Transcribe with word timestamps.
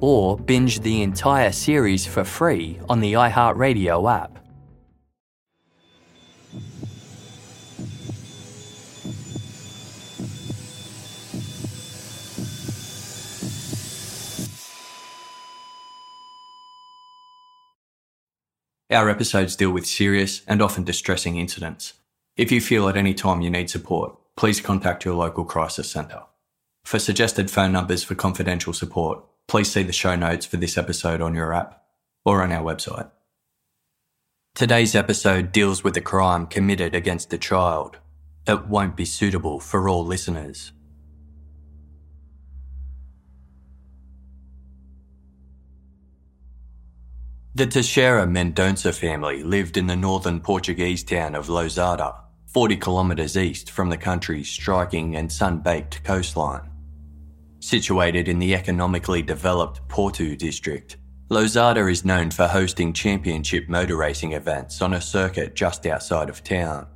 or 0.00 0.38
binge 0.38 0.80
the 0.80 1.02
entire 1.02 1.52
series 1.52 2.06
for 2.06 2.24
free 2.24 2.78
on 2.88 3.00
the 3.00 3.14
iHeartRadio 3.14 4.12
app. 4.12 4.38
Our 18.88 19.10
episodes 19.10 19.56
deal 19.56 19.72
with 19.72 19.84
serious 19.84 20.42
and 20.46 20.62
often 20.62 20.84
distressing 20.84 21.36
incidents. 21.36 21.94
If 22.36 22.52
you 22.52 22.60
feel 22.60 22.88
at 22.88 22.96
any 22.96 23.14
time 23.14 23.40
you 23.40 23.50
need 23.50 23.68
support, 23.68 24.16
please 24.36 24.60
contact 24.60 25.04
your 25.04 25.14
local 25.14 25.44
crisis 25.44 25.90
centre. 25.90 26.22
For 26.84 27.00
suggested 27.00 27.50
phone 27.50 27.72
numbers 27.72 28.04
for 28.04 28.14
confidential 28.14 28.72
support, 28.72 29.24
please 29.48 29.70
see 29.70 29.82
the 29.82 29.92
show 29.92 30.16
notes 30.16 30.46
for 30.46 30.56
this 30.56 30.76
episode 30.76 31.20
on 31.20 31.34
your 31.34 31.52
app 31.52 31.82
or 32.24 32.42
on 32.42 32.52
our 32.52 32.64
website. 32.64 33.10
Today's 34.54 34.94
episode 34.94 35.52
deals 35.52 35.84
with 35.84 35.96
a 35.96 36.00
crime 36.00 36.46
committed 36.46 36.94
against 36.94 37.32
a 37.32 37.38
child. 37.38 37.98
It 38.46 38.66
won't 38.66 38.96
be 38.96 39.04
suitable 39.04 39.60
for 39.60 39.88
all 39.88 40.04
listeners. 40.04 40.72
The 47.54 47.66
Teixeira 47.66 48.26
Mendonça 48.26 48.94
family 48.94 49.42
lived 49.42 49.76
in 49.76 49.86
the 49.86 49.96
northern 49.96 50.40
Portuguese 50.40 51.02
town 51.02 51.34
of 51.34 51.46
Lousada, 51.46 52.14
40 52.48 52.76
kilometres 52.76 53.36
east 53.36 53.70
from 53.70 53.88
the 53.88 53.96
country's 53.96 54.48
striking 54.48 55.16
and 55.16 55.32
sun 55.32 55.60
baked 55.60 56.04
coastline. 56.04 56.70
Situated 57.66 58.28
in 58.28 58.38
the 58.38 58.54
economically 58.54 59.22
developed 59.22 59.80
Porto 59.88 60.36
district, 60.36 60.98
Lousada 61.30 61.90
is 61.90 62.04
known 62.04 62.30
for 62.30 62.46
hosting 62.46 62.92
championship 62.92 63.68
motor 63.68 63.96
racing 63.96 64.34
events 64.34 64.80
on 64.80 64.94
a 64.94 65.00
circuit 65.00 65.56
just 65.56 65.84
outside 65.84 66.28
of 66.28 66.44
town. 66.44 66.86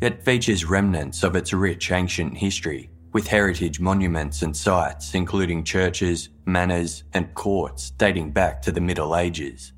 It 0.00 0.24
features 0.24 0.64
remnants 0.64 1.22
of 1.22 1.36
its 1.36 1.52
rich 1.52 1.92
ancient 1.92 2.36
history, 2.36 2.90
with 3.12 3.28
heritage 3.28 3.78
monuments 3.78 4.42
and 4.42 4.56
sites 4.56 5.14
including 5.14 5.62
churches, 5.62 6.30
manors, 6.44 7.04
and 7.14 7.32
courts 7.34 7.90
dating 7.90 8.32
back 8.32 8.60
to 8.62 8.72
the 8.72 8.80
Middle 8.80 9.14
Ages. 9.14 9.72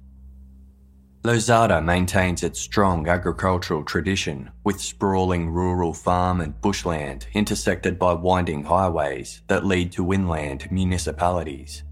Lousada 1.25 1.85
maintains 1.85 2.45
its 2.45 2.61
strong 2.61 3.09
agricultural 3.09 3.83
tradition 3.83 4.51
with 4.63 4.81
sprawling 4.81 5.51
rural 5.51 5.93
farm 5.93 6.41
and 6.41 6.61
bushland 6.61 7.27
intersected 7.35 7.99
by 7.99 8.13
winding 8.13 8.63
highways 8.63 9.43
that 9.49 9.67
lead 9.67 9.91
to 9.93 10.13
inland 10.13 10.71
municipalities. 10.71 11.83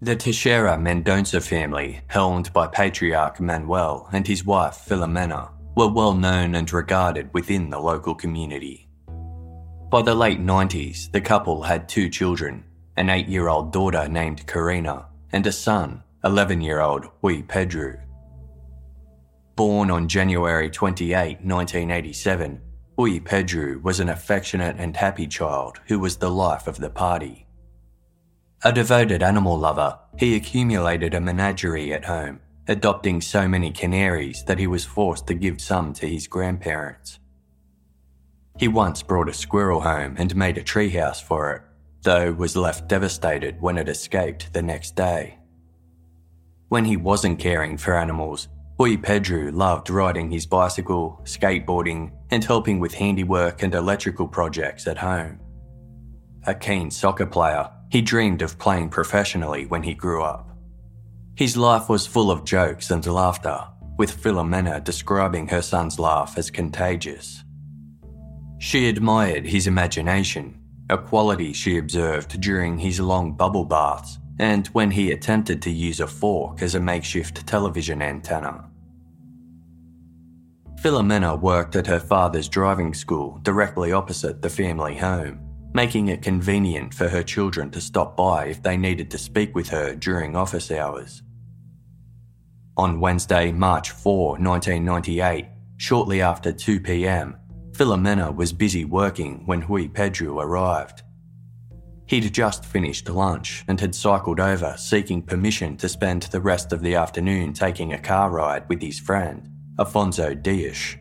The 0.00 0.14
Teixeira 0.14 0.76
Mendonça 0.76 1.42
family, 1.42 2.02
helmed 2.06 2.52
by 2.52 2.68
patriarch 2.68 3.40
Manuel 3.40 4.08
and 4.12 4.26
his 4.26 4.44
wife 4.44 4.84
Filomena, 4.86 5.50
were 5.76 5.88
well 5.88 6.14
known 6.14 6.54
and 6.54 6.72
regarded 6.72 7.32
within 7.34 7.70
the 7.70 7.80
local 7.80 8.14
community. 8.14 8.88
By 9.90 10.02
the 10.02 10.14
late 10.14 10.40
90s, 10.40 11.10
the 11.10 11.20
couple 11.20 11.62
had 11.62 11.88
two 11.88 12.08
children 12.08 12.64
an 12.96 13.10
eight 13.10 13.26
year 13.28 13.48
old 13.48 13.72
daughter 13.72 14.08
named 14.08 14.46
Karina 14.46 15.06
and 15.32 15.44
a 15.48 15.52
son 15.52 16.04
11 16.24 16.62
year 16.62 16.80
old 16.80 17.04
Rui 17.20 17.42
Pedro. 17.42 18.00
Born 19.56 19.90
on 19.90 20.08
January 20.08 20.70
28, 20.70 21.44
1987, 21.44 22.60
Rui 22.96 23.20
Pedro 23.20 23.78
was 23.80 24.00
an 24.00 24.08
affectionate 24.08 24.76
and 24.78 24.96
happy 24.96 25.26
child 25.26 25.80
who 25.86 25.98
was 25.98 26.16
the 26.16 26.30
life 26.30 26.66
of 26.66 26.78
the 26.78 26.88
party. 26.88 27.46
A 28.64 28.72
devoted 28.72 29.22
animal 29.22 29.58
lover, 29.58 29.98
he 30.16 30.34
accumulated 30.34 31.12
a 31.12 31.20
menagerie 31.20 31.92
at 31.92 32.06
home, 32.06 32.40
adopting 32.68 33.20
so 33.20 33.46
many 33.46 33.70
canaries 33.70 34.44
that 34.44 34.58
he 34.58 34.66
was 34.66 34.86
forced 34.86 35.26
to 35.26 35.34
give 35.34 35.60
some 35.60 35.92
to 35.92 36.06
his 36.06 36.26
grandparents. 36.26 37.18
He 38.58 38.68
once 38.68 39.02
brought 39.02 39.28
a 39.28 39.34
squirrel 39.34 39.82
home 39.82 40.14
and 40.16 40.34
made 40.34 40.56
a 40.56 40.64
treehouse 40.64 41.22
for 41.22 41.52
it, 41.52 41.62
though 42.00 42.32
was 42.32 42.56
left 42.56 42.88
devastated 42.88 43.60
when 43.60 43.76
it 43.76 43.90
escaped 43.90 44.54
the 44.54 44.62
next 44.62 44.96
day. 44.96 45.38
When 46.74 46.86
he 46.86 46.96
wasn't 46.96 47.38
caring 47.38 47.76
for 47.76 47.96
animals, 47.96 48.48
Rui 48.80 48.96
Pedro 48.96 49.52
loved 49.52 49.90
riding 49.90 50.28
his 50.28 50.44
bicycle, 50.44 51.20
skateboarding, 51.22 52.10
and 52.32 52.42
helping 52.42 52.80
with 52.80 52.92
handiwork 52.92 53.62
and 53.62 53.72
electrical 53.72 54.26
projects 54.26 54.88
at 54.88 54.98
home. 54.98 55.38
A 56.48 56.52
keen 56.52 56.90
soccer 56.90 57.26
player, 57.26 57.70
he 57.92 58.02
dreamed 58.02 58.42
of 58.42 58.58
playing 58.58 58.88
professionally 58.88 59.66
when 59.66 59.84
he 59.84 59.94
grew 59.94 60.24
up. 60.24 60.50
His 61.36 61.56
life 61.56 61.88
was 61.88 62.08
full 62.08 62.32
of 62.32 62.42
jokes 62.42 62.90
and 62.90 63.06
laughter, 63.06 63.68
with 63.96 64.10
Filomena 64.10 64.82
describing 64.82 65.46
her 65.46 65.62
son's 65.62 66.00
laugh 66.00 66.36
as 66.36 66.50
contagious. 66.50 67.44
She 68.58 68.88
admired 68.88 69.46
his 69.46 69.68
imagination, 69.68 70.58
a 70.90 70.98
quality 70.98 71.52
she 71.52 71.78
observed 71.78 72.40
during 72.40 72.78
his 72.78 72.98
long 72.98 73.36
bubble 73.36 73.64
baths 73.64 74.18
and 74.38 74.66
when 74.68 74.90
he 74.90 75.12
attempted 75.12 75.62
to 75.62 75.70
use 75.70 76.00
a 76.00 76.06
fork 76.06 76.62
as 76.62 76.74
a 76.74 76.80
makeshift 76.80 77.46
television 77.46 78.02
antenna. 78.02 78.68
Filomena 80.80 81.40
worked 81.40 81.76
at 81.76 81.86
her 81.86 82.00
father's 82.00 82.48
driving 82.48 82.92
school 82.92 83.38
directly 83.42 83.92
opposite 83.92 84.42
the 84.42 84.50
family 84.50 84.96
home, 84.96 85.40
making 85.72 86.08
it 86.08 86.20
convenient 86.20 86.92
for 86.92 87.08
her 87.08 87.22
children 87.22 87.70
to 87.70 87.80
stop 87.80 88.16
by 88.16 88.46
if 88.46 88.62
they 88.62 88.76
needed 88.76 89.10
to 89.10 89.18
speak 89.18 89.54
with 89.54 89.68
her 89.68 89.94
during 89.94 90.36
office 90.36 90.70
hours. 90.70 91.22
On 92.76 93.00
Wednesday, 93.00 93.52
March 93.52 93.92
4, 93.92 94.32
1998, 94.32 95.46
shortly 95.76 96.20
after 96.20 96.52
2 96.52 96.80
pm, 96.80 97.36
Filomena 97.70 98.34
was 98.34 98.52
busy 98.52 98.84
working 98.84 99.42
when 99.46 99.66
Rui 99.66 99.88
Pedro 99.88 100.40
arrived. 100.40 101.02
He'd 102.06 102.32
just 102.34 102.64
finished 102.64 103.08
lunch 103.08 103.64
and 103.66 103.80
had 103.80 103.94
cycled 103.94 104.40
over 104.40 104.74
seeking 104.76 105.22
permission 105.22 105.76
to 105.78 105.88
spend 105.88 106.22
the 106.24 106.40
rest 106.40 106.72
of 106.72 106.82
the 106.82 106.94
afternoon 106.96 107.52
taking 107.54 107.92
a 107.92 107.98
car 107.98 108.30
ride 108.30 108.68
with 108.68 108.82
his 108.82 109.00
friend, 109.00 109.48
Afonso 109.78 110.40
Dias. 110.40 110.96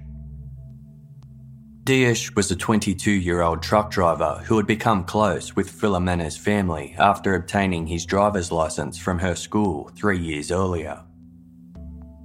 Dias 1.83 2.33
was 2.33 2.49
a 2.49 2.55
22 2.55 3.11
year 3.11 3.41
old 3.41 3.61
truck 3.61 3.91
driver 3.91 4.41
who 4.45 4.55
had 4.55 4.65
become 4.65 5.03
close 5.03 5.53
with 5.53 5.69
Filomena's 5.69 6.37
family 6.37 6.95
after 6.97 7.35
obtaining 7.35 7.85
his 7.85 8.05
driver's 8.05 8.53
license 8.53 8.97
from 8.97 9.19
her 9.19 9.35
school 9.35 9.91
three 9.97 10.17
years 10.17 10.49
earlier. 10.49 11.03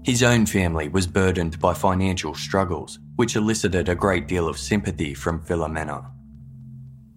His 0.05 0.23
own 0.23 0.47
family 0.47 0.89
was 0.89 1.09
burdened 1.09 1.59
by 1.59 1.75
financial 1.75 2.37
struggles, 2.37 3.01
which 3.17 3.35
elicited 3.35 3.89
a 3.89 3.97
great 3.97 4.29
deal 4.29 4.49
of 4.49 4.57
sympathy 4.57 5.13
from 5.13 5.41
Filomena. 5.41 6.09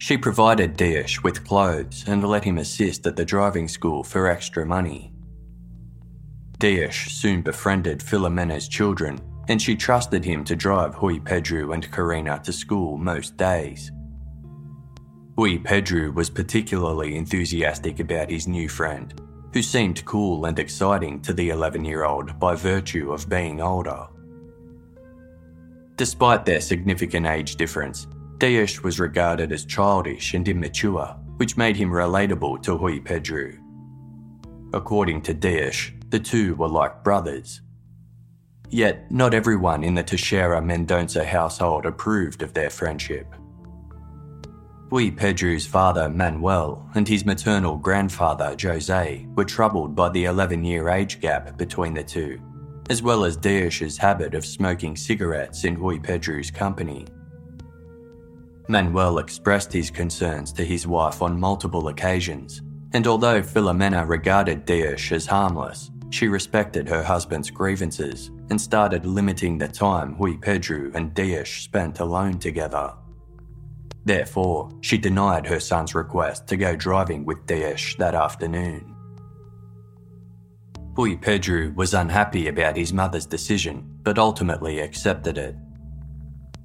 She 0.01 0.18
provided 0.18 0.77
Dias 0.77 1.21
with 1.21 1.45
clothes 1.45 2.06
and 2.07 2.27
let 2.27 2.44
him 2.44 2.57
assist 2.57 3.06
at 3.06 3.15
the 3.15 3.24
driving 3.24 3.68
school 3.68 4.03
for 4.03 4.25
extra 4.25 4.65
money. 4.65 5.13
Dias 6.57 6.95
soon 6.95 7.44
befriended 7.44 8.01
Filomena's 8.01 8.68
children 8.68 9.19
and 9.48 9.62
she 9.62 9.75
trusted 9.75 10.25
him 10.25 10.44
to 10.45 10.56
drive 10.56 10.98
Rui 11.03 11.19
Pedro 11.19 11.74
and 11.74 11.92
Karina 11.92 12.42
to 12.44 12.51
school 12.51 12.98
most 12.98 13.38
days. 13.38 13.92
Rui 15.38 15.59
Pedro 15.59 16.09
was 16.09 16.31
particularly 16.31 17.15
enthusiastic 17.15 18.00
about 18.00 18.31
his 18.31 18.48
new 18.48 18.68
friend, 18.68 19.21
who 19.53 19.62
seemed 19.62 20.03
cool 20.06 20.45
and 20.45 20.57
exciting 20.57 21.21
to 21.21 21.31
the 21.31 21.51
11 21.51 21.86
year 21.86 22.06
old 22.06 22.39
by 22.39 22.56
virtue 22.56 23.12
of 23.12 23.30
being 23.30 23.62
older. 23.62 24.07
Despite 25.95 26.44
their 26.44 26.59
significant 26.59 27.27
age 27.27 27.56
difference, 27.56 28.07
Dias 28.41 28.81
was 28.81 28.99
regarded 28.99 29.51
as 29.51 29.65
childish 29.65 30.33
and 30.33 30.47
immature, 30.47 31.15
which 31.38 31.57
made 31.57 31.75
him 31.75 31.91
relatable 31.91 32.59
to 32.63 32.75
Rui 32.75 32.99
Pedro. 32.99 33.51
According 34.73 35.21
to 35.21 35.35
Dias, 35.35 35.91
the 36.09 36.19
two 36.19 36.55
were 36.55 36.67
like 36.67 37.03
brothers. 37.03 37.61
Yet, 38.71 39.11
not 39.11 39.35
everyone 39.35 39.83
in 39.83 39.93
the 39.93 40.01
Teixeira 40.01 40.59
Mendonça 40.59 41.23
household 41.23 41.85
approved 41.85 42.41
of 42.41 42.55
their 42.55 42.71
friendship. 42.71 43.27
Rui 44.89 45.11
Pedro's 45.11 45.67
father, 45.67 46.09
Manuel, 46.09 46.89
and 46.95 47.07
his 47.07 47.23
maternal 47.23 47.77
grandfather, 47.77 48.55
Jose, 48.59 49.23
were 49.35 49.45
troubled 49.45 49.95
by 49.95 50.09
the 50.09 50.25
11 50.25 50.65
year 50.65 50.89
age 50.89 51.21
gap 51.21 51.59
between 51.59 51.93
the 51.93 52.03
two, 52.03 52.41
as 52.89 53.03
well 53.03 53.23
as 53.23 53.38
Dias's 53.38 53.99
habit 53.99 54.33
of 54.33 54.47
smoking 54.47 54.95
cigarettes 54.95 55.63
in 55.63 55.77
Rui 55.77 55.99
Pedro's 55.99 56.49
company. 56.49 57.05
Manuel 58.71 59.18
expressed 59.18 59.73
his 59.73 59.91
concerns 59.91 60.53
to 60.53 60.63
his 60.63 60.88
wife 60.88 61.21
on 61.21 61.38
multiple 61.38 61.89
occasions, 61.89 62.62
and 62.94 63.06
although 63.06 63.41
Filomena 63.41 64.07
regarded 64.07 64.65
Dias 64.65 65.12
as 65.12 65.25
harmless, 65.25 65.91
she 66.09 66.29
respected 66.29 66.88
her 66.88 67.03
husband's 67.03 67.50
grievances 67.50 68.31
and 68.50 68.59
started 68.59 69.06
limiting 69.06 69.57
the 69.57 69.68
time 69.68 70.15
Rui 70.18 70.38
Pedro 70.38 70.89
and 70.94 71.13
Dias 71.13 71.50
spent 71.50 72.00
alone 72.00 72.39
together. 72.39 72.94
Therefore, 74.06 74.69
she 74.81 74.97
denied 74.97 75.45
her 75.45 75.59
son's 75.59 75.94
request 75.94 76.47
to 76.47 76.57
go 76.57 76.75
driving 76.75 77.25
with 77.25 77.45
Dias 77.45 77.95
that 78.00 78.15
afternoon. 78.15 78.95
Rui 80.95 81.17
Pedro 81.17 81.71
was 81.75 81.94
unhappy 81.94 82.47
about 82.47 82.75
his 82.75 82.91
mother's 82.91 83.25
decision, 83.25 84.00
but 84.03 84.17
ultimately 84.17 84.79
accepted 84.79 85.38
it. 85.38 85.56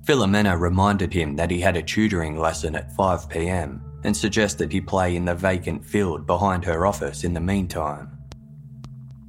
Filomena 0.07 0.57
reminded 0.59 1.13
him 1.13 1.35
that 1.35 1.51
he 1.51 1.61
had 1.61 1.77
a 1.77 1.83
tutoring 1.83 2.39
lesson 2.39 2.77
at 2.77 2.97
5pm 2.97 3.81
and 4.05 4.17
suggested 4.17 4.71
he 4.71 4.81
play 4.81 5.17
in 5.17 5.25
the 5.25 5.35
vacant 5.35 5.85
field 5.85 6.29
behind 6.29 6.65
her 6.65 6.87
office 6.87 7.25
in 7.25 7.35
the 7.35 7.41
meantime. 7.41 8.17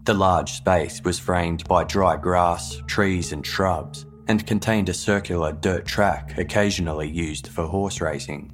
The 0.03 0.13
large 0.13 0.51
space 0.51 1.01
was 1.03 1.18
framed 1.18 1.68
by 1.68 1.83
dry 1.83 2.15
grass, 2.15 2.79
trees, 2.85 3.33
and 3.33 3.44
shrubs, 3.44 4.06
and 4.27 4.45
contained 4.45 4.88
a 4.89 4.94
circular 4.94 5.51
dirt 5.51 5.83
track 5.85 6.38
occasionally 6.38 7.09
used 7.09 7.47
for 7.47 7.65
horse 7.65 8.00
racing. 8.00 8.53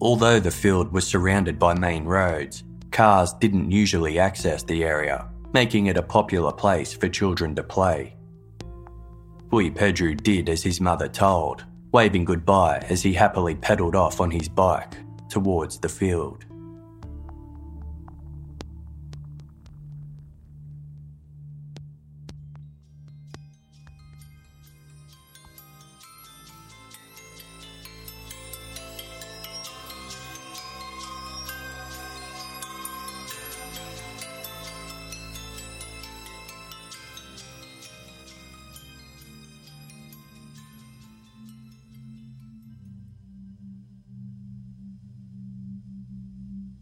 Although 0.00 0.40
the 0.40 0.50
field 0.50 0.90
was 0.90 1.06
surrounded 1.06 1.58
by 1.58 1.74
main 1.74 2.04
roads, 2.04 2.64
cars 2.92 3.34
didn't 3.34 3.70
usually 3.70 4.18
access 4.18 4.62
the 4.62 4.84
area, 4.84 5.28
making 5.52 5.86
it 5.86 5.98
a 5.98 6.02
popular 6.02 6.52
place 6.52 6.94
for 6.94 7.10
children 7.10 7.54
to 7.56 7.62
play. 7.62 8.17
Rui 9.50 9.70
Pedro 9.70 10.12
did 10.14 10.48
as 10.50 10.62
his 10.62 10.80
mother 10.80 11.08
told, 11.08 11.64
waving 11.90 12.24
goodbye 12.24 12.84
as 12.90 13.02
he 13.02 13.14
happily 13.14 13.54
pedalled 13.54 13.96
off 13.96 14.20
on 14.20 14.30
his 14.30 14.48
bike 14.48 14.94
towards 15.30 15.78
the 15.78 15.88
field. 15.88 16.44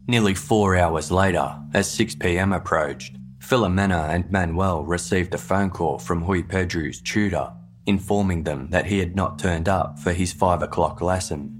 Nearly 0.07 0.35
four 0.35 0.77
hours 0.77 1.11
later, 1.11 1.59
as 1.73 1.89
6pm 1.89 2.55
approached, 2.55 3.17
Filomena 3.39 4.09
and 4.09 4.31
Manuel 4.31 4.85
received 4.85 5.33
a 5.33 5.37
phone 5.37 5.69
call 5.69 5.99
from 5.99 6.23
Rui 6.23 6.43
Pedro's 6.43 7.01
tutor, 7.01 7.51
informing 7.85 8.43
them 8.43 8.69
that 8.69 8.85
he 8.85 8.99
had 8.99 9.17
not 9.17 9.37
turned 9.37 9.67
up 9.67 9.99
for 9.99 10.13
his 10.13 10.31
5 10.31 10.61
o'clock 10.61 11.01
lesson. 11.01 11.53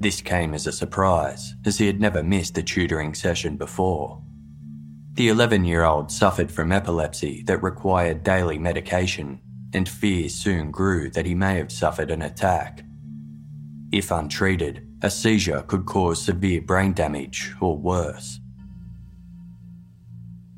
This 0.00 0.20
came 0.20 0.54
as 0.54 0.66
a 0.66 0.72
surprise, 0.72 1.54
as 1.64 1.78
he 1.78 1.86
had 1.86 2.00
never 2.00 2.22
missed 2.22 2.58
a 2.58 2.62
tutoring 2.62 3.14
session 3.14 3.56
before. 3.56 4.20
The 5.14 5.28
11 5.28 5.64
year 5.64 5.84
old 5.84 6.10
suffered 6.10 6.50
from 6.50 6.72
epilepsy 6.72 7.42
that 7.46 7.62
required 7.62 8.24
daily 8.24 8.58
medication, 8.58 9.40
and 9.72 9.88
fears 9.88 10.34
soon 10.34 10.72
grew 10.72 11.10
that 11.10 11.26
he 11.26 11.34
may 11.34 11.58
have 11.58 11.70
suffered 11.70 12.10
an 12.10 12.22
attack. 12.22 12.84
If 13.92 14.10
untreated, 14.10 14.87
a 15.02 15.10
seizure 15.10 15.62
could 15.62 15.86
cause 15.86 16.20
severe 16.20 16.60
brain 16.60 16.92
damage 16.92 17.54
or 17.60 17.76
worse. 17.76 18.40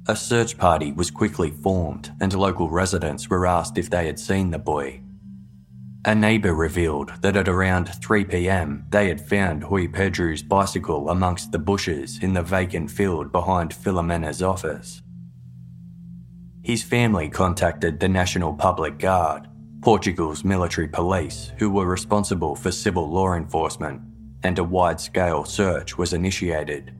A 0.09 0.17
search 0.17 0.57
party 0.57 0.93
was 0.93 1.11
quickly 1.11 1.51
formed, 1.51 2.13
and 2.21 2.33
local 2.33 2.71
residents 2.71 3.29
were 3.29 3.47
asked 3.47 3.77
if 3.77 3.91
they 3.91 4.07
had 4.07 4.19
seen 4.19 4.51
the 4.51 4.59
boy. 4.59 5.03
A 6.07 6.15
neighbour 6.15 6.55
revealed 6.55 7.13
that 7.21 7.37
at 7.37 7.49
around 7.49 7.87
3 8.03 8.25
pm 8.25 8.87
they 8.89 9.09
had 9.09 9.21
found 9.21 9.71
Rui 9.71 9.87
Pedro's 9.87 10.43
bicycle 10.43 11.11
amongst 11.11 11.53
the 11.53 11.59
bushes 11.59 12.19
in 12.23 12.33
the 12.33 12.43
vacant 12.43 12.91
field 12.91 13.31
behind 13.31 13.75
Filomena's 13.75 14.43
office. 14.43 15.03
His 16.63 16.83
family 16.83 17.29
contacted 17.29 18.01
the 18.01 18.09
National 18.09 18.55
Public 18.55 18.99
Guard, 18.99 19.49
Portugal's 19.83 20.45
military 20.45 20.89
police, 20.89 21.53
who 21.59 21.71
were 21.71 21.87
responsible 21.87 22.57
for 22.57 22.73
civil 22.73 23.11
law 23.11 23.35
enforcement, 23.35 24.01
and 24.43 24.59
a 24.59 24.65
wide 24.65 25.01
scale 25.01 25.45
search 25.45 25.99
was 25.99 26.13
initiated. 26.13 26.95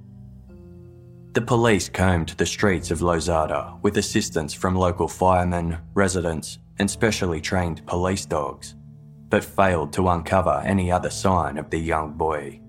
The 1.33 1.41
police 1.41 1.89
combed 1.89 2.31
the 2.31 2.47
streets 2.47 2.91
of 2.91 3.01
Lousada 3.01 3.81
with 3.83 3.99
assistance 3.99 4.53
from 4.53 4.75
local 4.75 5.07
firemen, 5.07 5.79
residents, 5.95 6.59
and 6.81 6.91
specially 6.91 7.41
trained 7.41 7.87
police 7.87 8.27
dogs, 8.27 8.75
but 9.29 9.45
failed 9.45 9.93
to 9.93 10.09
uncover 10.09 10.61
any 10.65 10.91
other 10.91 11.11
sign 11.11 11.57
of 11.57 11.71
the 11.71 11.79
young 11.79 12.15
boy. 12.15 12.61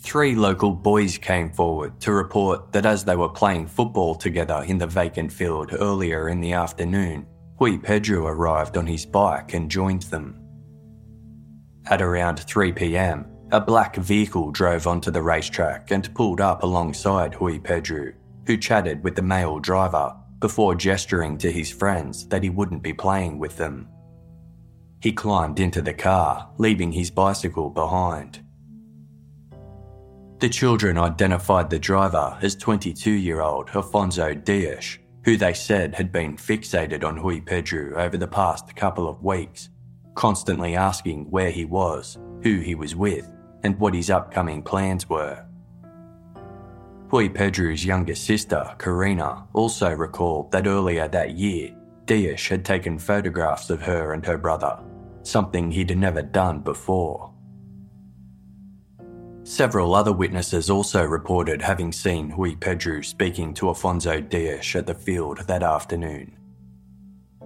Three 0.00 0.34
local 0.34 0.72
boys 0.72 1.16
came 1.16 1.50
forward 1.50 1.98
to 2.00 2.12
report 2.12 2.72
that 2.72 2.84
as 2.84 3.04
they 3.04 3.16
were 3.16 3.28
playing 3.28 3.68
football 3.68 4.14
together 4.14 4.64
in 4.66 4.76
the 4.76 4.86
vacant 4.86 5.32
field 5.32 5.72
earlier 5.72 6.28
in 6.28 6.40
the 6.40 6.52
afternoon, 6.52 7.26
Rui 7.58 7.78
Pedro 7.78 8.26
arrived 8.26 8.76
on 8.76 8.86
his 8.86 9.06
bike 9.06 9.54
and 9.54 9.70
joined 9.70 10.02
them. 10.02 10.41
At 11.86 12.00
around 12.00 12.38
3 12.38 12.72
pm, 12.72 13.26
a 13.50 13.60
black 13.60 13.96
vehicle 13.96 14.50
drove 14.50 14.86
onto 14.86 15.10
the 15.10 15.22
racetrack 15.22 15.90
and 15.90 16.14
pulled 16.14 16.40
up 16.40 16.62
alongside 16.62 17.40
Rui 17.40 17.58
Pedro, 17.58 18.12
who 18.46 18.56
chatted 18.56 19.02
with 19.02 19.16
the 19.16 19.22
male 19.22 19.58
driver 19.58 20.14
before 20.38 20.74
gesturing 20.74 21.36
to 21.38 21.50
his 21.50 21.70
friends 21.70 22.26
that 22.28 22.42
he 22.42 22.50
wouldn't 22.50 22.82
be 22.82 22.92
playing 22.92 23.38
with 23.38 23.56
them. 23.56 23.88
He 25.00 25.12
climbed 25.12 25.58
into 25.58 25.82
the 25.82 25.92
car, 25.92 26.50
leaving 26.58 26.92
his 26.92 27.10
bicycle 27.10 27.68
behind. 27.68 28.40
The 30.38 30.48
children 30.48 30.98
identified 30.98 31.68
the 31.68 31.78
driver 31.78 32.38
as 32.42 32.56
22 32.56 33.10
year 33.10 33.40
old 33.40 33.68
Afonso 33.68 34.34
Dias, 34.44 34.98
who 35.24 35.36
they 35.36 35.52
said 35.52 35.94
had 35.94 36.10
been 36.10 36.36
fixated 36.36 37.04
on 37.04 37.20
Rui 37.20 37.40
Pedro 37.40 38.00
over 38.00 38.16
the 38.16 38.26
past 38.26 38.74
couple 38.74 39.08
of 39.08 39.22
weeks 39.22 39.68
constantly 40.14 40.76
asking 40.76 41.30
where 41.30 41.50
he 41.50 41.64
was, 41.64 42.18
who 42.42 42.60
he 42.60 42.74
was 42.74 42.96
with, 42.96 43.30
and 43.62 43.78
what 43.78 43.94
his 43.94 44.10
upcoming 44.10 44.62
plans 44.62 45.08
were. 45.08 45.44
Rui 47.10 47.28
Pedro's 47.28 47.84
younger 47.84 48.14
sister, 48.14 48.74
Karina, 48.78 49.46
also 49.52 49.90
recalled 49.90 50.50
that 50.52 50.66
earlier 50.66 51.08
that 51.08 51.32
year, 51.32 51.74
Dias 52.06 52.48
had 52.48 52.64
taken 52.64 52.98
photographs 52.98 53.70
of 53.70 53.82
her 53.82 54.14
and 54.14 54.24
her 54.24 54.38
brother, 54.38 54.78
something 55.22 55.70
he'd 55.70 55.96
never 55.96 56.22
done 56.22 56.60
before. 56.60 57.32
Several 59.44 59.94
other 59.94 60.12
witnesses 60.12 60.70
also 60.70 61.04
reported 61.04 61.60
having 61.60 61.92
seen 61.92 62.32
Rui 62.36 62.54
Pedro 62.54 63.02
speaking 63.02 63.52
to 63.54 63.66
Afonso 63.66 64.26
Dias 64.26 64.74
at 64.76 64.86
the 64.86 64.94
field 64.94 65.40
that 65.46 65.62
afternoon. 65.62 66.36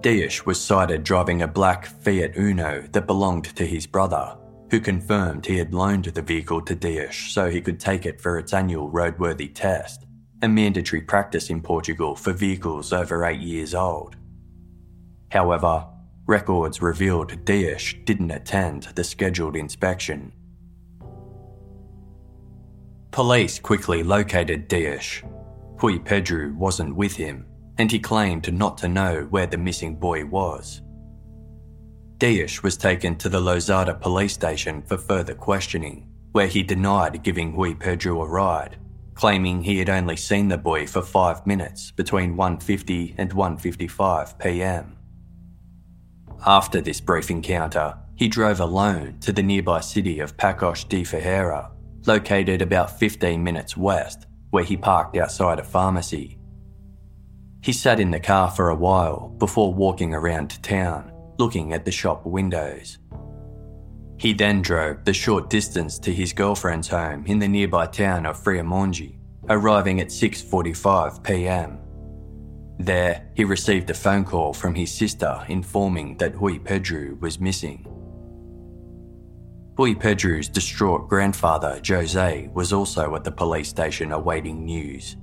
Dias 0.01 0.45
was 0.45 0.61
sighted 0.61 1.03
driving 1.03 1.41
a 1.41 1.47
black 1.47 1.87
Fiat 1.87 2.37
Uno 2.37 2.83
that 2.91 3.07
belonged 3.07 3.55
to 3.55 3.65
his 3.65 3.87
brother, 3.87 4.37
who 4.69 4.79
confirmed 4.79 5.45
he 5.45 5.57
had 5.57 5.73
loaned 5.73 6.05
the 6.05 6.21
vehicle 6.21 6.61
to 6.61 6.75
Dias 6.75 7.15
so 7.15 7.49
he 7.49 7.61
could 7.61 7.79
take 7.79 8.05
it 8.05 8.21
for 8.21 8.37
its 8.37 8.53
annual 8.53 8.91
roadworthy 8.91 9.53
test, 9.53 10.05
a 10.43 10.47
mandatory 10.47 11.01
practice 11.01 11.49
in 11.49 11.61
Portugal 11.61 12.15
for 12.15 12.31
vehicles 12.31 12.93
over 12.93 13.25
eight 13.25 13.39
years 13.39 13.73
old. 13.73 14.15
However, 15.31 15.87
records 16.27 16.79
revealed 16.81 17.43
Dias 17.43 17.95
didn't 18.05 18.31
attend 18.31 18.83
the 18.95 19.03
scheduled 19.03 19.55
inspection. 19.55 20.31
Police 23.09 23.57
quickly 23.57 24.03
located 24.03 24.67
Dias. 24.67 25.23
Rui 25.81 25.97
Pedro 25.97 26.53
wasn't 26.53 26.95
with 26.95 27.15
him, 27.15 27.47
and 27.77 27.91
he 27.91 27.99
claimed 27.99 28.51
not 28.53 28.77
to 28.77 28.87
know 28.87 29.27
where 29.29 29.47
the 29.47 29.57
missing 29.57 29.95
boy 29.95 30.25
was. 30.25 30.81
Dias 32.17 32.63
was 32.63 32.77
taken 32.77 33.15
to 33.15 33.29
the 33.29 33.39
Lousada 33.39 33.99
police 33.99 34.33
station 34.33 34.81
for 34.81 34.97
further 34.97 35.35
questioning, 35.35 36.07
where 36.31 36.47
he 36.47 36.63
denied 36.63 37.23
giving 37.23 37.55
Rui 37.55 37.75
Pedro 37.75 38.21
a 38.21 38.27
ride, 38.27 38.77
claiming 39.13 39.61
he 39.61 39.77
had 39.77 39.89
only 39.89 40.15
seen 40.15 40.47
the 40.47 40.57
boy 40.57 40.87
for 40.87 41.01
five 41.01 41.45
minutes 41.45 41.91
between 41.91 42.35
1.50 42.35 43.15
and 43.17 43.31
1.55 43.31 44.39
pm. 44.39 44.97
After 46.45 46.81
this 46.81 47.01
brief 47.01 47.29
encounter, 47.29 47.97
he 48.15 48.27
drove 48.27 48.59
alone 48.59 49.19
to 49.21 49.31
the 49.31 49.43
nearby 49.43 49.79
city 49.79 50.19
of 50.19 50.37
Paços 50.37 50.87
de 50.87 51.03
Ferreira, 51.03 51.71
located 52.07 52.61
about 52.61 52.97
15 52.99 53.43
minutes 53.43 53.77
west, 53.77 54.25
where 54.49 54.63
he 54.63 54.77
parked 54.77 55.17
outside 55.17 55.59
a 55.59 55.63
pharmacy. 55.63 56.39
He 57.61 57.73
sat 57.73 57.99
in 57.99 58.11
the 58.11 58.19
car 58.19 58.49
for 58.51 58.69
a 58.69 58.75
while 58.75 59.29
before 59.39 59.73
walking 59.73 60.13
around 60.13 60.61
town, 60.63 61.11
looking 61.37 61.73
at 61.73 61.85
the 61.85 61.91
shop 61.91 62.25
windows. 62.25 62.99
He 64.17 64.33
then 64.33 64.61
drove 64.61 65.05
the 65.05 65.13
short 65.13 65.49
distance 65.49 65.99
to 65.99 66.13
his 66.13 66.33
girlfriend's 66.33 66.87
home 66.87 67.25
in 67.27 67.39
the 67.39 67.47
nearby 67.47 67.85
town 67.87 68.25
of 68.25 68.41
Friamonde, 68.41 69.17
arriving 69.49 70.01
at 70.01 70.07
6:45 70.07 71.23
p.m. 71.23 71.79
There, 72.79 73.29
he 73.35 73.43
received 73.43 73.89
a 73.89 73.93
phone 73.93 74.23
call 74.23 74.53
from 74.53 74.75
his 74.75 74.91
sister 74.91 75.43
informing 75.47 76.17
that 76.17 76.39
Rui 76.39 76.59
Pedro 76.59 77.15
was 77.19 77.39
missing. 77.39 77.85
Rui 79.77 79.93
Pedro's 79.93 80.47
distraught 80.47 81.07
grandfather, 81.07 81.79
Jose, 81.87 82.49
was 82.53 82.73
also 82.73 83.15
at 83.15 83.23
the 83.23 83.31
police 83.31 83.69
station 83.69 84.11
awaiting 84.11 84.65
news. 84.65 85.15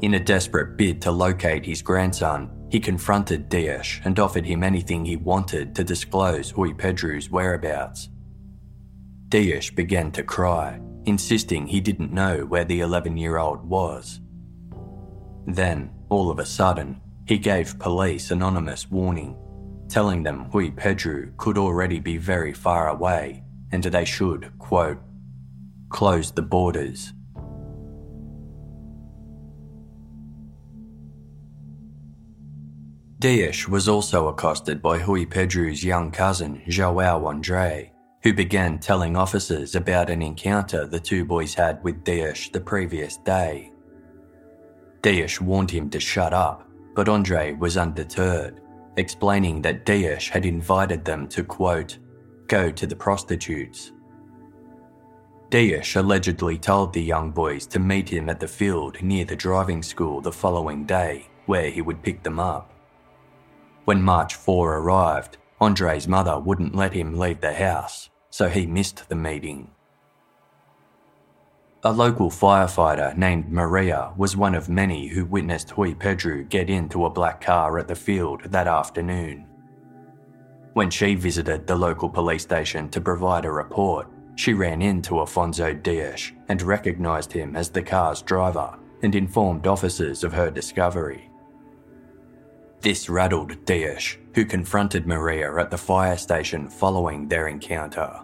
In 0.00 0.14
a 0.14 0.20
desperate 0.20 0.76
bid 0.76 1.02
to 1.02 1.10
locate 1.10 1.66
his 1.66 1.82
grandson, 1.82 2.50
he 2.70 2.78
confronted 2.78 3.48
Dias 3.48 4.00
and 4.04 4.18
offered 4.20 4.44
him 4.44 4.62
anything 4.62 5.04
he 5.04 5.16
wanted 5.16 5.74
to 5.74 5.82
disclose 5.82 6.52
Rui 6.52 6.72
Pedro's 6.72 7.30
whereabouts. 7.30 8.08
Dias 9.28 9.70
began 9.70 10.12
to 10.12 10.22
cry, 10.22 10.80
insisting 11.04 11.66
he 11.66 11.80
didn't 11.80 12.12
know 12.12 12.44
where 12.46 12.64
the 12.64 12.80
11 12.80 13.16
year 13.16 13.38
old 13.38 13.68
was. 13.68 14.20
Then, 15.46 15.90
all 16.08 16.30
of 16.30 16.38
a 16.38 16.46
sudden, 16.46 17.00
he 17.26 17.36
gave 17.36 17.78
police 17.78 18.30
anonymous 18.30 18.90
warning, 18.90 19.36
telling 19.88 20.22
them 20.22 20.48
Rui 20.52 20.70
Pedro 20.70 21.30
could 21.36 21.58
already 21.58 21.98
be 21.98 22.18
very 22.18 22.52
far 22.52 22.88
away 22.88 23.42
and 23.72 23.82
they 23.82 24.04
should, 24.04 24.56
quote, 24.58 24.98
close 25.90 26.30
the 26.30 26.42
borders. 26.42 27.12
Dias 33.20 33.66
was 33.66 33.88
also 33.88 34.28
accosted 34.28 34.80
by 34.80 35.02
Rui 35.02 35.26
Pedro's 35.26 35.82
young 35.82 36.12
cousin, 36.12 36.62
João 36.68 37.26
Andre, 37.26 37.90
who 38.22 38.32
began 38.32 38.78
telling 38.78 39.16
officers 39.16 39.74
about 39.74 40.08
an 40.08 40.22
encounter 40.22 40.86
the 40.86 41.00
two 41.00 41.24
boys 41.24 41.52
had 41.52 41.82
with 41.82 42.04
Dias 42.04 42.48
the 42.50 42.60
previous 42.60 43.16
day. 43.16 43.72
Dias 45.02 45.40
warned 45.40 45.68
him 45.68 45.90
to 45.90 45.98
shut 45.98 46.32
up, 46.32 46.68
but 46.94 47.08
Andre 47.08 47.54
was 47.54 47.76
undeterred, 47.76 48.60
explaining 48.96 49.62
that 49.62 49.84
Dias 49.84 50.28
had 50.28 50.46
invited 50.46 51.04
them 51.04 51.26
to, 51.30 51.42
quote, 51.42 51.98
go 52.46 52.70
to 52.70 52.86
the 52.86 52.94
prostitutes. 52.94 53.90
Dias 55.50 55.96
allegedly 55.96 56.56
told 56.56 56.92
the 56.92 57.02
young 57.02 57.32
boys 57.32 57.66
to 57.66 57.80
meet 57.80 58.08
him 58.08 58.28
at 58.28 58.38
the 58.38 58.46
field 58.46 59.02
near 59.02 59.24
the 59.24 59.34
driving 59.34 59.82
school 59.82 60.20
the 60.20 60.30
following 60.30 60.84
day, 60.84 61.26
where 61.46 61.68
he 61.68 61.82
would 61.82 62.00
pick 62.00 62.22
them 62.22 62.38
up. 62.38 62.77
When 63.88 64.02
March 64.02 64.34
4 64.34 64.76
arrived, 64.76 65.38
Andre's 65.62 66.06
mother 66.06 66.38
wouldn't 66.38 66.74
let 66.74 66.92
him 66.92 67.18
leave 67.18 67.40
the 67.40 67.54
house, 67.54 68.10
so 68.28 68.50
he 68.50 68.66
missed 68.66 69.08
the 69.08 69.14
meeting. 69.14 69.70
A 71.82 71.90
local 71.90 72.28
firefighter 72.28 73.16
named 73.16 73.50
Maria 73.50 74.12
was 74.14 74.36
one 74.36 74.54
of 74.54 74.68
many 74.68 75.06
who 75.06 75.24
witnessed 75.24 75.72
Rui 75.74 75.94
Pedro 75.94 76.44
get 76.44 76.68
into 76.68 77.06
a 77.06 77.10
black 77.10 77.40
car 77.40 77.78
at 77.78 77.88
the 77.88 77.94
field 77.94 78.42
that 78.52 78.66
afternoon. 78.66 79.46
When 80.74 80.90
she 80.90 81.14
visited 81.14 81.66
the 81.66 81.76
local 81.76 82.10
police 82.10 82.42
station 82.42 82.90
to 82.90 83.00
provide 83.00 83.46
a 83.46 83.50
report, 83.50 84.06
she 84.36 84.52
ran 84.52 84.82
into 84.82 85.22
Afonso 85.22 85.72
Dias 85.82 86.32
and 86.50 86.60
recognised 86.60 87.32
him 87.32 87.56
as 87.56 87.70
the 87.70 87.80
car's 87.80 88.20
driver 88.20 88.78
and 89.02 89.14
informed 89.14 89.66
officers 89.66 90.24
of 90.24 90.34
her 90.34 90.50
discovery. 90.50 91.27
This 92.80 93.08
rattled 93.08 93.64
Dias, 93.64 94.16
who 94.34 94.44
confronted 94.44 95.04
Maria 95.04 95.52
at 95.56 95.70
the 95.70 95.76
fire 95.76 96.16
station 96.16 96.68
following 96.68 97.26
their 97.26 97.48
encounter. 97.48 98.20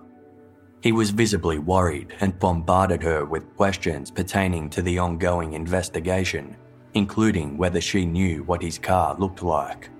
He 0.80 0.92
was 0.92 1.10
visibly 1.10 1.58
worried 1.58 2.14
and 2.20 2.38
bombarded 2.38 3.02
her 3.02 3.24
with 3.24 3.56
questions 3.56 4.12
pertaining 4.12 4.70
to 4.70 4.82
the 4.82 4.98
ongoing 4.98 5.54
investigation, 5.54 6.56
including 6.92 7.56
whether 7.56 7.80
she 7.80 8.06
knew 8.06 8.44
what 8.44 8.62
his 8.62 8.78
car 8.78 9.16
looked 9.18 9.42
like. 9.42 9.90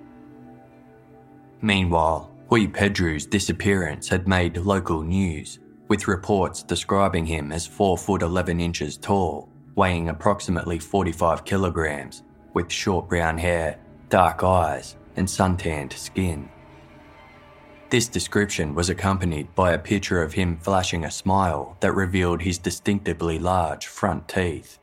Meanwhile, 1.61 2.31
Rui 2.49 2.67
Pedro's 2.67 3.25
disappearance 3.25 4.07
had 4.07 4.25
made 4.25 4.55
local 4.55 5.01
news, 5.01 5.59
with 5.89 6.07
reports 6.07 6.63
describing 6.63 7.25
him 7.25 7.51
as 7.51 7.67
4 7.67 7.97
foot 7.97 8.21
11 8.21 8.61
inches 8.61 8.95
tall, 8.95 9.49
weighing 9.75 10.07
approximately 10.07 10.79
45 10.79 11.43
kilograms, 11.43 12.23
with 12.53 12.71
short 12.71 13.09
brown 13.09 13.37
hair 13.37 13.79
dark 14.09 14.43
eyes, 14.43 14.95
and 15.15 15.29
suntanned 15.29 15.93
skin. 15.93 16.49
This 17.89 18.07
description 18.07 18.75
was 18.75 18.89
accompanied 18.89 19.53
by 19.55 19.71
a 19.71 19.79
picture 19.79 20.21
of 20.21 20.33
him 20.33 20.57
flashing 20.57 21.05
a 21.05 21.11
smile 21.11 21.77
that 21.79 21.93
revealed 21.93 22.41
his 22.41 22.57
distinctively 22.57 23.39
large 23.39 23.87
front 23.87 24.27
teeth. 24.27 24.79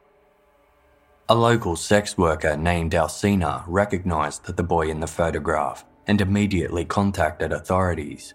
A 1.29 1.35
local 1.35 1.77
sex 1.77 2.17
worker 2.17 2.57
named 2.57 2.95
Alcina 2.95 3.65
recognised 3.67 4.45
the 4.57 4.63
boy 4.63 4.89
in 4.89 5.01
the 5.01 5.07
photograph 5.07 5.85
and 6.07 6.21
immediately 6.21 6.85
contacted 6.85 7.53
authorities. 7.53 8.35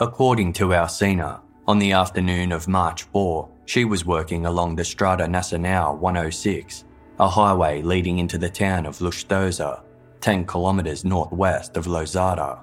According 0.00 0.52
to 0.54 0.74
Alcina, 0.74 1.40
on 1.66 1.78
the 1.78 1.92
afternoon 1.92 2.52
of 2.52 2.66
March 2.66 3.04
4, 3.04 3.48
she 3.66 3.84
was 3.84 4.04
working 4.04 4.46
along 4.46 4.76
the 4.76 4.84
Strada 4.84 5.28
Nacional 5.28 5.96
106 5.96 6.84
a 7.20 7.28
highway 7.28 7.82
leading 7.82 8.18
into 8.18 8.38
the 8.38 8.48
town 8.48 8.86
of 8.86 8.98
Lustosa, 8.98 9.82
10 10.22 10.46
kilometres 10.46 11.04
northwest 11.04 11.76
of 11.76 11.84
Lousada. 11.84 12.62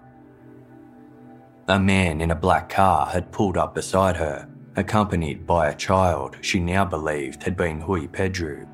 A 1.67 1.79
man 1.79 2.21
in 2.21 2.31
a 2.31 2.35
black 2.35 2.67
car 2.67 3.05
had 3.05 3.31
pulled 3.31 3.55
up 3.55 3.75
beside 3.75 4.17
her, 4.17 4.49
accompanied 4.75 5.45
by 5.45 5.67
a 5.67 5.75
child 5.75 6.37
she 6.41 6.59
now 6.59 6.83
believed 6.83 7.43
had 7.43 7.55
been 7.55 7.85
Rui 7.85 8.07
Pedro. 8.07 8.67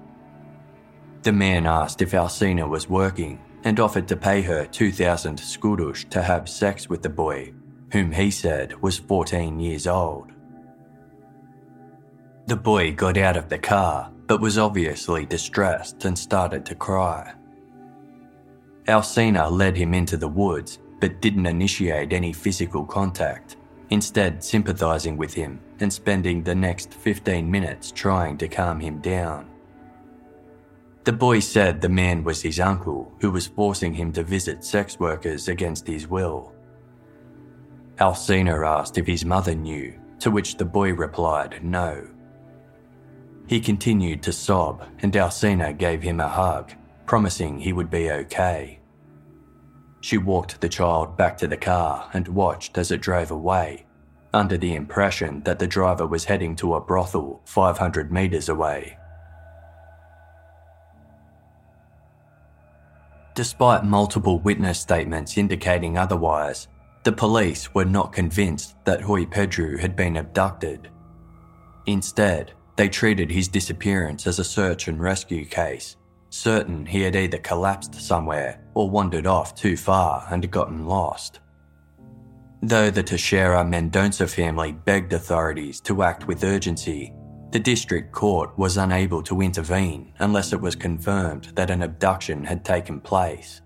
The 1.23 1.33
man 1.33 1.65
asked 1.65 2.01
if 2.01 2.13
Alcina 2.13 2.65
was 2.65 2.87
working 2.87 3.41
and 3.65 3.77
offered 3.77 4.07
to 4.07 4.15
pay 4.15 4.41
her 4.41 4.65
2,000 4.65 5.37
escudos 5.37 6.09
to 6.11 6.21
have 6.21 6.47
sex 6.47 6.87
with 6.87 7.01
the 7.01 7.09
boy, 7.09 7.53
whom 7.91 8.13
he 8.13 8.31
said 8.31 8.81
was 8.81 8.99
14 8.99 9.59
years 9.59 9.85
old. 9.85 10.31
The 12.47 12.55
boy 12.55 12.93
got 12.93 13.17
out 13.17 13.35
of 13.35 13.49
the 13.49 13.57
car 13.57 14.12
but 14.27 14.41
was 14.41 14.57
obviously 14.57 15.25
distressed 15.25 16.05
and 16.05 16.17
started 16.17 16.65
to 16.65 16.75
cry. 16.75 17.33
Alcina 18.87 19.49
led 19.49 19.77
him 19.77 19.93
into 19.93 20.17
the 20.17 20.27
woods 20.27 20.79
but 20.99 21.21
didn't 21.21 21.45
initiate 21.45 22.13
any 22.13 22.31
physical 22.31 22.85
contact, 22.85 23.57
instead, 23.89 24.43
sympathising 24.43 25.17
with 25.17 25.33
him 25.33 25.59
and 25.79 25.91
spending 25.91 26.41
the 26.43 26.55
next 26.55 26.93
15 26.93 27.49
minutes 27.49 27.91
trying 27.91 28.37
to 28.37 28.47
calm 28.47 28.79
him 28.79 28.99
down. 28.99 29.49
The 31.03 31.11
boy 31.11 31.39
said 31.39 31.81
the 31.81 31.89
man 31.89 32.23
was 32.23 32.41
his 32.41 32.61
uncle 32.61 33.11
who 33.19 33.31
was 33.31 33.47
forcing 33.47 33.93
him 33.93 34.13
to 34.13 34.23
visit 34.23 34.63
sex 34.63 34.97
workers 34.99 35.49
against 35.49 35.85
his 35.85 36.07
will. 36.07 36.53
Alcina 37.99 38.65
asked 38.65 38.97
if 38.97 39.05
his 39.05 39.25
mother 39.25 39.53
knew, 39.53 39.99
to 40.19 40.31
which 40.31 40.55
the 40.55 40.65
boy 40.65 40.93
replied 40.93 41.63
no. 41.63 42.07
He 43.47 43.59
continued 43.59 44.23
to 44.23 44.31
sob, 44.31 44.83
and 45.01 45.13
Alcina 45.13 45.73
gave 45.73 46.01
him 46.01 46.19
a 46.19 46.27
hug, 46.27 46.71
promising 47.05 47.59
he 47.59 47.73
would 47.73 47.89
be 47.89 48.09
okay. 48.09 48.79
She 50.01 50.17
walked 50.17 50.59
the 50.61 50.69
child 50.69 51.17
back 51.17 51.37
to 51.37 51.47
the 51.47 51.57
car 51.57 52.09
and 52.13 52.27
watched 52.27 52.77
as 52.77 52.91
it 52.91 53.01
drove 53.01 53.31
away, 53.31 53.85
under 54.33 54.57
the 54.57 54.75
impression 54.75 55.41
that 55.43 55.59
the 55.59 55.67
driver 55.67 56.07
was 56.07 56.25
heading 56.25 56.55
to 56.57 56.75
a 56.75 56.81
brothel 56.81 57.41
500 57.45 58.11
metres 58.11 58.49
away. 58.49 58.97
Despite 63.35 63.83
multiple 63.83 64.39
witness 64.39 64.79
statements 64.79 65.37
indicating 65.37 65.97
otherwise, 65.97 66.67
the 67.03 67.11
police 67.11 67.73
were 67.73 67.85
not 67.85 68.13
convinced 68.13 68.75
that 68.85 69.05
Rui 69.05 69.25
Pedro 69.25 69.77
had 69.77 69.95
been 69.95 70.17
abducted. 70.17 70.89
Instead, 71.85 72.53
they 72.75 72.89
treated 72.89 73.31
his 73.31 73.47
disappearance 73.47 74.25
as 74.27 74.39
a 74.39 74.43
search 74.43 74.87
and 74.87 74.99
rescue 74.99 75.45
case, 75.45 75.95
certain 76.29 76.85
he 76.85 77.01
had 77.01 77.15
either 77.15 77.37
collapsed 77.37 77.95
somewhere 77.95 78.59
or 78.73 78.89
wandered 78.89 79.27
off 79.27 79.55
too 79.55 79.77
far 79.77 80.25
and 80.31 80.49
gotten 80.49 80.87
lost. 80.87 81.39
Though 82.61 82.89
the 82.89 83.03
Teixeira 83.03 83.63
Mendonça 83.63 84.27
family 84.27 84.71
begged 84.71 85.13
authorities 85.13 85.81
to 85.81 86.01
act 86.01 86.27
with 86.27 86.43
urgency, 86.43 87.13
the 87.51 87.59
district 87.59 88.11
court 88.11 88.57
was 88.57 88.77
unable 88.77 89.21
to 89.23 89.41
intervene 89.41 90.11
unless 90.19 90.53
it 90.53 90.61
was 90.61 90.75
confirmed 90.75 91.51
that 91.55 91.69
an 91.69 91.83
abduction 91.83 92.43
had 92.43 92.65
taken 92.65 92.99
place. 92.99 93.61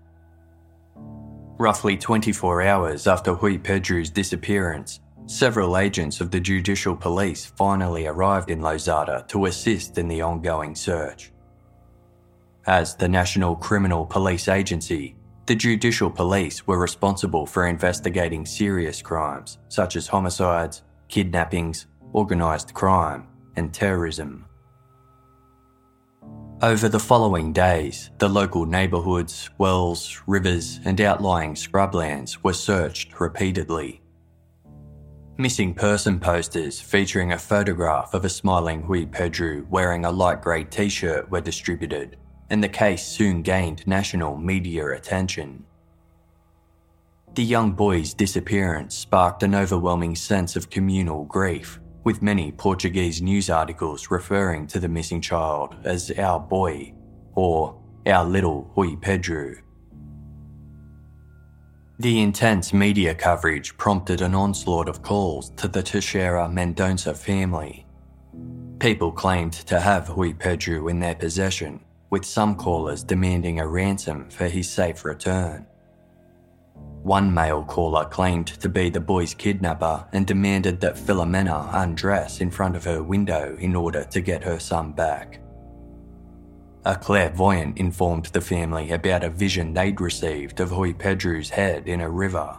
Roughly 1.58 1.96
24 1.96 2.62
hours 2.62 3.06
after 3.06 3.34
Rui 3.34 3.56
Pedro's 3.56 4.10
disappearance, 4.10 5.00
several 5.28 5.76
agents 5.76 6.22
of 6.22 6.30
the 6.30 6.40
judicial 6.40 6.96
police 6.96 7.44
finally 7.44 8.06
arrived 8.06 8.50
in 8.50 8.60
Lousada 8.60 9.28
to 9.28 9.44
assist 9.44 9.98
in 9.98 10.08
the 10.08 10.22
ongoing 10.22 10.74
search. 10.74 11.32
As 12.66 12.96
the 12.96 13.08
National 13.08 13.54
Criminal 13.54 14.06
Police 14.06 14.48
Agency, 14.48 15.16
the 15.44 15.54
judicial 15.54 16.10
police 16.10 16.66
were 16.66 16.78
responsible 16.78 17.46
for 17.46 17.66
investigating 17.66 18.46
serious 18.46 19.02
crimes 19.02 19.58
such 19.68 19.96
as 19.96 20.06
homicides, 20.06 20.82
kidnappings, 21.08 21.86
organised 22.14 22.72
crime, 22.72 23.26
and 23.56 23.72
terrorism. 23.72 24.46
Over 26.62 26.88
the 26.88 26.98
following 26.98 27.52
days, 27.52 28.10
the 28.18 28.28
local 28.28 28.66
neighbourhoods, 28.66 29.50
wells, 29.58 30.20
rivers, 30.26 30.80
and 30.84 31.00
outlying 31.00 31.54
scrublands 31.54 32.42
were 32.42 32.54
searched 32.54 33.20
repeatedly. 33.20 34.00
Missing 35.40 35.74
person 35.74 36.18
posters 36.18 36.80
featuring 36.80 37.30
a 37.30 37.38
photograph 37.38 38.12
of 38.12 38.24
a 38.24 38.28
smiling 38.28 38.84
Rui 38.84 39.06
Pedro 39.06 39.64
wearing 39.70 40.04
a 40.04 40.10
light 40.10 40.42
grey 40.42 40.64
t 40.64 40.88
shirt 40.88 41.30
were 41.30 41.40
distributed, 41.40 42.16
and 42.50 42.60
the 42.60 42.68
case 42.68 43.06
soon 43.06 43.42
gained 43.42 43.86
national 43.86 44.36
media 44.36 44.84
attention. 44.88 45.64
The 47.34 47.44
young 47.44 47.70
boy's 47.70 48.14
disappearance 48.14 48.96
sparked 48.96 49.44
an 49.44 49.54
overwhelming 49.54 50.16
sense 50.16 50.56
of 50.56 50.70
communal 50.70 51.24
grief 51.24 51.78
with 52.02 52.20
many 52.20 52.50
Portuguese 52.50 53.22
news 53.22 53.48
articles 53.48 54.10
referring 54.10 54.66
to 54.66 54.80
the 54.80 54.88
missing 54.88 55.20
child 55.20 55.76
as 55.84 56.10
our 56.18 56.40
boy 56.40 56.92
or 57.36 57.80
our 58.08 58.24
little 58.24 58.72
Rui 58.74 58.96
Pedro. 58.96 59.54
The 62.00 62.20
intense 62.20 62.72
media 62.72 63.12
coverage 63.12 63.76
prompted 63.76 64.20
an 64.20 64.32
onslaught 64.32 64.88
of 64.88 65.02
calls 65.02 65.50
to 65.56 65.66
the 65.66 65.82
Teixeira 65.82 66.48
Mendonça 66.48 67.16
family. 67.16 67.86
People 68.78 69.10
claimed 69.10 69.54
to 69.66 69.80
have 69.80 70.08
Rui 70.10 70.32
Pedro 70.32 70.86
in 70.86 71.00
their 71.00 71.16
possession, 71.16 71.80
with 72.10 72.24
some 72.24 72.54
callers 72.54 73.02
demanding 73.02 73.58
a 73.58 73.66
ransom 73.66 74.30
for 74.30 74.46
his 74.46 74.70
safe 74.70 75.04
return. 75.04 75.66
One 77.02 77.34
male 77.34 77.64
caller 77.64 78.04
claimed 78.04 78.46
to 78.46 78.68
be 78.68 78.90
the 78.90 79.00
boy's 79.00 79.34
kidnapper 79.34 80.06
and 80.12 80.24
demanded 80.24 80.80
that 80.80 80.94
Filomena 80.94 81.68
undress 81.72 82.40
in 82.40 82.52
front 82.52 82.76
of 82.76 82.84
her 82.84 83.02
window 83.02 83.56
in 83.58 83.74
order 83.74 84.04
to 84.04 84.20
get 84.20 84.44
her 84.44 84.60
son 84.60 84.92
back. 84.92 85.40
A 86.88 86.96
clairvoyant 86.96 87.76
informed 87.76 88.24
the 88.32 88.40
family 88.40 88.92
about 88.92 89.22
a 89.22 89.28
vision 89.28 89.74
they'd 89.74 90.00
received 90.00 90.58
of 90.58 90.72
Rui 90.72 90.94
Pedro's 90.94 91.50
head 91.50 91.86
in 91.86 92.00
a 92.00 92.08
river. 92.08 92.56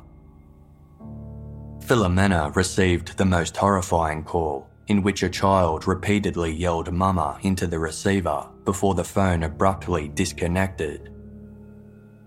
Filomena 1.80 2.56
received 2.56 3.18
the 3.18 3.26
most 3.26 3.58
horrifying 3.58 4.24
call, 4.24 4.70
in 4.86 5.02
which 5.02 5.24
a 5.24 5.30
child 5.30 5.88
repeatedly 5.88 6.52
yelled 6.52 6.94
Mama 6.94 7.40
into 7.42 7.66
the 7.66 7.80
receiver 7.80 8.48
before 8.66 8.94
the 8.94 9.04
phone 9.04 9.42
abruptly 9.42 10.10
disconnected. 10.10 11.12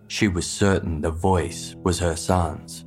She 0.09 0.27
was 0.27 0.45
certain 0.45 1.03
the 1.03 1.13
voice 1.13 1.77
was 1.85 2.01
her 2.01 2.17
son's. 2.17 2.85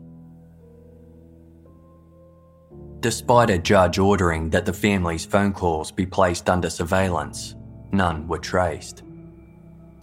Despite 2.99 3.49
a 3.49 3.59
judge 3.59 3.97
ordering 3.97 4.49
that 4.49 4.65
the 4.65 4.73
family's 4.73 5.25
phone 5.25 5.53
calls 5.53 5.89
be 5.89 6.05
placed 6.05 6.49
under 6.49 6.69
surveillance, 6.69 7.55
none 7.93 8.27
were 8.27 8.39
traced. 8.39 9.03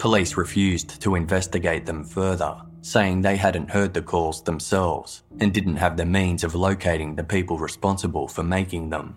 Police 0.03 0.37
refused 0.37 1.01
to 1.03 1.15
investigate 1.15 1.87
them 1.87 2.03
further, 2.03 2.61
saying 2.81 3.23
they 3.23 3.37
hadn't 3.37 3.71
heard 3.71 3.95
the 3.95 4.03
calls 4.03 4.43
themselves 4.43 5.23
and 5.39 5.55
didn't 5.55 5.77
have 5.77 5.97
the 5.97 6.05
means 6.05 6.43
of 6.43 6.57
locating 6.57 7.15
the 7.15 7.23
people 7.23 7.57
responsible 7.57 8.27
for 8.27 8.43
making 8.43 8.91
them. 8.91 9.17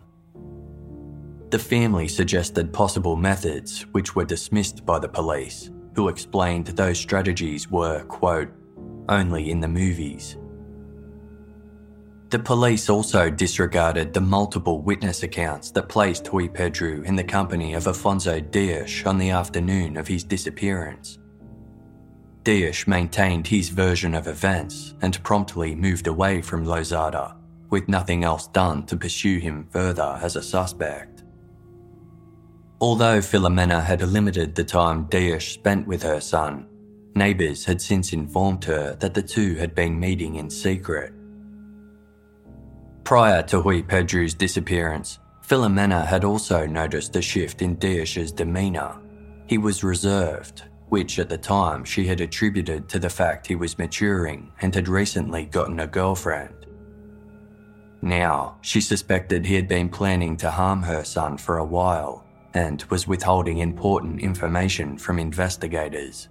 The 1.50 1.58
family 1.58 2.08
suggested 2.08 2.72
possible 2.72 3.16
methods, 3.16 3.88
which 3.94 4.16
were 4.16 4.26
dismissed 4.26 4.86
by 4.86 5.00
the 5.00 5.10
police, 5.10 5.72
who 5.96 6.08
explained 6.08 6.68
those 6.68 7.00
strategies 7.00 7.68
were, 7.72 8.04
quote, 8.04 8.50
only 9.10 9.50
in 9.50 9.62
the 9.62 9.68
movies. 9.68 10.38
The 12.30 12.40
police 12.40 12.90
also 12.90 13.30
disregarded 13.30 14.14
the 14.14 14.22
multiple 14.22 14.82
witness 14.82 15.22
accounts 15.22 15.70
that 15.72 15.90
placed 15.90 16.30
Rui 16.34 16.50
Pedro 16.50 17.04
in 17.04 17.16
the 17.16 17.24
company 17.24 17.76
of 17.76 17.86
Afonso 17.86 18.40
Dias 18.40 19.06
on 19.06 19.20
the 19.20 19.30
afternoon 19.30 19.96
of 19.96 20.08
his 20.08 20.24
disappearance. 20.24 21.20
Dias 22.44 22.88
maintained 22.88 23.48
his 23.48 23.70
version 23.70 24.16
of 24.16 24.28
events 24.28 24.96
and 25.02 25.24
promptly 25.24 25.76
moved 25.76 26.08
away 26.08 26.42
from 26.42 26.66
Lousada, 26.66 27.36
with 27.70 27.88
nothing 27.88 28.24
else 28.24 28.48
done 28.48 28.86
to 28.88 28.98
pursue 28.98 29.38
him 29.38 29.68
further 29.70 30.20
as 30.22 30.36
a 30.36 30.44
suspect. 30.44 31.24
Although 32.82 33.20
Filomena 33.20 33.84
had 33.84 34.02
limited 34.02 34.56
the 34.56 34.64
time 34.64 35.06
Dias 35.06 35.48
spent 35.48 35.88
with 35.88 36.02
her 36.04 36.20
son, 36.20 36.68
neighbours 37.16 37.66
had 37.66 37.82
since 37.82 38.14
informed 38.14 38.64
her 38.66 38.96
that 38.96 39.14
the 39.14 39.24
two 39.24 39.56
had 39.56 39.76
been 39.76 40.00
meeting 40.00 40.36
in 40.36 40.50
secret. 40.50 41.14
Prior 43.06 43.44
to 43.44 43.62
Rui 43.62 43.84
Pedro's 43.84 44.34
disappearance, 44.34 45.20
Filomena 45.48 46.04
had 46.04 46.24
also 46.24 46.66
noticed 46.66 47.16
a 47.16 47.22
shift 47.22 47.62
in 47.62 47.76
Dias's 47.76 48.32
demeanour. 48.32 48.98
He 49.46 49.60
was 49.60 49.84
reserved, 49.84 50.64
which 50.90 51.20
at 51.20 51.30
the 51.30 51.38
time 51.38 51.86
she 51.86 52.08
had 52.08 52.20
attributed 52.20 52.90
to 52.90 52.98
the 52.98 53.12
fact 53.12 53.46
he 53.46 53.54
was 53.54 53.78
maturing 53.78 54.52
and 54.60 54.74
had 54.74 54.88
recently 54.88 55.46
gotten 55.46 55.82
a 55.82 55.86
girlfriend. 55.86 56.66
Now, 58.02 58.58
she 58.62 58.82
suspected 58.82 59.46
he 59.46 59.54
had 59.54 59.68
been 59.68 59.88
planning 59.88 60.36
to 60.38 60.50
harm 60.50 60.82
her 60.82 61.04
son 61.04 61.38
for 61.38 61.60
a 61.60 61.64
while 61.64 62.26
and 62.56 62.84
was 62.86 63.08
withholding 63.08 63.60
important 63.60 64.20
information 64.20 64.98
from 64.98 65.20
investigators. 65.20 66.30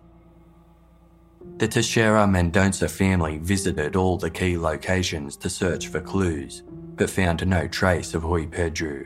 The 1.57 1.69
Teixeira 1.69 2.27
Mendonça 2.27 2.91
family 2.91 3.39
visited 3.39 3.95
all 3.95 4.19
the 4.19 4.29
key 4.29 4.59
locations 4.59 5.37
to 5.37 5.49
search 5.49 5.87
for 5.87 6.01
clues, 6.01 6.65
but 6.97 7.09
found 7.09 7.47
no 7.47 7.69
trace 7.69 8.13
of 8.13 8.25
Rui 8.25 8.45
Pedro, 8.45 9.05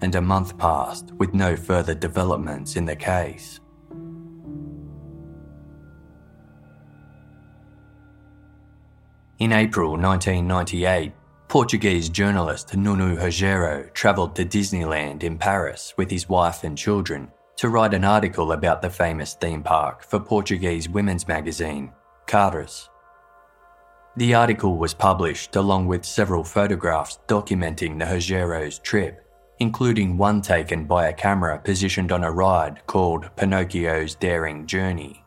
and 0.00 0.12
a 0.16 0.20
month 0.20 0.58
passed 0.58 1.12
with 1.12 1.34
no 1.34 1.54
further 1.54 1.94
developments 1.94 2.74
in 2.74 2.84
the 2.84 2.96
case. 2.96 3.60
In 9.38 9.52
April 9.52 9.92
1998, 9.92 11.12
Portuguese 11.46 12.08
journalist 12.08 12.76
Nuno 12.76 13.14
Rogeiro 13.14 13.92
travelled 13.94 14.34
to 14.34 14.44
Disneyland 14.44 15.22
in 15.22 15.38
Paris 15.38 15.94
with 15.96 16.10
his 16.10 16.28
wife 16.28 16.64
and 16.64 16.76
children 16.76 17.30
to 17.56 17.68
write 17.68 17.94
an 17.94 18.04
article 18.04 18.52
about 18.52 18.82
the 18.82 18.90
famous 18.90 19.34
theme 19.34 19.62
park 19.62 20.02
for 20.02 20.18
Portuguese 20.18 20.88
women's 20.88 21.28
magazine, 21.28 21.92
Caras. 22.26 22.88
The 24.16 24.34
article 24.34 24.76
was 24.76 24.94
published 24.94 25.56
along 25.56 25.86
with 25.86 26.04
several 26.04 26.44
photographs 26.44 27.18
documenting 27.26 27.98
the 27.98 28.04
Rogeiro's 28.04 28.78
trip, 28.78 29.26
including 29.58 30.16
one 30.16 30.40
taken 30.40 30.84
by 30.84 31.08
a 31.08 31.12
camera 31.12 31.58
positioned 31.58 32.12
on 32.12 32.22
a 32.22 32.30
ride 32.30 32.86
called 32.86 33.30
Pinocchio's 33.36 34.14
Daring 34.14 34.66
Journey. 34.66 35.24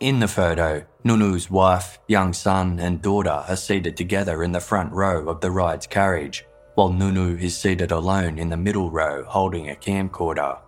In 0.00 0.18
the 0.18 0.28
photo, 0.28 0.84
Nuno's 1.04 1.50
wife, 1.50 2.00
young 2.08 2.32
son, 2.32 2.80
and 2.80 3.00
daughter 3.02 3.44
are 3.46 3.56
seated 3.56 3.96
together 3.96 4.42
in 4.42 4.52
the 4.52 4.60
front 4.60 4.92
row 4.92 5.28
of 5.28 5.40
the 5.40 5.50
ride's 5.50 5.86
carriage, 5.86 6.44
while 6.74 6.92
Nuno 6.92 7.36
is 7.36 7.56
seated 7.56 7.92
alone 7.92 8.38
in 8.38 8.48
the 8.48 8.56
middle 8.56 8.90
row 8.90 9.24
holding 9.24 9.68
a 9.68 9.74
camcorder. 9.74 10.58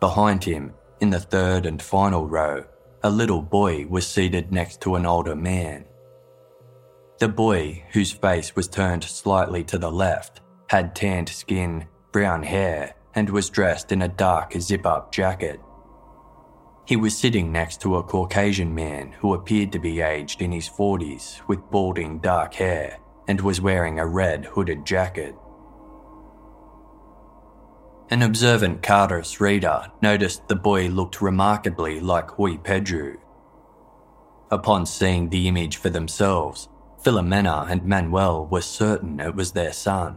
Behind 0.00 0.44
him, 0.44 0.74
in 1.00 1.10
the 1.10 1.20
third 1.20 1.66
and 1.66 1.82
final 1.82 2.28
row, 2.28 2.64
a 3.02 3.10
little 3.10 3.42
boy 3.42 3.86
was 3.86 4.06
seated 4.06 4.52
next 4.52 4.80
to 4.82 4.94
an 4.94 5.06
older 5.06 5.34
man. 5.34 5.84
The 7.18 7.28
boy, 7.28 7.84
whose 7.92 8.12
face 8.12 8.54
was 8.54 8.68
turned 8.68 9.02
slightly 9.02 9.64
to 9.64 9.78
the 9.78 9.90
left, 9.90 10.40
had 10.68 10.94
tanned 10.94 11.28
skin, 11.28 11.86
brown 12.12 12.44
hair, 12.44 12.94
and 13.14 13.28
was 13.28 13.50
dressed 13.50 13.90
in 13.90 14.02
a 14.02 14.08
dark 14.08 14.52
zip 14.60 14.86
up 14.86 15.10
jacket. 15.10 15.60
He 16.84 16.96
was 16.96 17.18
sitting 17.18 17.50
next 17.50 17.80
to 17.80 17.96
a 17.96 18.02
Caucasian 18.02 18.74
man 18.74 19.12
who 19.12 19.34
appeared 19.34 19.72
to 19.72 19.78
be 19.80 20.00
aged 20.00 20.40
in 20.40 20.52
his 20.52 20.68
40s 20.68 21.46
with 21.48 21.70
balding 21.70 22.20
dark 22.20 22.54
hair 22.54 22.98
and 23.26 23.40
was 23.40 23.60
wearing 23.60 23.98
a 23.98 24.06
red 24.06 24.44
hooded 24.44 24.86
jacket. 24.86 25.34
An 28.10 28.22
observant 28.22 28.80
Caras 28.80 29.38
reader 29.38 29.92
noticed 30.00 30.48
the 30.48 30.56
boy 30.56 30.88
looked 30.88 31.20
remarkably 31.20 32.00
like 32.00 32.38
Rui 32.38 32.56
Pedro. 32.56 33.18
Upon 34.50 34.86
seeing 34.86 35.28
the 35.28 35.46
image 35.46 35.76
for 35.76 35.90
themselves, 35.90 36.70
Filomena 37.02 37.68
and 37.68 37.84
Manuel 37.84 38.46
were 38.46 38.62
certain 38.62 39.20
it 39.20 39.34
was 39.34 39.52
their 39.52 39.74
son. 39.74 40.16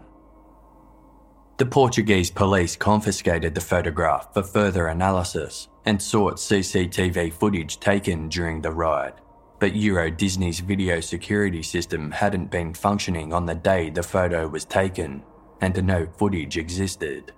The 1.58 1.66
Portuguese 1.66 2.32
police 2.32 2.78
confiscated 2.78 3.56
the 3.56 3.62
photograph 3.62 4.34
for 4.34 4.42
further 4.42 4.88
analysis 4.88 5.68
and 5.86 6.02
sought 6.02 6.36
CCTV 6.36 7.34
footage 7.34 7.78
taken 7.82 8.30
during 8.30 8.62
the 8.62 8.72
ride, 8.72 9.16
but 9.60 9.76
Euro 9.76 10.10
Disney's 10.10 10.62
video 10.62 11.02
security 11.02 11.62
system 11.62 12.10
hadn't 12.12 12.52
been 12.52 12.74
functioning 12.74 13.34
on 13.34 13.46
the 13.46 13.56
day 13.56 13.90
the 13.90 14.02
photo 14.02 14.48
was 14.48 14.64
taken, 14.64 15.24
and 15.60 15.86
no 15.86 16.08
footage 16.18 16.58
existed. 16.58 17.34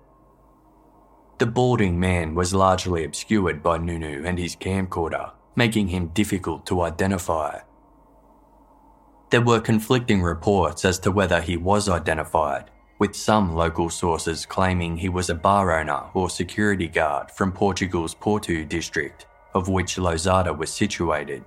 The 1.43 1.51
balding 1.51 1.99
man 1.99 2.35
was 2.35 2.53
largely 2.53 3.03
obscured 3.03 3.61
by 3.61 3.77
Nuno 3.77 4.23
and 4.25 4.39
his 4.39 4.55
camcorder, 4.55 5.33
making 5.57 5.89
him 5.89 6.07
difficult 6.13 6.65
to 6.67 6.83
identify. 6.83 7.59
There 9.29 9.41
were 9.41 9.59
conflicting 9.59 10.21
reports 10.21 10.85
as 10.85 10.99
to 10.99 11.11
whether 11.11 11.41
he 11.41 11.57
was 11.57 11.89
identified, 11.89 12.71
with 12.97 13.13
some 13.13 13.53
local 13.53 13.89
sources 13.89 14.45
claiming 14.45 14.95
he 14.95 15.09
was 15.09 15.29
a 15.29 15.35
bar 15.35 15.77
owner 15.77 16.03
or 16.13 16.29
security 16.29 16.87
guard 16.87 17.29
from 17.29 17.51
Portugal's 17.51 18.15
Porto 18.15 18.63
district, 18.63 19.25
of 19.53 19.67
which 19.67 19.97
Lousada 19.97 20.57
was 20.57 20.71
situated, 20.71 21.43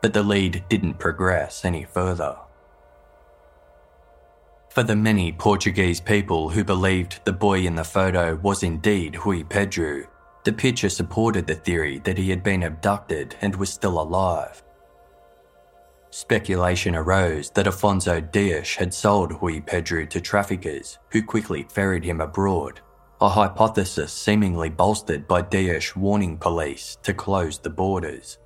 but 0.00 0.14
the 0.14 0.22
lead 0.22 0.64
didn't 0.70 0.98
progress 0.98 1.66
any 1.66 1.84
further. 1.84 2.34
For 4.74 4.82
the 4.82 4.96
many 4.96 5.30
Portuguese 5.30 6.00
people 6.00 6.48
who 6.48 6.64
believed 6.64 7.20
the 7.24 7.32
boy 7.32 7.60
in 7.60 7.76
the 7.76 7.84
photo 7.84 8.34
was 8.34 8.64
indeed 8.64 9.24
Rui 9.24 9.44
Pedro, 9.44 10.02
the 10.42 10.52
picture 10.52 10.88
supported 10.88 11.46
the 11.46 11.54
theory 11.54 12.00
that 12.00 12.18
he 12.18 12.28
had 12.28 12.42
been 12.42 12.64
abducted 12.64 13.36
and 13.40 13.54
was 13.54 13.70
still 13.70 14.00
alive. 14.00 14.64
Speculation 16.10 16.96
arose 16.96 17.50
that 17.50 17.66
Afonso 17.66 18.20
Dias 18.32 18.74
had 18.74 18.92
sold 18.92 19.40
Rui 19.40 19.60
Pedro 19.60 20.06
to 20.06 20.20
traffickers 20.20 20.98
who 21.12 21.22
quickly 21.22 21.64
ferried 21.70 22.02
him 22.02 22.20
abroad, 22.20 22.80
a 23.20 23.28
hypothesis 23.28 24.12
seemingly 24.12 24.70
bolstered 24.70 25.28
by 25.28 25.42
Dias 25.42 25.94
warning 25.94 26.36
police 26.36 26.98
to 27.04 27.14
close 27.14 27.60
the 27.60 27.70
borders. 27.70 28.38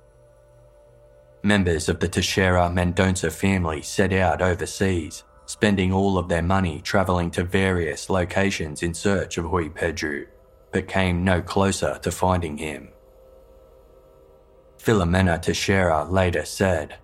Members 1.41 1.89
of 1.89 1.99
the 1.99 2.07
Teixeira 2.07 2.69
Mendonça 2.69 3.31
family 3.31 3.81
set 3.81 4.13
out 4.13 4.43
overseas, 4.43 5.23
spending 5.49 5.91
all 5.91 6.19
of 6.19 6.29
their 6.29 6.43
money 6.43 6.79
travelling 6.79 7.31
to 7.31 7.43
various 7.43 8.07
locations 8.07 8.83
in 8.83 8.93
search 8.93 9.35
of 9.39 9.45
Rui 9.45 9.67
Pedro, 9.67 10.25
but 10.71 10.87
came 10.87 11.23
no 11.23 11.41
closer 11.41 11.97
to 12.03 12.11
finding 12.11 12.55
him. 12.55 12.89
Filomena 14.77 15.41
Teixeira 15.41 16.03
later 16.03 16.45
said, 16.45 16.97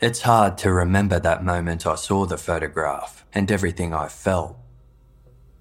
it's 0.00 0.22
hard 0.22 0.56
to 0.58 0.72
remember 0.72 1.20
that 1.20 1.44
moment 1.44 1.86
I 1.86 1.96
saw 1.96 2.24
the 2.24 2.38
photograph 2.38 3.26
and 3.34 3.52
everything 3.52 3.92
I 3.92 4.08
felt. 4.08 4.56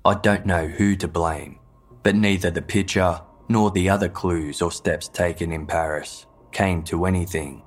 I 0.06 0.13
don't 0.13 0.46
know 0.46 0.68
who 0.68 0.96
to 0.96 1.08
blame, 1.10 1.60
but 2.02 2.16
neither 2.16 2.50
the 2.50 2.62
picture 2.62 3.20
nor 3.50 3.72
the 3.72 3.89
other 3.89 4.08
clues 4.08 4.62
or 4.62 4.72
steps 4.72 5.10
taken 5.10 5.52
in 5.52 5.68
Paris 5.68 6.28
came 6.54 6.82
to 6.84 7.06
anything. 7.06 7.62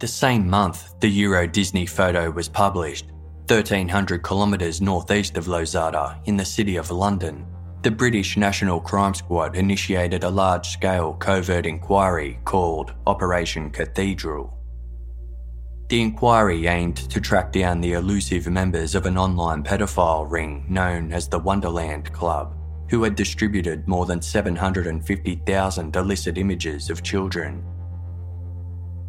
The 0.00 0.08
same 0.08 0.48
month 0.48 0.98
the 1.00 1.10
Euro 1.10 1.46
Disney 1.46 1.84
photo 1.84 2.30
was 2.30 2.48
published, 2.48 3.04
1300 3.48 4.24
kilometres 4.24 4.80
northeast 4.80 5.36
of 5.36 5.44
Lousada 5.44 6.18
in 6.24 6.38
the 6.38 6.44
city 6.44 6.76
of 6.76 6.90
London, 6.90 7.46
the 7.82 7.90
British 7.90 8.38
National 8.38 8.80
Crime 8.80 9.12
Squad 9.12 9.56
initiated 9.56 10.24
a 10.24 10.30
large 10.30 10.68
scale 10.68 11.12
covert 11.12 11.66
inquiry 11.66 12.38
called 12.46 12.94
Operation 13.06 13.68
Cathedral. 13.68 14.56
The 15.88 16.00
inquiry 16.00 16.66
aimed 16.66 16.96
to 17.10 17.20
track 17.20 17.52
down 17.52 17.82
the 17.82 17.92
elusive 17.92 18.46
members 18.46 18.94
of 18.94 19.04
an 19.04 19.18
online 19.18 19.62
pedophile 19.62 20.24
ring 20.30 20.64
known 20.66 21.12
as 21.12 21.28
the 21.28 21.38
Wonderland 21.38 22.10
Club, 22.14 22.56
who 22.88 23.02
had 23.02 23.16
distributed 23.16 23.86
more 23.86 24.06
than 24.06 24.22
750,000 24.22 25.94
illicit 25.94 26.38
images 26.38 26.88
of 26.88 27.02
children. 27.02 27.62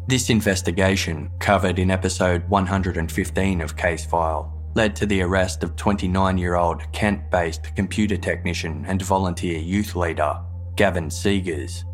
This 0.08 0.30
investigation, 0.30 1.30
covered 1.38 1.78
in 1.78 1.90
episode 1.90 2.48
115 2.48 3.60
of 3.60 3.76
Casefile, 3.76 4.52
led 4.74 4.96
to 4.96 5.06
the 5.06 5.22
arrest 5.22 5.62
of 5.62 5.76
29 5.76 6.38
year 6.38 6.56
old 6.56 6.82
Kent 6.92 7.30
based 7.30 7.74
computer 7.76 8.16
technician 8.16 8.84
and 8.88 9.00
volunteer 9.00 9.58
youth 9.58 9.94
leader, 9.94 10.40
Gavin 10.74 11.08
Seegers. 11.08 11.84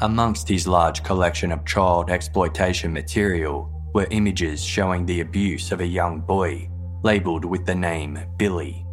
Amongst 0.00 0.48
his 0.48 0.66
large 0.66 1.04
collection 1.04 1.52
of 1.52 1.64
child 1.64 2.10
exploitation 2.10 2.92
material 2.92 3.70
were 3.94 4.08
images 4.10 4.64
showing 4.64 5.06
the 5.06 5.20
abuse 5.20 5.70
of 5.70 5.80
a 5.80 5.86
young 5.86 6.20
boy, 6.20 6.68
labelled 7.04 7.44
with 7.44 7.64
the 7.64 7.76
name 7.76 8.18
Billy. 8.38 8.84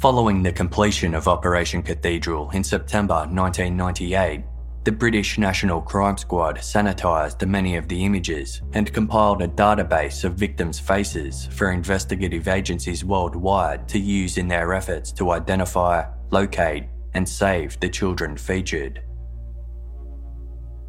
Following 0.00 0.42
the 0.42 0.52
completion 0.52 1.14
of 1.14 1.28
Operation 1.28 1.80
Cathedral 1.80 2.50
in 2.50 2.64
September 2.64 3.26
1998, 3.30 4.42
the 4.86 4.92
British 4.92 5.36
National 5.36 5.80
Crime 5.80 6.16
Squad 6.16 6.58
sanitised 6.58 7.44
many 7.44 7.74
of 7.74 7.88
the 7.88 8.04
images 8.04 8.62
and 8.72 8.92
compiled 8.92 9.42
a 9.42 9.48
database 9.48 10.22
of 10.22 10.34
victims' 10.34 10.78
faces 10.78 11.48
for 11.50 11.72
investigative 11.72 12.46
agencies 12.46 13.04
worldwide 13.04 13.88
to 13.88 13.98
use 13.98 14.38
in 14.38 14.46
their 14.46 14.72
efforts 14.74 15.10
to 15.10 15.32
identify, 15.32 16.04
locate, 16.30 16.84
and 17.14 17.28
save 17.28 17.80
the 17.80 17.88
children 17.88 18.36
featured. 18.36 19.02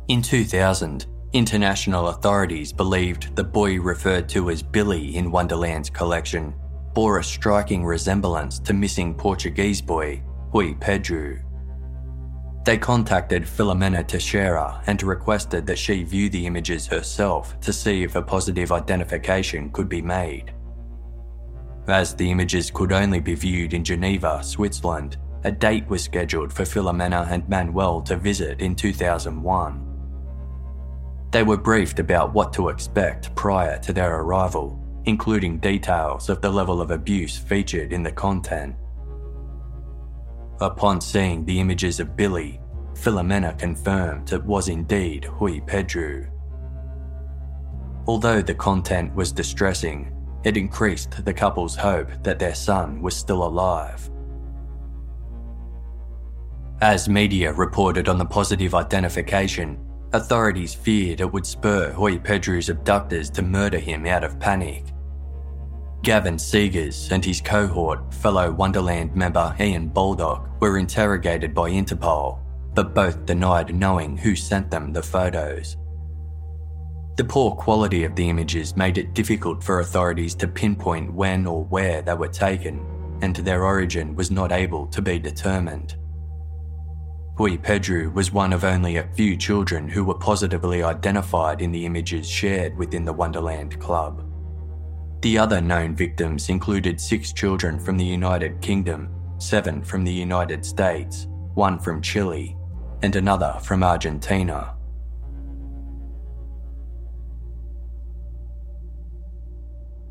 In 0.09 0.21
2000, 0.21 1.07
international 1.33 2.09
authorities 2.09 2.71
believed 2.71 3.35
the 3.35 3.43
boy 3.43 3.79
referred 3.79 4.29
to 4.29 4.51
as 4.51 4.61
Billy 4.61 5.15
in 5.15 5.31
Wonderland's 5.31 5.89
collection 5.89 6.53
bore 6.93 7.17
a 7.17 7.23
striking 7.23 7.83
resemblance 7.83 8.59
to 8.59 8.73
missing 8.75 9.15
Portuguese 9.15 9.81
boy 9.81 10.21
Rui 10.53 10.75
Pedro. 10.75 11.46
They 12.67 12.77
contacted 12.77 13.43
Filomena 13.43 14.05
Teixeira 14.05 14.83
and 14.87 15.01
requested 15.01 15.65
that 15.67 15.79
she 15.79 16.03
view 16.03 16.29
the 16.29 16.45
images 16.45 16.85
herself 16.85 17.57
to 17.61 17.71
see 17.71 18.03
if 18.03 18.17
a 18.17 18.21
positive 18.21 18.73
identification 18.73 19.69
could 19.69 19.87
be 19.87 20.01
made. 20.01 20.53
As 21.87 22.13
the 22.13 22.29
images 22.29 22.69
could 22.69 22.91
only 22.91 23.21
be 23.21 23.35
viewed 23.35 23.73
in 23.73 23.85
Geneva, 23.85 24.43
Switzerland, 24.43 25.15
a 25.45 25.51
date 25.51 25.87
was 25.87 26.03
scheduled 26.03 26.51
for 26.51 26.63
Filomena 26.63 27.25
and 27.31 27.47
Manuel 27.47 28.01
to 28.01 28.17
visit 28.17 28.59
in 28.59 28.75
2001. 28.75 31.29
They 31.31 31.43
were 31.43 31.55
briefed 31.55 31.99
about 31.99 32.33
what 32.33 32.51
to 32.51 32.67
expect 32.67 33.33
prior 33.33 33.79
to 33.79 33.93
their 33.93 34.19
arrival, 34.19 34.77
including 35.05 35.59
details 35.59 36.27
of 36.27 36.41
the 36.41 36.51
level 36.51 36.81
of 36.81 36.91
abuse 36.91 37.37
featured 37.37 37.93
in 37.93 38.03
the 38.03 38.11
content. 38.11 38.75
Upon 40.59 40.99
seeing 40.99 41.45
the 41.45 41.59
images 41.59 41.99
of 41.99 42.15
Billy, 42.15 42.59
Filomena 42.93 43.57
confirmed 43.59 44.33
it 44.33 44.43
was 44.43 44.69
indeed 44.69 45.29
Rui 45.39 45.61
Pedro. 45.61 46.25
Although 48.07 48.41
the 48.41 48.55
content 48.55 49.13
was 49.13 49.31
distressing, 49.31 50.11
it 50.43 50.57
increased 50.57 51.23
the 51.25 51.33
couple's 51.33 51.75
hope 51.75 52.09
that 52.23 52.39
their 52.39 52.55
son 52.55 53.01
was 53.03 53.15
still 53.15 53.43
alive. 53.43 54.09
As 56.81 57.07
media 57.07 57.53
reported 57.53 58.09
on 58.09 58.17
the 58.17 58.25
positive 58.25 58.73
identification, 58.73 59.77
authorities 60.13 60.73
feared 60.73 61.21
it 61.21 61.31
would 61.31 61.45
spur 61.45 61.93
Rui 61.95 62.17
Pedro's 62.17 62.69
abductors 62.69 63.29
to 63.31 63.43
murder 63.43 63.79
him 63.79 64.07
out 64.07 64.23
of 64.23 64.39
panic. 64.39 64.85
Gavin 66.03 66.35
Seegers 66.35 67.11
and 67.11 67.23
his 67.23 67.41
cohort, 67.41 68.13
fellow 68.13 68.51
Wonderland 68.51 69.15
member 69.15 69.55
Ian 69.59 69.89
Baldock, 69.89 70.47
were 70.61 70.77
interrogated 70.77 71.53
by 71.53 71.69
Interpol, 71.69 72.39
but 72.73 72.93
both 72.93 73.25
denied 73.25 73.75
knowing 73.75 74.15
who 74.15 74.35
sent 74.35 74.71
them 74.71 74.93
the 74.93 75.01
photos. 75.01 75.75
The 77.17 77.25
poor 77.25 77.55
quality 77.55 78.03
of 78.03 78.15
the 78.15 78.29
images 78.29 78.77
made 78.77 78.99
it 78.99 79.15
difficult 79.15 79.63
for 79.63 79.79
authorities 79.79 80.35
to 80.35 80.47
pinpoint 80.47 81.11
when 81.11 81.47
or 81.47 81.65
where 81.65 82.03
they 82.03 82.13
were 82.13 82.27
taken, 82.27 82.85
and 83.21 83.35
their 83.35 83.63
origin 83.63 84.15
was 84.15 84.29
not 84.29 84.51
able 84.51 84.85
to 84.87 85.01
be 85.01 85.17
determined. 85.17 85.95
Rui 87.39 87.57
Pedro 87.57 88.09
was 88.09 88.31
one 88.31 88.53
of 88.53 88.63
only 88.63 88.97
a 88.97 89.07
few 89.13 89.35
children 89.35 89.89
who 89.89 90.05
were 90.05 90.17
positively 90.17 90.83
identified 90.83 91.61
in 91.61 91.71
the 91.71 91.85
images 91.85 92.29
shared 92.29 92.77
within 92.77 93.05
the 93.05 93.13
Wonderland 93.13 93.79
Club. 93.79 94.26
The 95.21 95.39
other 95.39 95.61
known 95.61 95.95
victims 95.95 96.47
included 96.49 97.01
six 97.01 97.33
children 97.33 97.79
from 97.79 97.97
the 97.97 98.05
United 98.05 98.61
Kingdom, 98.61 99.09
seven 99.39 99.81
from 99.81 100.03
the 100.03 100.13
United 100.13 100.63
States, 100.63 101.25
one 101.55 101.79
from 101.79 102.03
Chile, 102.03 102.55
and 103.01 103.15
another 103.15 103.57
from 103.63 103.83
Argentina. 103.83 104.75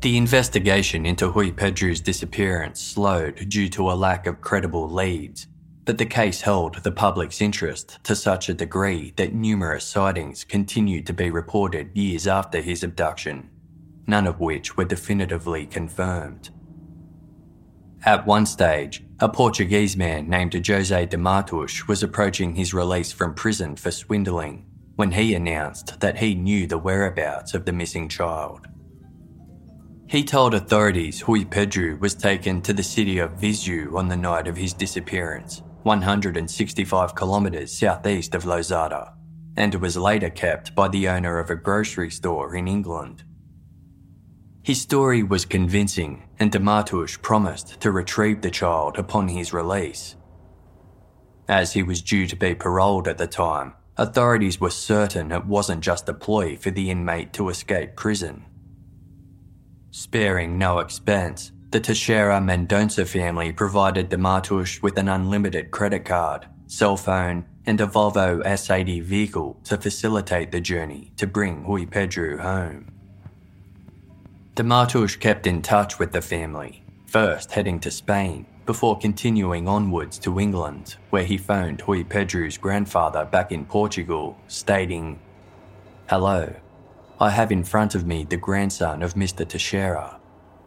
The 0.01 0.17
investigation 0.17 1.05
into 1.05 1.29
Rui 1.29 1.51
Pedro's 1.51 2.01
disappearance 2.01 2.81
slowed 2.81 3.47
due 3.47 3.69
to 3.69 3.89
a 3.89 3.93
lack 3.93 4.27
of 4.27 4.41
credible 4.41 4.89
leads, 4.89 5.47
but 5.85 5.97
the 5.97 6.05
case 6.05 6.41
held 6.41 6.83
the 6.83 6.91
public's 6.91 7.41
interest 7.41 7.97
to 8.03 8.13
such 8.13 8.49
a 8.49 8.53
degree 8.53 9.13
that 9.15 9.33
numerous 9.33 9.85
sightings 9.85 10.43
continued 10.43 11.07
to 11.07 11.13
be 11.13 11.31
reported 11.31 11.95
years 11.95 12.27
after 12.27 12.59
his 12.59 12.83
abduction 12.83 13.49
none 14.07 14.25
of 14.25 14.39
which 14.39 14.75
were 14.75 14.85
definitively 14.85 15.65
confirmed. 15.65 16.49
At 18.05 18.25
one 18.25 18.45
stage, 18.45 19.03
a 19.19 19.27
Portuguese 19.27 19.97
man 19.97 20.29
named 20.29 20.53
Jose 20.65 21.05
de 21.07 21.17
Matos 21.17 21.87
was 21.87 22.03
approaching 22.03 22.55
his 22.55 22.73
release 22.73 23.11
from 23.11 23.33
prison 23.33 23.75
for 23.75 23.91
swindling 23.91 24.65
when 24.95 25.11
he 25.11 25.35
announced 25.35 25.99
that 25.99 26.17
he 26.17 26.33
knew 26.33 26.65
the 26.65 26.77
whereabouts 26.77 27.53
of 27.53 27.65
the 27.65 27.73
missing 27.73 28.07
child. 28.07 28.67
He 30.07 30.23
told 30.23 30.53
authorities 30.53 31.27
Rui 31.27 31.43
Pedro 31.43 31.97
was 31.97 32.15
taken 32.15 32.61
to 32.61 32.73
the 32.73 32.83
city 32.83 33.17
of 33.19 33.31
Viseu 33.31 33.95
on 33.97 34.07
the 34.07 34.15
night 34.15 34.47
of 34.47 34.55
his 34.55 34.73
disappearance, 34.73 35.61
165 35.83 37.15
kilometres 37.15 37.77
southeast 37.77 38.33
of 38.33 38.45
Lousada, 38.45 39.13
and 39.57 39.75
was 39.75 39.97
later 39.97 40.29
kept 40.29 40.73
by 40.73 40.87
the 40.87 41.09
owner 41.09 41.39
of 41.39 41.49
a 41.49 41.55
grocery 41.55 42.09
store 42.09 42.55
in 42.55 42.67
England. 42.67 43.23
His 44.67 44.81
story 44.81 45.23
was 45.23 45.45
convincing, 45.45 46.23
and 46.39 46.51
de 46.51 46.59
Matos 46.59 47.15
promised 47.15 47.79
to 47.79 47.89
retrieve 47.89 48.41
the 48.41 48.51
child 48.51 48.97
upon 48.97 49.29
his 49.29 49.53
release. 49.53 50.17
As 51.47 51.71
he 51.71 51.81
was 51.81 52.01
due 52.01 52.27
to 52.27 52.35
be 52.35 52.53
paroled 52.53 53.07
at 53.07 53.17
the 53.17 53.27
time, 53.27 53.75
authorities 53.95 54.59
were 54.59 54.69
certain 54.69 55.31
it 55.31 55.45
wasn't 55.45 55.85
just 55.85 56.09
a 56.09 56.13
ploy 56.13 56.57
for 56.57 56.69
the 56.69 56.91
inmate 56.91 57.31
to 57.31 57.47
escape 57.47 57.95
prison. 57.95 58.43
Sparing 59.91 60.57
no 60.57 60.79
expense, 60.79 61.53
the 61.71 61.79
Teixeira 61.79 62.41
Mendonça 62.41 63.07
family 63.07 63.53
provided 63.53 64.09
de 64.09 64.17
Matos 64.17 64.81
with 64.81 64.97
an 64.97 65.07
unlimited 65.07 65.71
credit 65.71 66.03
card, 66.03 66.45
cell 66.65 66.97
phone, 66.97 67.45
and 67.65 67.79
a 67.79 67.87
Volvo 67.87 68.43
S80 68.43 69.01
vehicle 69.01 69.61
to 69.63 69.77
facilitate 69.77 70.51
the 70.51 70.59
journey 70.59 71.13
to 71.15 71.25
bring 71.25 71.65
Rui 71.65 71.85
Pedro 71.85 72.37
home. 72.39 72.96
De 74.57 74.63
Matos 74.63 75.15
kept 75.15 75.45
in 75.45 75.61
touch 75.61 75.99
with 75.99 76.11
the 76.11 76.19
family, 76.19 76.81
first 77.05 77.51
heading 77.51 77.79
to 77.79 77.91
Spain 77.91 78.43
before 78.65 78.97
continuing 78.97 79.67
onwards 79.67 80.17
to 80.17 80.39
England, 80.39 80.95
where 81.11 81.23
he 81.23 81.37
phoned 81.37 81.83
Rui 81.87 82.03
Pedro's 82.03 82.57
grandfather 82.57 83.23
back 83.23 83.51
in 83.51 83.65
Portugal, 83.65 84.35
stating, 84.47 85.19
Hello, 86.09 86.51
I 87.19 87.29
have 87.29 87.51
in 87.51 87.63
front 87.63 87.93
of 87.93 88.07
me 88.07 88.23
the 88.23 88.35
grandson 88.35 89.03
of 89.03 89.13
Mr. 89.13 89.47
Teixeira. 89.47 90.19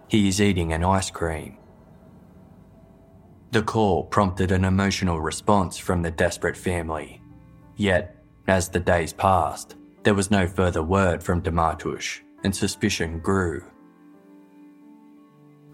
He 0.07 0.29
is 0.29 0.41
eating 0.41 0.73
an 0.73 0.85
ice 0.85 1.11
cream. 1.11 1.57
The 3.51 3.63
call 3.63 4.05
prompted 4.05 4.53
an 4.53 4.65
emotional 4.65 5.21
response 5.21 5.79
from 5.79 6.03
the 6.03 6.13
desperate 6.13 6.57
family. 6.57 7.21
Yet, 7.75 8.15
as 8.47 8.69
the 8.69 8.79
days 8.79 9.13
passed, 9.13 9.75
there 10.05 10.15
was 10.15 10.31
no 10.31 10.47
further 10.47 10.85
word 10.85 11.25
from 11.25 11.41
de 11.41 11.51
Matos, 11.51 12.21
and 12.45 12.55
suspicion 12.55 13.19
grew. 13.19 13.65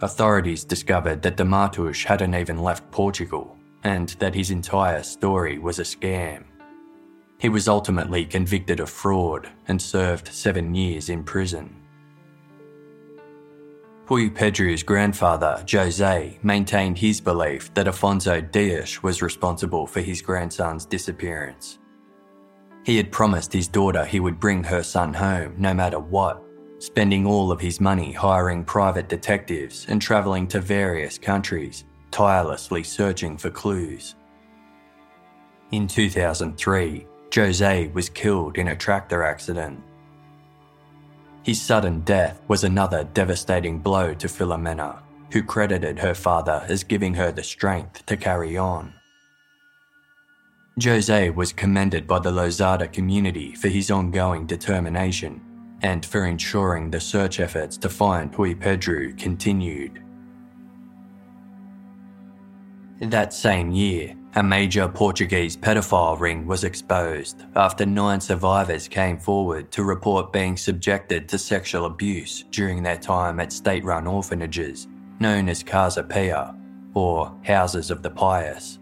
Authorities 0.02 0.64
discovered 0.64 1.22
that 1.22 1.37
de 1.37 1.44
Matos 1.44 2.04
hadn't 2.04 2.35
even 2.35 2.59
left 2.59 2.90
Portugal, 2.90 3.56
and 3.82 4.11
that 4.18 4.35
his 4.35 4.50
entire 4.50 5.02
story 5.02 5.59
was 5.59 5.78
a 5.78 5.82
scam. 5.82 6.44
He 7.38 7.48
was 7.48 7.68
ultimately 7.68 8.24
convicted 8.24 8.80
of 8.80 8.90
fraud 8.90 9.48
and 9.68 9.80
served 9.80 10.28
seven 10.28 10.74
years 10.74 11.09
in 11.09 11.24
prison. 11.24 11.74
Rui 14.09 14.30
Pedro's 14.30 14.82
grandfather, 14.82 15.64
Jose, 15.70 16.38
maintained 16.42 16.98
his 16.98 17.20
belief 17.20 17.72
that 17.74 17.87
Afonso 17.87 18.40
Dias 18.40 19.02
was 19.02 19.20
responsible 19.20 19.87
for 19.87 20.00
his 20.00 20.22
grandson's 20.22 20.85
disappearance. 20.85 21.78
He 22.85 22.96
had 22.98 23.11
promised 23.11 23.52
his 23.52 23.66
daughter 23.66 24.04
he 24.04 24.20
would 24.20 24.38
bring 24.38 24.62
her 24.62 24.82
son 24.82 25.12
home 25.12 25.54
no 25.59 25.74
matter 25.74 25.98
what, 25.98 26.45
spending 26.79 27.27
all 27.27 27.51
of 27.51 27.61
his 27.61 27.81
money 27.81 28.12
hiring 28.12 28.65
private 28.65 29.09
detectives 29.09 29.87
and 29.89 30.01
travelling 30.01 30.47
to 30.49 30.61
various 30.61 31.19
countries, 31.19 31.85
tirelessly 32.11 32.83
searching 32.83 33.37
for 33.37 33.51
clues. 33.51 34.15
In 35.73 35.89
2003, 35.89 37.07
Jose 37.35 37.89
was 37.89 38.09
killed 38.09 38.57
in 38.57 38.69
a 38.69 38.77
tractor 38.77 39.23
accident. 39.23 39.83
His 41.43 41.61
sudden 41.61 42.01
death 42.01 42.41
was 42.49 42.65
another 42.65 43.05
devastating 43.05 43.79
blow 43.79 44.15
to 44.15 44.27
Filomena, 44.27 45.01
who 45.33 45.43
credited 45.43 45.99
her 45.99 46.15
father 46.15 46.65
as 46.69 46.85
giving 46.85 47.15
her 47.15 47.33
the 47.33 47.43
strength 47.43 48.05
to 48.07 48.17
carry 48.17 48.57
on. 48.57 48.93
Jose 50.83 51.31
was 51.31 51.53
commended 51.53 52.07
by 52.07 52.19
the 52.19 52.31
Lousada 52.31 52.93
community 52.93 53.55
for 53.55 53.69
his 53.69 53.91
ongoing 53.91 54.47
determination 54.47 55.41
and 55.83 56.05
for 56.05 56.25
ensuring 56.25 56.91
the 56.91 57.01
search 57.01 57.41
efforts 57.41 57.77
to 57.79 57.89
find 57.89 58.37
Rui 58.39 58.55
Pedro 58.55 59.12
continued. 59.17 60.03
That 63.01 63.33
same 63.33 63.71
year, 63.71 64.15
a 64.35 64.43
major 64.43 64.89
Portuguese 64.89 65.57
pedophile 65.57 66.19
ring 66.19 66.47
was 66.47 66.65
exposed 66.65 67.45
after 67.55 67.85
nine 67.85 68.21
survivors 68.21 68.89
came 68.89 69.19
forward 69.19 69.71
to 69.73 69.83
report 69.83 70.33
being 70.33 70.57
subjected 70.57 71.29
to 71.29 71.39
sexual 71.39 71.87
abuse 71.87 72.45
during 72.51 72.83
their 72.83 72.99
time 72.99 73.41
at 73.41 73.53
state 73.53 73.85
run 73.85 74.07
orphanages 74.07 74.89
known 75.21 75.49
as 75.49 75.62
Casa 75.62 76.03
Pia, 76.03 76.55
or 76.95 77.35
Houses 77.45 77.91
of 77.91 78.03
the 78.03 78.11
Pious. 78.11 78.79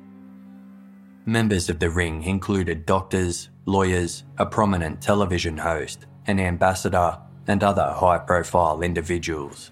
Members 1.27 1.71
of 1.71 1.79
the 1.79 1.91
ring 1.91 2.23
included 2.23 2.87
doctors, 2.87 3.51
lawyers, 3.67 4.25
a 4.39 4.47
prominent 4.47 5.01
television 5.01 5.57
host, 5.57 6.07
an 6.27 6.41
ambassador, 6.41 7.19
and 7.47 7.63
other 7.63 7.93
high 7.97 8.19
profile 8.19 8.81
individuals. 8.83 9.71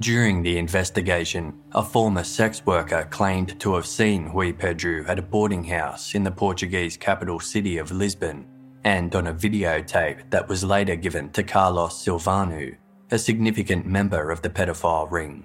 During 0.00 0.42
the 0.42 0.58
investigation, 0.58 1.62
a 1.72 1.82
former 1.82 2.24
sex 2.24 2.66
worker 2.66 3.06
claimed 3.10 3.60
to 3.60 3.74
have 3.74 3.86
seen 3.86 4.32
Rui 4.32 4.52
Pedro 4.52 5.04
at 5.06 5.18
a 5.18 5.22
boarding 5.22 5.64
house 5.64 6.14
in 6.14 6.24
the 6.24 6.30
Portuguese 6.30 6.96
capital 6.96 7.38
city 7.38 7.78
of 7.78 7.92
Lisbon 7.92 8.46
and 8.84 9.14
on 9.14 9.28
a 9.28 9.34
videotape 9.34 10.28
that 10.30 10.48
was 10.48 10.64
later 10.64 10.96
given 10.96 11.30
to 11.30 11.44
Carlos 11.44 11.94
Silvino, 11.94 12.76
a 13.12 13.18
significant 13.18 13.86
member 13.86 14.30
of 14.30 14.42
the 14.42 14.50
pedophile 14.50 15.08
ring. 15.10 15.44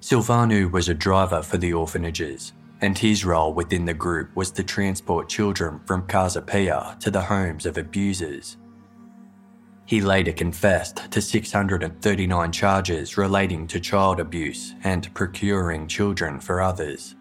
Silvino 0.00 0.70
was 0.70 0.90
a 0.90 0.94
driver 0.94 1.42
for 1.42 1.56
the 1.56 1.72
orphanages, 1.72 2.52
and 2.80 2.98
his 2.98 3.24
role 3.24 3.54
within 3.54 3.84
the 3.84 3.94
group 3.94 4.34
was 4.36 4.50
to 4.52 4.62
transport 4.62 5.28
children 5.28 5.80
from 5.86 6.06
Casa 6.06 6.42
Pia 6.42 6.96
to 7.00 7.10
the 7.10 7.22
homes 7.22 7.66
of 7.66 7.78
abusers. 7.78 8.56
He 9.86 10.00
later 10.00 10.32
confessed 10.32 11.10
to 11.10 11.20
639 11.20 12.52
charges 12.52 13.18
relating 13.18 13.66
to 13.66 13.80
child 13.80 14.18
abuse 14.18 14.74
and 14.82 15.12
procuring 15.14 15.86
children 15.86 16.40
for 16.40 16.62
others. 16.62 17.16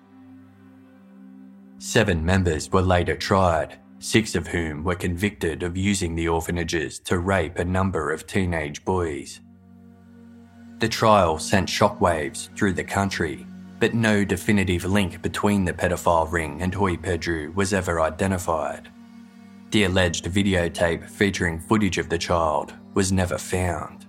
Seven 1.78 2.24
members 2.26 2.72
were 2.72 2.82
later 2.82 3.16
tried, 3.16 3.78
six 4.00 4.36
of 4.36 4.48
whom 4.48 4.84
were 4.84 4.96
convicted 4.96 5.63
of 5.63 5.76
using 5.76 6.16
the 6.16 6.30
orphanages 6.30 7.00
to 7.00 7.20
rape 7.20 7.60
a 7.60 7.66
number 7.66 8.12
of 8.12 8.26
teenage 8.26 8.86
boys. 8.86 9.42
The 10.80 10.88
trial 10.88 11.39
sent 11.39 11.68
shockwaves 11.70 12.54
through 12.58 12.74
the 12.74 12.84
country, 12.84 13.46
but 13.84 13.93
no 13.93 14.24
definitive 14.24 14.86
link 14.86 15.22
between 15.22 15.65
the 15.65 15.74
pedophile 15.74 16.32
ring 16.32 16.62
and 16.62 16.74
Rui 16.74 16.96
Pedro 16.96 17.52
was 17.52 17.74
ever 17.74 18.00
identified. 18.00 18.88
The 19.72 19.84
alleged 19.84 20.24
videotape 20.24 21.10
featuring 21.10 21.60
footage 21.60 21.98
of 21.98 22.08
the 22.08 22.17
child 22.17 22.74
was 22.93 23.12
never 23.12 23.38
found. 23.38 24.06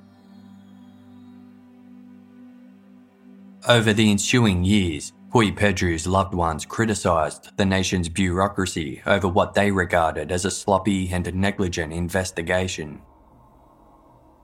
Over 3.68 3.92
the 3.92 4.12
ensuing 4.12 4.62
years, 4.62 5.12
Rui 5.34 5.50
Pedro's 5.50 6.06
loved 6.06 6.34
ones 6.34 6.64
criticised 6.64 7.56
the 7.56 7.66
nation's 7.66 8.08
bureaucracy 8.08 9.02
over 9.04 9.26
what 9.26 9.54
they 9.54 9.72
regarded 9.72 10.30
as 10.30 10.44
a 10.44 10.52
sloppy 10.52 11.10
and 11.12 11.34
negligent 11.34 11.92
investigation. 11.92 13.02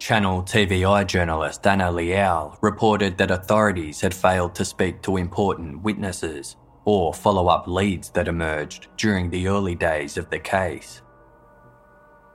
Channel 0.00 0.44
TVI 0.44 1.06
journalist 1.06 1.66
Ana 1.66 1.92
Leal 1.92 2.56
reported 2.62 3.18
that 3.18 3.30
authorities 3.30 4.00
had 4.00 4.14
failed 4.14 4.54
to 4.54 4.64
speak 4.64 5.02
to 5.02 5.18
important 5.18 5.82
witnesses 5.82 6.56
or 6.86 7.12
follow 7.12 7.48
up 7.48 7.68
leads 7.68 8.08
that 8.12 8.26
emerged 8.26 8.88
during 8.96 9.28
the 9.28 9.46
early 9.46 9.74
days 9.74 10.16
of 10.16 10.30
the 10.30 10.38
case. 10.38 11.02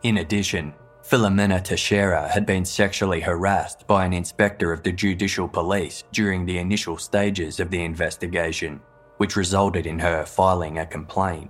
In 0.03 0.19
addition, 0.19 0.75
Filomena 1.01 1.59
Teixeira 1.59 2.29
had 2.29 2.45
been 2.45 2.65
sexually 2.65 3.19
harassed 3.19 3.87
by 3.87 4.05
an 4.05 4.13
inspector 4.13 4.71
of 4.71 4.83
the 4.83 4.91
judicial 4.91 5.47
police 5.47 6.03
during 6.11 6.45
the 6.45 6.59
initial 6.59 6.99
stages 6.99 7.59
of 7.59 7.71
the 7.71 7.83
investigation, 7.83 8.79
which 9.17 9.35
resulted 9.35 9.87
in 9.87 9.97
her 9.97 10.23
filing 10.23 10.77
a 10.77 10.85
complaint. 10.85 11.49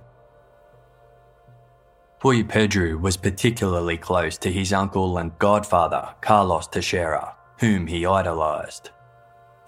Rui 2.24 2.42
Pedro 2.42 2.96
was 2.96 3.16
particularly 3.16 3.98
close 3.98 4.38
to 4.38 4.50
his 4.50 4.72
uncle 4.72 5.18
and 5.18 5.38
godfather, 5.38 6.14
Carlos 6.22 6.66
Teixeira, 6.66 7.36
whom 7.60 7.86
he 7.86 8.06
idolised. 8.06 8.90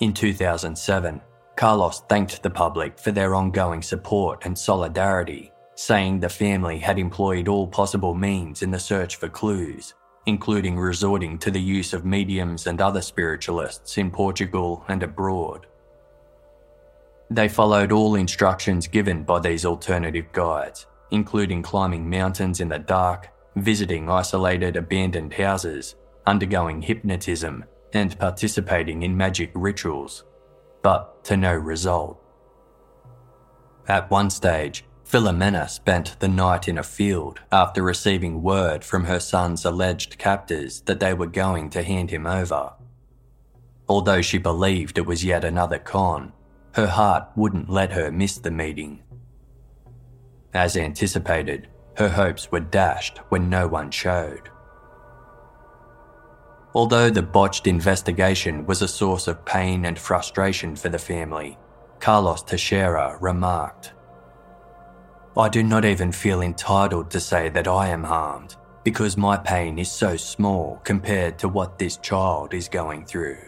In 0.01 0.15
2007, 0.15 1.21
Carlos 1.57 2.01
thanked 2.09 2.43
the 2.43 2.51
public 2.51 2.99
for 2.99 3.13
their 3.13 3.35
ongoing 3.35 3.83
support 3.83 4.47
and 4.47 4.59
solidarity, 4.59 5.53
saying 5.75 6.21
the 6.21 6.29
family 6.29 6.79
had 6.79 6.99
employed 6.99 7.49
all 7.49 7.67
possible 7.67 8.15
means 8.15 8.63
in 8.63 8.71
the 8.71 8.81
search 8.81 9.17
for 9.17 9.29
clues, 9.29 9.93
including 10.25 10.79
resorting 10.79 11.39
to 11.39 11.51
the 11.51 11.61
use 11.61 11.93
of 11.93 12.07
mediums 12.07 12.67
and 12.67 12.81
other 12.81 13.03
spiritualists 13.03 13.99
in 13.99 14.11
Portugal 14.11 14.85
and 14.89 15.03
abroad. 15.03 15.67
They 17.31 17.49
followed 17.49 17.93
all 17.93 18.15
instructions 18.15 18.89
given 18.89 19.23
by 19.23 19.39
these 19.41 19.67
alternative 19.67 20.33
guides, 20.33 20.87
including 21.11 21.63
climbing 21.63 22.09
mountains 22.09 22.61
in 22.61 22.69
the 22.69 22.79
dark, 22.79 23.31
visiting 23.57 24.11
isolated 24.11 24.77
abandoned 24.77 25.35
houses, 25.35 25.97
undergoing 26.27 26.83
hypnotism, 26.83 27.65
and 27.93 28.19
participating 28.19 29.03
in 29.03 29.17
magic 29.17 29.51
rituals 29.55 30.25
but 30.83 31.23
to 31.25 31.37
no 31.37 31.55
result. 31.55 32.23
At 33.87 34.11
one 34.11 34.31
stage, 34.31 34.85
Filomena 35.05 35.69
spent 35.69 36.17
the 36.21 36.29
night 36.29 36.69
in 36.69 36.77
a 36.77 36.83
field 36.83 37.41
after 37.51 37.83
receiving 37.83 38.43
word 38.43 38.85
from 38.85 39.05
her 39.05 39.21
son's 39.21 39.65
alleged 39.65 40.19
captors 40.19 40.83
that 40.83 41.01
they 41.01 41.15
were 41.15 41.27
going 41.27 41.71
to 41.71 41.83
hand 41.83 42.11
him 42.11 42.27
over. 42.27 42.75
Although 43.89 44.21
she 44.21 44.37
believed 44.37 44.99
it 44.99 45.07
was 45.07 45.25
yet 45.25 45.45
another 45.45 45.79
con, 45.79 46.33
her 46.73 46.87
heart 46.87 47.29
wouldn't 47.37 47.71
let 47.71 47.93
her 47.93 48.13
miss 48.13 48.37
the 48.37 48.51
meeting. 48.51 49.03
As 50.55 50.77
anticipated, 50.77 51.69
her 51.97 52.09
hopes 52.09 52.51
were 52.51 52.61
dashed 52.61 53.19
when 53.29 53.51
no 53.51 53.67
one 53.67 53.91
showed. 53.91 54.51
Although 56.75 57.11
the 57.11 57.23
botched 57.23 57.67
investigation 57.67 58.67
was 58.67 58.83
a 58.83 58.89
source 58.89 59.27
of 59.27 59.45
pain 59.45 59.85
and 59.85 59.99
frustration 59.99 60.77
for 60.77 60.89
the 60.89 60.99
family, 60.99 61.59
Carlos 61.99 62.43
Teixeira 62.43 63.19
remarked, 63.21 63.93
I 65.37 65.49
do 65.49 65.63
not 65.63 65.85
even 65.85 66.13
feel 66.13 66.41
entitled 66.41 67.11
to 67.11 67.21
say 67.21 67.49
that 67.51 67.69
I 67.69 67.89
am 67.89 68.05
harmed 68.05 68.57
because 68.85 69.17
my 69.17 69.37
pain 69.37 69.79
is 69.79 69.91
so 69.91 70.17
small 70.17 70.81
compared 70.85 71.39
to 71.41 71.49
what 71.49 71.79
this 71.79 71.97
child 71.99 72.55
is 72.55 72.69
going 72.69 73.05
through. 73.05 73.48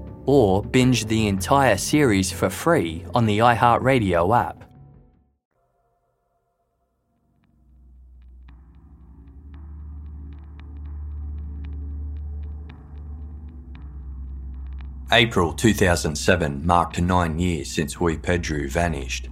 or 0.25 0.63
binge 0.63 1.05
the 1.05 1.27
entire 1.27 1.77
series 1.77 2.31
for 2.31 2.49
free 2.49 3.05
on 3.13 3.25
the 3.25 3.39
iHeartRadio 3.39 4.37
app. 4.37 4.63
April 15.13 15.51
2007 15.51 16.65
marked 16.65 17.01
nine 17.01 17.37
years 17.37 17.69
since 17.69 17.99
Rui 17.99 18.17
Pedro 18.17 18.69
vanished. 18.69 19.27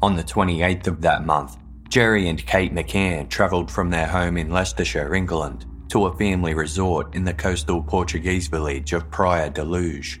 On 0.00 0.16
the 0.16 0.24
28th 0.24 0.86
of 0.86 1.02
that 1.02 1.26
month, 1.26 1.58
Gerry 1.90 2.28
and 2.28 2.46
Kate 2.46 2.72
McCann 2.74 3.28
travelled 3.28 3.70
from 3.70 3.90
their 3.90 4.06
home 4.06 4.38
in 4.38 4.48
Leicestershire, 4.48 5.14
England, 5.14 5.66
to 5.90 6.06
a 6.06 6.16
family 6.16 6.54
resort 6.54 7.14
in 7.14 7.24
the 7.24 7.34
coastal 7.34 7.82
Portuguese 7.82 8.46
village 8.46 8.92
of 8.92 9.10
Praia 9.10 9.50
da 9.50 9.62
Luz. 9.62 10.18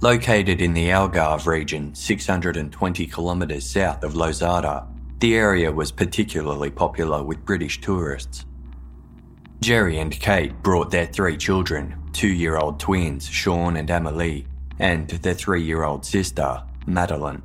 Located 0.00 0.60
in 0.60 0.74
the 0.74 0.88
Algarve 0.88 1.46
region, 1.46 1.94
620 1.94 3.06
kilometres 3.06 3.68
south 3.68 4.04
of 4.04 4.14
Lousada, 4.14 4.86
the 5.18 5.36
area 5.36 5.72
was 5.72 5.90
particularly 5.90 6.70
popular 6.70 7.22
with 7.22 7.44
British 7.44 7.80
tourists. 7.80 8.44
Gerry 9.60 9.98
and 9.98 10.12
Kate 10.12 10.62
brought 10.62 10.90
their 10.90 11.06
three 11.06 11.36
children 11.36 11.98
two 12.12 12.28
year 12.28 12.56
old 12.56 12.78
twins, 12.78 13.26
Sean 13.26 13.76
and 13.76 13.90
Amelie, 13.90 14.46
and 14.78 15.08
their 15.08 15.34
three 15.34 15.62
year 15.62 15.84
old 15.84 16.04
sister, 16.04 16.62
Madeleine. 16.86 17.42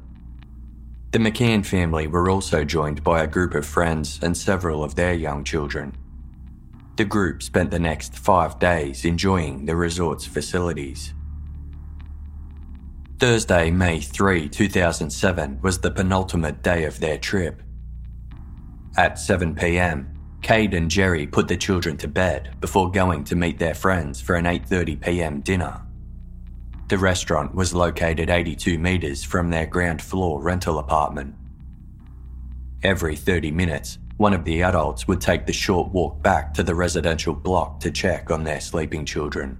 The 1.11 1.19
McCann 1.19 1.65
family 1.65 2.05
were 2.05 2.29
also 2.29 2.63
joined 2.63 3.03
by 3.03 3.23
a 3.23 3.27
group 3.27 3.55
of 3.55 3.65
friends 3.65 4.19
and 4.21 4.37
several 4.37 4.83
of 4.83 4.93
their 4.95 5.13
young 5.13 5.43
children. 5.43 5.95
The 6.99 7.05
group 7.05 7.41
spent 7.41 7.71
the 7.71 7.79
next 7.79 8.13
five 8.13 8.59
days 8.59 9.05
enjoying 9.05 9.65
the 9.65 9.77
resort's 9.77 10.25
facilities. 10.25 11.13
Thursday, 13.19 13.71
May 13.71 14.01
3, 14.01 14.49
2007 14.49 15.61
was 15.61 15.79
the 15.79 15.91
penultimate 15.91 16.61
day 16.61 16.83
of 16.83 16.99
their 16.99 17.17
trip. 17.17 17.63
At 18.97 19.13
7pm, 19.13 20.07
Kate 20.41 20.73
and 20.73 20.91
Gerry 20.91 21.25
put 21.25 21.47
the 21.47 21.55
children 21.55 21.95
to 21.95 22.09
bed 22.09 22.57
before 22.59 22.91
going 22.91 23.23
to 23.23 23.35
meet 23.37 23.59
their 23.59 23.75
friends 23.75 24.19
for 24.19 24.35
an 24.35 24.43
8.30pm 24.43 25.41
dinner. 25.41 25.81
The 26.89 26.97
restaurant 26.97 27.55
was 27.55 27.73
located 27.73 28.29
82 28.29 28.77
metres 28.77 29.23
from 29.23 29.51
their 29.51 29.67
ground 29.67 30.01
floor 30.01 30.41
rental 30.41 30.79
apartment. 30.79 31.33
Every 32.83 33.15
30 33.15 33.51
minutes, 33.51 33.99
one 34.19 34.33
of 34.33 34.43
the 34.43 34.61
adults 34.61 35.07
would 35.07 35.21
take 35.21 35.45
the 35.45 35.53
short 35.53 35.93
walk 35.93 36.21
back 36.21 36.53
to 36.53 36.61
the 36.61 36.75
residential 36.75 37.33
block 37.33 37.79
to 37.79 37.89
check 37.89 38.29
on 38.29 38.43
their 38.43 38.59
sleeping 38.59 39.05
children. 39.05 39.57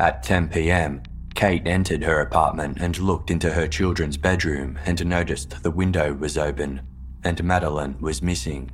At 0.00 0.24
10 0.24 0.48
pm, 0.48 1.04
Kate 1.36 1.64
entered 1.64 2.02
her 2.02 2.20
apartment 2.20 2.78
and 2.80 2.98
looked 2.98 3.30
into 3.30 3.52
her 3.52 3.68
children's 3.68 4.16
bedroom 4.16 4.80
and 4.84 5.06
noticed 5.06 5.62
the 5.62 5.70
window 5.70 6.12
was 6.12 6.36
open 6.36 6.80
and 7.22 7.44
Madeleine 7.44 7.96
was 8.00 8.20
missing. 8.20 8.68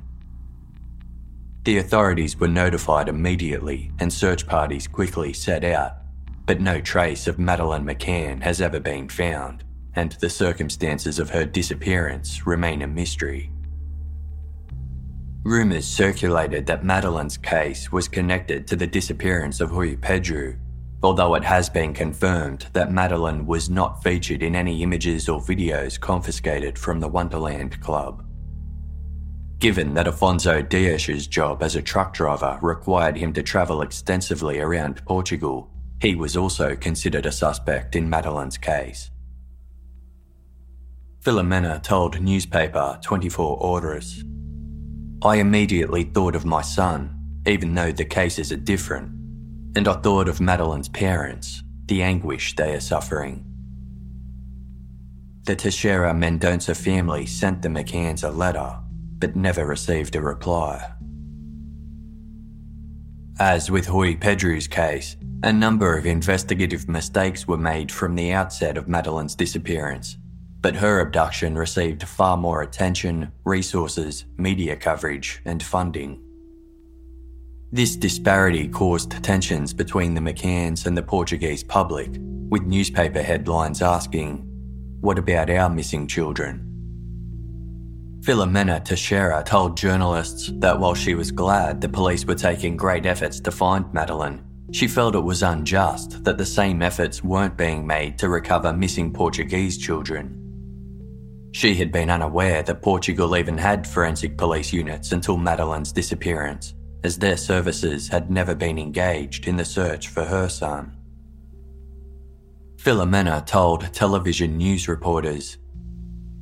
The 1.63 1.77
authorities 1.77 2.39
were 2.39 2.47
notified 2.47 3.07
immediately 3.07 3.91
and 3.99 4.11
search 4.11 4.47
parties 4.47 4.87
quickly 4.87 5.33
set 5.33 5.63
out, 5.63 5.97
but 6.47 6.59
no 6.59 6.81
trace 6.81 7.27
of 7.27 7.37
Madeleine 7.37 7.85
McCann 7.85 8.41
has 8.41 8.59
ever 8.59 8.79
been 8.79 9.07
found, 9.07 9.63
and 9.95 10.13
the 10.13 10.31
circumstances 10.31 11.19
of 11.19 11.29
her 11.29 11.45
disappearance 11.45 12.47
remain 12.47 12.81
a 12.81 12.87
mystery. 12.87 13.51
Rumours 15.45 15.85
circulated 15.85 16.65
that 16.65 16.83
Madeleine's 16.83 17.37
case 17.37 17.91
was 17.91 18.07
connected 18.07 18.65
to 18.65 18.75
the 18.75 18.87
disappearance 18.87 19.61
of 19.61 19.73
Rui 19.73 19.95
Pedro, 19.95 20.55
although 21.03 21.35
it 21.35 21.43
has 21.43 21.69
been 21.69 21.93
confirmed 21.93 22.65
that 22.73 22.91
Madeleine 22.91 23.45
was 23.45 23.69
not 23.69 24.01
featured 24.01 24.41
in 24.41 24.55
any 24.55 24.81
images 24.81 25.29
or 25.29 25.39
videos 25.39 25.99
confiscated 25.99 26.79
from 26.79 26.99
the 26.99 27.07
Wonderland 27.07 27.79
Club. 27.79 28.25
Given 29.59 29.93
that 29.93 30.07
Afonso 30.07 30.67
Dias's 30.67 31.27
job 31.27 31.61
as 31.61 31.75
a 31.75 31.81
truck 31.83 32.15
driver 32.15 32.57
required 32.63 33.15
him 33.15 33.31
to 33.33 33.43
travel 33.43 33.83
extensively 33.83 34.59
around 34.59 35.05
Portugal, 35.05 35.69
he 36.01 36.15
was 36.15 36.35
also 36.35 36.75
considered 36.75 37.27
a 37.27 37.31
suspect 37.31 37.95
in 37.95 38.09
Madeleine's 38.09 38.57
case. 38.57 39.11
Filomena 41.21 41.83
told 41.83 42.19
newspaper 42.19 42.97
24 43.03 43.59
Horas 43.59 44.23
I 45.25 45.37
immediately 45.37 46.03
thought 46.03 46.35
of 46.35 46.45
my 46.45 46.61
son, 46.61 47.41
even 47.47 47.73
though 47.73 47.91
the 47.91 48.05
cases 48.05 48.51
are 48.51 48.57
different, 48.57 49.09
and 49.75 49.87
I 49.87 49.93
thought 49.93 50.29
of 50.29 50.39
Madeleine's 50.39 50.87
parents, 50.87 51.63
the 51.87 52.03
anguish 52.03 52.55
they 52.55 52.75
are 52.75 52.79
suffering. 52.79 53.43
The 55.45 55.55
Teixeira 55.55 56.13
Mendonça 56.13 56.77
family 56.77 57.25
sent 57.25 57.63
the 57.63 57.69
McCanns 57.69 58.23
a 58.23 58.29
letter, 58.29 58.77
but 59.17 59.35
never 59.35 59.65
received 59.65 60.15
a 60.15 60.21
reply. 60.21 60.93
As 63.39 63.71
with 63.71 63.89
Rui 63.89 64.15
Pedro's 64.15 64.67
case, 64.67 65.17
a 65.41 65.51
number 65.51 65.97
of 65.97 66.05
investigative 66.05 66.87
mistakes 66.87 67.47
were 67.47 67.57
made 67.57 67.91
from 67.91 68.13
the 68.13 68.31
outset 68.31 68.77
of 68.77 68.87
Madeleine's 68.87 69.33
disappearance, 69.33 70.17
but 70.65 70.77
her 70.77 70.99
abduction 70.99 71.55
received 71.55 72.07
far 72.07 72.35
more 72.35 72.63
attention, 72.63 73.31
resources, 73.43 74.25
media 74.35 74.75
coverage, 74.75 75.39
and 75.45 75.61
funding. 75.61 76.19
This 77.71 77.95
disparity 77.95 78.67
caused 78.67 79.11
tensions 79.23 79.75
between 79.75 80.15
the 80.15 80.21
McCanns 80.21 80.87
and 80.87 80.97
the 80.97 81.03
Portuguese 81.03 81.63
public, 81.63 82.09
with 82.49 82.63
newspaper 82.63 83.21
headlines 83.21 83.83
asking, 83.83 84.37
What 85.01 85.19
about 85.19 85.51
our 85.51 85.69
missing 85.69 86.07
children? 86.07 86.63
Filomena 88.21 88.83
Teixeira 88.83 89.43
told 89.43 89.77
journalists 89.77 90.49
that 90.55 90.79
while 90.79 90.95
she 90.95 91.13
was 91.13 91.29
glad 91.29 91.79
the 91.79 91.89
police 91.89 92.25
were 92.25 92.33
taking 92.33 92.75
great 92.75 93.05
efforts 93.05 93.39
to 93.41 93.51
find 93.51 93.85
Madeleine, 93.93 94.43
she 94.71 94.87
felt 94.87 95.13
it 95.13 95.19
was 95.19 95.43
unjust 95.43 96.23
that 96.23 96.39
the 96.39 96.45
same 96.59 96.81
efforts 96.81 97.23
weren't 97.23 97.55
being 97.55 97.85
made 97.85 98.17
to 98.17 98.29
recover 98.29 98.73
missing 98.73 99.13
Portuguese 99.13 99.77
children. 99.77 100.41
She 101.55 101.73
had 101.75 101.89
been 101.89 102.09
unaware 102.09 102.63
that 102.63 102.81
Portugal 102.81 103.37
even 103.37 103.57
had 103.57 103.87
forensic 103.87 104.37
police 104.37 104.73
units 104.73 105.13
until 105.13 105.37
Madeleine's 105.37 105.93
disappearance, 105.93 106.73
as 107.05 107.17
their 107.17 107.37
services 107.37 108.09
had 108.09 108.29
never 108.29 108.53
been 108.53 108.77
engaged 108.77 109.47
in 109.47 109.55
the 109.55 109.63
search 109.63 110.09
for 110.09 110.25
her 110.25 110.49
son. 110.49 110.97
Filomena 112.75 113.45
told 113.45 113.93
television 113.93 114.57
news 114.57 114.89
reporters 114.89 115.57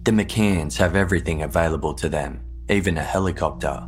the 0.02 0.12
McCanns 0.12 0.78
have 0.78 0.96
everything 0.96 1.44
available 1.44 1.94
to 1.94 2.10
them, 2.10 2.42
even 2.68 2.98
a 2.98 3.04
helicopter. 3.04 3.88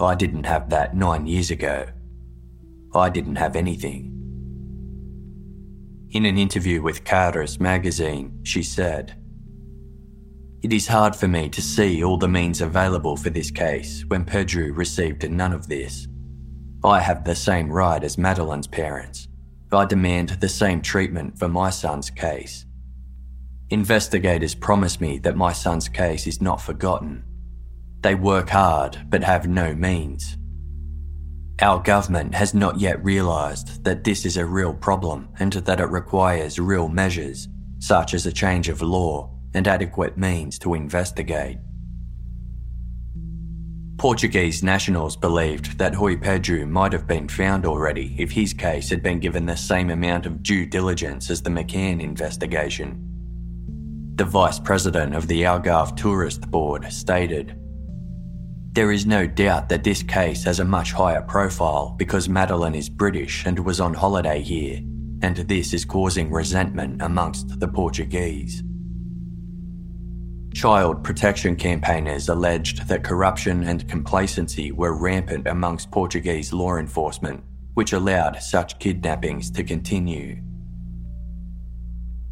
I 0.00 0.14
didn't 0.14 0.46
have 0.46 0.70
that 0.70 0.94
nine 0.94 1.26
years 1.26 1.50
ago. 1.50 1.86
I 2.94 3.08
didn't 3.10 3.36
have 3.36 3.56
anything. 3.56 4.12
In 6.12 6.24
an 6.24 6.38
interview 6.38 6.80
with 6.80 7.02
Caras 7.02 7.58
magazine, 7.58 8.38
she 8.44 8.62
said, 8.62 9.16
It 10.64 10.72
is 10.72 10.86
hard 10.86 11.14
for 11.14 11.28
me 11.28 11.50
to 11.50 11.60
see 11.60 12.02
all 12.02 12.16
the 12.16 12.26
means 12.26 12.62
available 12.62 13.18
for 13.18 13.28
this 13.28 13.50
case 13.50 14.02
when 14.08 14.24
Pedro 14.24 14.68
received 14.68 15.30
none 15.30 15.52
of 15.52 15.68
this. 15.68 16.08
I 16.82 17.00
have 17.00 17.22
the 17.22 17.34
same 17.34 17.70
right 17.70 18.02
as 18.02 18.16
Madeleine's 18.16 18.66
parents. 18.66 19.28
I 19.70 19.84
demand 19.84 20.30
the 20.30 20.48
same 20.48 20.80
treatment 20.80 21.38
for 21.38 21.48
my 21.48 21.68
son's 21.68 22.08
case. 22.08 22.64
Investigators 23.68 24.54
promise 24.54 25.02
me 25.02 25.18
that 25.18 25.36
my 25.36 25.52
son's 25.52 25.86
case 25.86 26.26
is 26.26 26.40
not 26.40 26.62
forgotten. 26.62 27.24
They 28.00 28.14
work 28.14 28.48
hard 28.48 29.04
but 29.10 29.22
have 29.22 29.46
no 29.46 29.74
means. 29.74 30.38
Our 31.60 31.82
government 31.82 32.34
has 32.36 32.54
not 32.54 32.80
yet 32.80 33.04
realised 33.04 33.84
that 33.84 34.04
this 34.04 34.24
is 34.24 34.38
a 34.38 34.46
real 34.46 34.72
problem 34.72 35.28
and 35.38 35.52
that 35.52 35.80
it 35.80 35.90
requires 35.90 36.58
real 36.58 36.88
measures, 36.88 37.48
such 37.80 38.14
as 38.14 38.24
a 38.24 38.32
change 38.32 38.70
of 38.70 38.80
law 38.80 39.33
and 39.54 39.66
adequate 39.68 40.18
means 40.18 40.58
to 40.58 40.74
investigate. 40.74 41.58
Portuguese 43.96 44.62
nationals 44.62 45.16
believed 45.16 45.78
that 45.78 45.96
Rui 45.96 46.16
Pedro 46.16 46.66
might 46.66 46.92
have 46.92 47.06
been 47.06 47.28
found 47.28 47.64
already 47.64 48.14
if 48.18 48.32
his 48.32 48.52
case 48.52 48.90
had 48.90 49.02
been 49.02 49.20
given 49.20 49.46
the 49.46 49.56
same 49.56 49.88
amount 49.88 50.26
of 50.26 50.42
due 50.42 50.66
diligence 50.66 51.30
as 51.30 51.40
the 51.40 51.50
McCann 51.50 52.02
investigation. 52.02 53.00
The 54.16 54.24
vice 54.24 54.58
president 54.58 55.14
of 55.14 55.28
the 55.28 55.42
Algarve 55.42 55.96
Tourist 55.96 56.50
Board 56.50 56.92
stated 56.92 57.56
There 58.72 58.90
is 58.90 59.06
no 59.06 59.26
doubt 59.26 59.68
that 59.68 59.84
this 59.84 60.02
case 60.02 60.44
has 60.44 60.60
a 60.60 60.64
much 60.64 60.92
higher 60.92 61.22
profile 61.22 61.94
because 61.96 62.28
Madeleine 62.28 62.74
is 62.74 62.88
British 62.88 63.46
and 63.46 63.58
was 63.58 63.80
on 63.80 63.94
holiday 63.94 64.42
here, 64.42 64.78
and 65.22 65.36
this 65.36 65.72
is 65.72 65.84
causing 65.84 66.30
resentment 66.30 67.00
amongst 67.00 67.58
the 67.60 67.68
Portuguese. 67.68 68.62
Child 70.54 71.02
protection 71.02 71.56
campaigners 71.56 72.28
alleged 72.28 72.86
that 72.86 73.02
corruption 73.02 73.64
and 73.64 73.88
complacency 73.88 74.70
were 74.70 74.96
rampant 74.96 75.48
amongst 75.48 75.90
Portuguese 75.90 76.52
law 76.52 76.76
enforcement, 76.76 77.42
which 77.74 77.92
allowed 77.92 78.40
such 78.40 78.78
kidnappings 78.78 79.50
to 79.50 79.64
continue. 79.64 80.40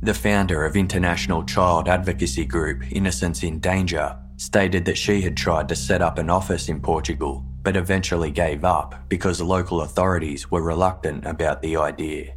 The 0.02 0.14
founder 0.14 0.64
of 0.64 0.76
international 0.76 1.44
child 1.44 1.88
advocacy 1.88 2.44
group 2.44 2.90
Innocence 2.92 3.42
in 3.42 3.58
Danger 3.58 4.16
stated 4.36 4.84
that 4.84 4.98
she 4.98 5.20
had 5.20 5.36
tried 5.36 5.68
to 5.68 5.76
set 5.76 6.00
up 6.00 6.18
an 6.18 6.30
office 6.30 6.68
in 6.68 6.80
Portugal 6.80 7.44
but 7.62 7.76
eventually 7.76 8.30
gave 8.30 8.64
up 8.64 9.08
because 9.08 9.40
local 9.40 9.82
authorities 9.82 10.50
were 10.50 10.62
reluctant 10.62 11.24
about 11.26 11.62
the 11.62 11.76
idea. 11.76 12.34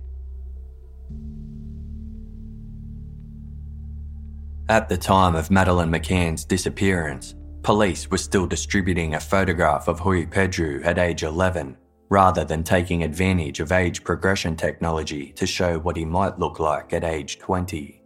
At 4.68 4.90
the 4.90 4.98
time 4.98 5.36
of 5.36 5.52
Madeleine 5.52 5.92
McCann's 5.92 6.44
disappearance, 6.44 7.36
police 7.62 8.10
were 8.10 8.18
still 8.18 8.48
distributing 8.48 9.14
a 9.14 9.20
photograph 9.20 9.88
of 9.88 10.04
Rui 10.04 10.26
Pedro 10.26 10.82
at 10.84 10.98
age 10.98 11.22
11 11.22 11.78
rather 12.10 12.44
than 12.44 12.64
taking 12.64 13.04
advantage 13.04 13.60
of 13.60 13.72
age 13.72 14.04
progression 14.04 14.56
technology 14.56 15.32
to 15.34 15.46
show 15.46 15.78
what 15.78 15.96
he 15.96 16.04
might 16.04 16.40
look 16.40 16.60
like 16.60 16.94
at 16.94 17.04
age 17.04 17.38
20. 17.38 18.02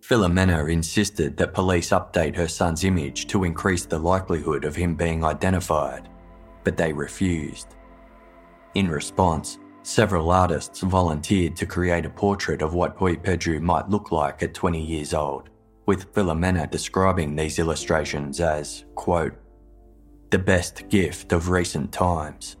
Filomena 0.00 0.72
insisted 0.72 1.36
that 1.36 1.52
police 1.52 1.90
update 1.90 2.36
her 2.36 2.48
son's 2.48 2.84
image 2.84 3.26
to 3.26 3.44
increase 3.44 3.84
the 3.84 3.98
likelihood 3.98 4.64
of 4.64 4.74
him 4.74 4.94
being 4.94 5.22
identified, 5.22 6.08
but 6.64 6.78
they 6.78 6.94
refused. 6.94 7.74
In 8.74 8.88
response, 8.88 9.58
several 9.86 10.32
artists 10.32 10.80
volunteered 10.80 11.54
to 11.54 11.64
create 11.64 12.04
a 12.04 12.10
portrait 12.10 12.60
of 12.60 12.74
what 12.74 13.00
Rui 13.00 13.16
Pedro 13.16 13.60
might 13.60 13.88
look 13.88 14.10
like 14.10 14.42
at 14.42 14.52
20 14.52 14.82
years 14.82 15.14
old, 15.14 15.48
with 15.86 16.12
Filomena 16.12 16.68
describing 16.68 17.36
these 17.36 17.60
illustrations 17.60 18.40
as, 18.40 18.84
quote, 18.96 19.34
the 20.30 20.38
best 20.40 20.88
gift 20.88 21.32
of 21.32 21.50
recent 21.50 21.92
times. 21.92 22.56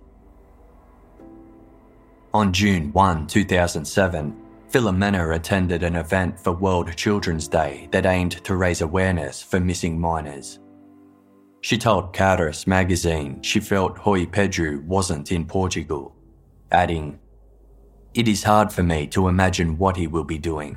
On 2.32 2.52
June 2.52 2.92
1, 2.92 3.26
2007, 3.26 4.36
Filomena 4.70 5.34
attended 5.34 5.82
an 5.82 5.96
event 5.96 6.38
for 6.38 6.52
World 6.52 6.94
Children's 6.96 7.48
Day 7.48 7.88
that 7.90 8.06
aimed 8.06 8.44
to 8.44 8.54
raise 8.54 8.82
awareness 8.82 9.42
for 9.42 9.58
missing 9.58 10.00
minors. 10.00 10.60
She 11.60 11.76
told 11.76 12.12
Caras 12.12 12.68
magazine 12.68 13.42
she 13.42 13.58
felt 13.58 13.98
Rui 14.06 14.26
Pedro 14.26 14.80
wasn't 14.86 15.32
in 15.32 15.44
Portugal, 15.44 16.15
adding, 16.76 17.18
It 18.12 18.28
is 18.28 18.44
hard 18.44 18.70
for 18.70 18.82
me 18.82 19.06
to 19.08 19.28
imagine 19.28 19.78
what 19.78 19.96
he 19.96 20.06
will 20.06 20.24
be 20.24 20.38
doing. 20.38 20.76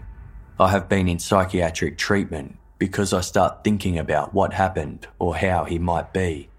I 0.57 0.69
have 0.71 0.87
been 0.87 1.07
in 1.09 1.19
psychiatric 1.19 1.97
treatment 1.97 2.57
because 2.77 3.11
I 3.13 3.21
start 3.21 3.63
thinking 3.63 3.99
about 3.99 4.33
what 4.33 4.53
happened 4.53 5.07
or 5.19 5.35
how 5.35 5.65
he 5.65 5.77
might 5.77 6.13
be. 6.13 6.49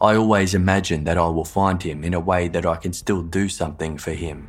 I 0.00 0.16
always 0.16 0.54
imagine 0.54 1.04
that 1.04 1.18
I 1.18 1.26
will 1.26 1.44
find 1.44 1.82
him 1.82 2.04
in 2.04 2.14
a 2.14 2.20
way 2.20 2.48
that 2.48 2.66
I 2.66 2.76
can 2.76 2.92
still 2.92 3.22
do 3.22 3.48
something 3.48 3.98
for 3.98 4.12
him. 4.12 4.48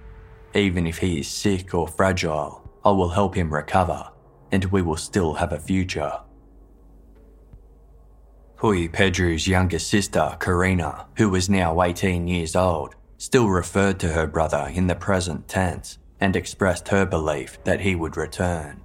Even 0.53 0.87
if 0.87 0.97
he 0.97 1.19
is 1.19 1.27
sick 1.27 1.73
or 1.73 1.87
fragile, 1.87 2.61
I 2.83 2.91
will 2.91 3.09
help 3.09 3.35
him 3.35 3.53
recover, 3.53 4.09
and 4.51 4.65
we 4.65 4.81
will 4.81 4.97
still 4.97 5.33
have 5.35 5.53
a 5.53 5.59
future. 5.59 6.13
Rui 8.61 8.87
Pedro's 8.89 9.47
younger 9.47 9.79
sister, 9.79 10.37
Karina, 10.39 11.07
who 11.17 11.29
was 11.29 11.49
now 11.49 11.81
18 11.81 12.27
years 12.27 12.55
old, 12.55 12.95
still 13.19 13.47
referred 13.47 13.99
to 13.99 14.07
her 14.07 14.25
brother 14.25 14.71
in 14.73 14.87
the 14.87 14.95
present 14.95 15.47
tense 15.47 15.99
and 16.19 16.35
expressed 16.35 16.87
her 16.87 17.05
belief 17.05 17.63
that 17.65 17.81
he 17.81 17.93
would 17.93 18.17
return. 18.17 18.81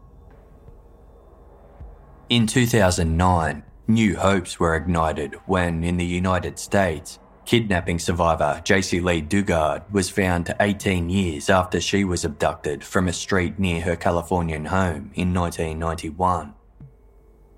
In 2.28 2.46
2009, 2.46 3.62
New 3.86 4.16
hopes 4.16 4.58
were 4.58 4.74
ignited 4.74 5.34
when, 5.44 5.84
in 5.84 5.98
the 5.98 6.06
United 6.06 6.58
States, 6.58 7.18
kidnapping 7.44 7.98
survivor 7.98 8.62
Jaycee 8.64 9.04
Lee 9.04 9.20
Dugard 9.20 9.82
was 9.92 10.08
found 10.08 10.54
18 10.58 11.10
years 11.10 11.50
after 11.50 11.78
she 11.82 12.02
was 12.02 12.24
abducted 12.24 12.82
from 12.82 13.08
a 13.08 13.12
street 13.12 13.58
near 13.58 13.82
her 13.82 13.94
Californian 13.94 14.64
home 14.64 15.10
in 15.14 15.34
1991. 15.34 16.54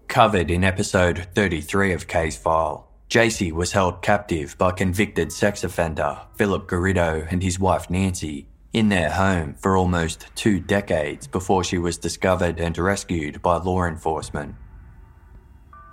Covered 0.08 0.50
in 0.50 0.64
episode 0.64 1.28
33 1.36 1.92
of 1.92 2.08
Casefile, 2.08 2.85
Jaycee 3.08 3.52
was 3.52 3.70
held 3.70 4.02
captive 4.02 4.58
by 4.58 4.72
convicted 4.72 5.30
sex 5.30 5.62
offender 5.62 6.18
Philip 6.34 6.66
Garrido 6.66 7.30
and 7.30 7.40
his 7.40 7.58
wife 7.58 7.88
Nancy 7.88 8.48
in 8.72 8.88
their 8.88 9.10
home 9.10 9.54
for 9.54 9.76
almost 9.76 10.26
two 10.34 10.58
decades 10.58 11.28
before 11.28 11.62
she 11.62 11.78
was 11.78 11.98
discovered 11.98 12.58
and 12.58 12.76
rescued 12.76 13.40
by 13.42 13.58
law 13.58 13.84
enforcement. 13.84 14.56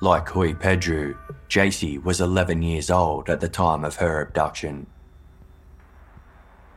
Like 0.01 0.35
Rui 0.35 0.55
Pedro, 0.55 1.15
Jaycee 1.47 2.03
was 2.03 2.19
11 2.19 2.63
years 2.63 2.89
old 2.89 3.29
at 3.29 3.39
the 3.39 3.47
time 3.47 3.85
of 3.85 3.97
her 3.97 4.19
abduction. 4.19 4.87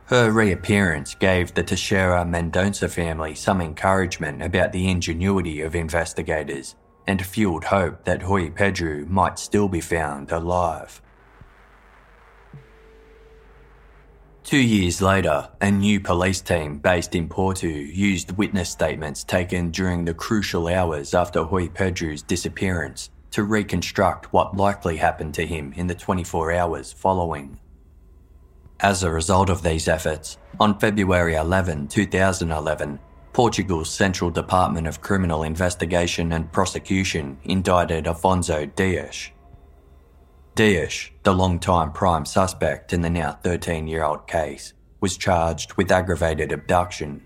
Her 0.05 0.31
reappearance 0.31 1.15
gave 1.15 1.53
the 1.53 1.63
Teixeira 1.63 2.23
Mendonça 2.23 2.89
family 2.89 3.33
some 3.33 3.59
encouragement 3.59 4.43
about 4.43 4.71
the 4.71 4.87
ingenuity 4.87 5.61
of 5.61 5.75
investigators 5.75 6.75
and 7.07 7.25
fueled 7.25 7.63
hope 7.63 8.03
that 8.03 8.23
Rui 8.23 8.49
Pedro 8.49 9.05
might 9.05 9.39
still 9.39 9.67
be 9.67 9.81
found 9.81 10.31
alive. 10.31 11.01
Two 14.43 14.57
years 14.57 15.01
later, 15.01 15.49
a 15.59 15.71
new 15.71 15.99
police 15.99 16.39
team 16.39 16.77
based 16.77 17.15
in 17.15 17.27
Porto 17.27 17.67
used 17.67 18.37
witness 18.37 18.69
statements 18.69 19.23
taken 19.23 19.71
during 19.71 20.05
the 20.05 20.13
crucial 20.13 20.67
hours 20.67 21.13
after 21.13 21.43
Rui 21.43 21.67
Pedro's 21.67 22.21
disappearance 22.21 23.09
to 23.31 23.43
reconstruct 23.43 24.31
what 24.31 24.55
likely 24.55 24.97
happened 24.97 25.33
to 25.33 25.45
him 25.45 25.73
in 25.75 25.87
the 25.87 25.95
24 25.95 26.53
hours 26.53 26.93
following. 26.93 27.59
As 28.79 29.03
a 29.03 29.11
result 29.11 29.49
of 29.49 29.63
these 29.63 29.87
efforts, 29.87 30.37
on 30.59 30.79
February 30.79 31.35
11, 31.35 31.87
2011, 31.89 32.99
Portugal's 33.33 33.89
Central 33.89 34.29
Department 34.29 34.87
of 34.87 35.01
Criminal 35.01 35.43
Investigation 35.43 36.31
and 36.31 36.51
Prosecution 36.51 37.37
indicted 37.43 38.05
Afonso 38.05 38.73
Dias, 38.75 39.29
Dias, 40.57 41.11
the 41.21 41.33
long-time 41.33 41.91
prime 41.91 42.25
suspect 42.25 42.91
in 42.91 43.01
the 43.01 43.11
now 43.11 43.31
13 43.43 43.87
year 43.87 44.03
old 44.03 44.25
case, 44.25 44.73
was 44.99 45.15
charged 45.15 45.73
with 45.73 45.91
aggravated 45.91 46.51
abduction. 46.51 47.23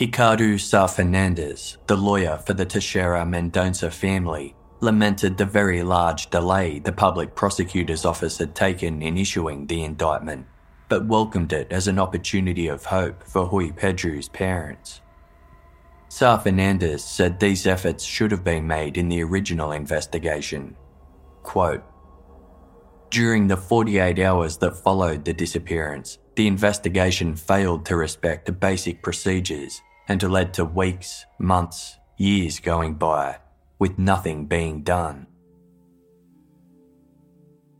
Ricardo 0.00 0.56
Sá 0.56 0.86
Fernandes, 0.86 1.76
the 1.86 1.98
lawyer 1.98 2.38
for 2.38 2.54
the 2.54 2.64
Teixeira 2.64 3.26
Mendonça 3.26 3.92
family, 3.92 4.56
lamented 4.80 5.36
the 5.36 5.44
very 5.44 5.82
large 5.82 6.30
delay 6.30 6.78
the 6.78 6.92
public 6.92 7.34
prosecutor's 7.34 8.06
office 8.06 8.38
had 8.38 8.54
taken 8.54 9.02
in 9.02 9.18
issuing 9.18 9.66
the 9.66 9.84
indictment, 9.84 10.46
but 10.88 11.06
welcomed 11.06 11.52
it 11.52 11.72
as 11.72 11.88
an 11.88 11.98
opportunity 11.98 12.68
of 12.68 12.84
hope 12.84 13.22
for 13.24 13.48
Rui 13.48 13.72
Pedro's 13.72 14.28
parents. 14.28 15.00
Sá 16.08 16.38
Fernandes 16.38 17.00
said 17.00 17.40
these 17.40 17.66
efforts 17.66 18.04
should 18.04 18.30
have 18.30 18.44
been 18.44 18.66
made 18.66 18.96
in 18.96 19.08
the 19.08 19.22
original 19.22 19.72
investigation 19.72 20.76
Quote 21.44 21.84
During 23.10 23.46
the 23.46 23.56
48 23.56 24.18
hours 24.18 24.56
that 24.58 24.76
followed 24.76 25.24
the 25.24 25.32
disappearance, 25.32 26.18
the 26.36 26.48
investigation 26.48 27.36
failed 27.36 27.84
to 27.86 27.96
respect 27.96 28.46
the 28.46 28.52
basic 28.52 29.02
procedures 29.02 29.80
and 30.08 30.22
led 30.22 30.52
to 30.54 30.64
weeks, 30.64 31.26
months, 31.38 31.98
years 32.16 32.58
going 32.60 32.94
by 32.94 33.38
with 33.78 33.98
nothing 33.98 34.46
being 34.46 34.82
done. 34.82 35.26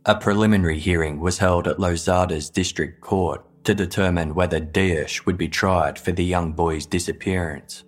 A 0.07 0.13
preliminary 0.13 0.77
hearing 0.77 1.19
was 1.19 1.39
held 1.39 1.67
at 1.67 1.79
Lousada's 1.79 2.51
District 2.51 3.01
Court 3.01 3.43
to 3.63 3.73
determine 3.73 4.35
whether 4.35 4.59
Dias 4.59 5.25
would 5.25 5.35
be 5.35 5.47
tried 5.47 5.97
for 5.97 6.11
the 6.11 6.23
young 6.23 6.53
boy's 6.53 6.85
disappearance. 6.85 7.83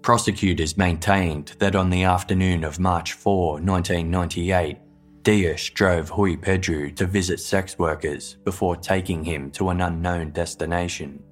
Prosecutors 0.00 0.78
maintained 0.78 1.54
that 1.58 1.76
on 1.76 1.90
the 1.90 2.04
afternoon 2.04 2.64
of 2.64 2.80
March 2.80 3.12
4, 3.12 3.60
1998, 3.60 4.78
Dias 5.22 5.68
drove 5.68 6.10
Rui 6.12 6.38
Pedro 6.38 6.88
to 6.88 7.04
visit 7.04 7.40
sex 7.40 7.78
workers 7.78 8.38
before 8.44 8.74
taking 8.74 9.22
him 9.22 9.50
to 9.50 9.68
an 9.68 9.82
unknown 9.82 10.30
destination. 10.30 11.22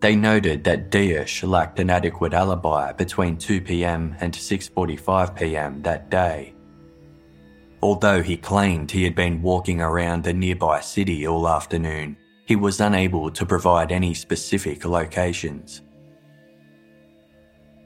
They 0.00 0.16
noted 0.16 0.64
that 0.64 0.90
Dias 0.90 1.44
lacked 1.44 1.78
an 1.78 1.88
adequate 1.88 2.34
alibi 2.34 2.90
between 2.94 3.36
2pm 3.36 4.16
and 4.20 4.34
6.45pm 4.34 5.84
that 5.84 6.10
day. 6.10 6.56
Although 7.82 8.22
he 8.22 8.36
claimed 8.36 8.90
he 8.90 9.02
had 9.02 9.16
been 9.16 9.42
walking 9.42 9.80
around 9.80 10.22
the 10.22 10.32
nearby 10.32 10.80
city 10.80 11.26
all 11.26 11.48
afternoon, 11.48 12.16
he 12.46 12.54
was 12.54 12.80
unable 12.80 13.30
to 13.30 13.44
provide 13.44 13.90
any 13.90 14.14
specific 14.14 14.84
locations. 14.84 15.82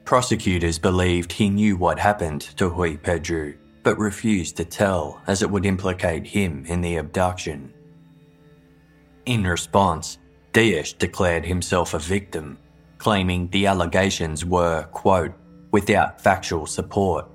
Prosecutors 0.05 0.79
believed 0.79 1.31
he 1.31 1.49
knew 1.49 1.75
what 1.75 1.99
happened 1.99 2.41
to 2.57 2.69
Rui 2.69 2.95
Pedro, 2.95 3.53
but 3.83 3.97
refused 3.97 4.55
to 4.57 4.65
tell 4.65 5.21
as 5.27 5.41
it 5.41 5.49
would 5.49 5.65
implicate 5.65 6.27
him 6.27 6.65
in 6.67 6.81
the 6.81 6.97
abduction. 6.97 7.73
In 9.25 9.43
response, 9.43 10.19
Dias 10.53 10.93
declared 10.93 11.45
himself 11.45 11.93
a 11.93 11.99
victim, 11.99 12.57
claiming 12.97 13.49
the 13.49 13.65
allegations 13.65 14.45
were, 14.45 14.83
quote, 14.91 15.33
without 15.71 16.21
factual 16.21 16.65
support, 16.65 17.29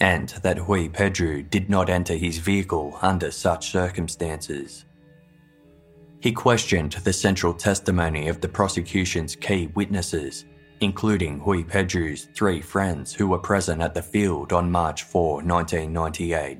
and 0.00 0.28
that 0.42 0.66
Rui 0.68 0.88
Pedro 0.88 1.42
did 1.42 1.68
not 1.68 1.88
enter 1.88 2.14
his 2.14 2.38
vehicle 2.38 2.98
under 3.02 3.30
such 3.30 3.70
circumstances. 3.70 4.84
He 6.20 6.32
questioned 6.32 6.92
the 6.92 7.12
central 7.12 7.54
testimony 7.54 8.28
of 8.28 8.40
the 8.40 8.48
prosecution's 8.48 9.36
key 9.36 9.68
witnesses 9.74 10.44
including 10.80 11.42
Rui 11.44 11.64
Pedro's 11.64 12.28
three 12.34 12.60
friends 12.60 13.12
who 13.12 13.28
were 13.28 13.38
present 13.38 13.82
at 13.82 13.94
the 13.94 14.02
field 14.02 14.52
on 14.52 14.70
March 14.70 15.02
4, 15.04 15.42
1998. 15.42 16.58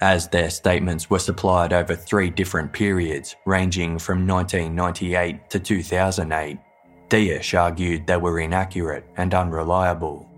As 0.00 0.28
their 0.28 0.48
statements 0.48 1.10
were 1.10 1.18
supplied 1.18 1.72
over 1.72 1.94
three 1.94 2.30
different 2.30 2.72
periods, 2.72 3.36
ranging 3.44 3.98
from 3.98 4.26
1998 4.26 5.50
to 5.50 5.60
2008, 5.60 6.58
Dias 7.10 7.54
argued 7.54 8.06
they 8.06 8.16
were 8.16 8.40
inaccurate 8.40 9.04
and 9.16 9.34
unreliable. 9.34 10.29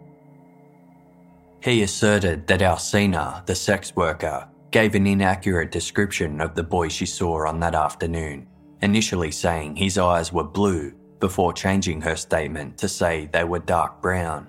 He 1.62 1.82
asserted 1.82 2.48
that 2.48 2.60
Alcina, 2.60 3.44
the 3.46 3.54
sex 3.54 3.94
worker, 3.94 4.48
gave 4.72 4.96
an 4.96 5.06
inaccurate 5.06 5.70
description 5.70 6.40
of 6.40 6.56
the 6.56 6.64
boy 6.64 6.88
she 6.88 7.06
saw 7.06 7.46
on 7.46 7.60
that 7.60 7.76
afternoon, 7.76 8.48
initially 8.80 9.30
saying 9.30 9.76
his 9.76 9.96
eyes 9.96 10.32
were 10.32 10.42
blue 10.42 10.92
before 11.20 11.52
changing 11.52 12.00
her 12.00 12.16
statement 12.16 12.78
to 12.78 12.88
say 12.88 13.28
they 13.32 13.44
were 13.44 13.60
dark 13.60 14.02
brown. 14.02 14.48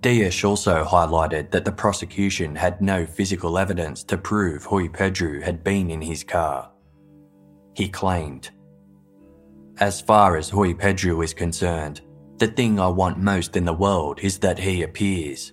Dias 0.00 0.42
also 0.42 0.84
highlighted 0.84 1.52
that 1.52 1.64
the 1.64 1.72
prosecution 1.72 2.56
had 2.56 2.80
no 2.80 3.06
physical 3.06 3.56
evidence 3.56 4.02
to 4.04 4.18
prove 4.18 4.66
Rui 4.66 4.88
Pedro 4.88 5.40
had 5.40 5.62
been 5.62 5.88
in 5.88 6.02
his 6.02 6.24
car. 6.24 6.70
He 7.74 7.88
claimed, 7.88 8.50
As 9.78 10.00
far 10.00 10.36
as 10.36 10.52
Rui 10.52 10.74
Pedro 10.74 11.22
is 11.22 11.32
concerned, 11.32 12.00
the 12.38 12.48
thing 12.48 12.80
I 12.80 12.88
want 12.88 13.18
most 13.18 13.56
in 13.56 13.64
the 13.64 13.72
world 13.72 14.20
is 14.20 14.38
that 14.38 14.58
he 14.58 14.82
appears. 14.82 15.52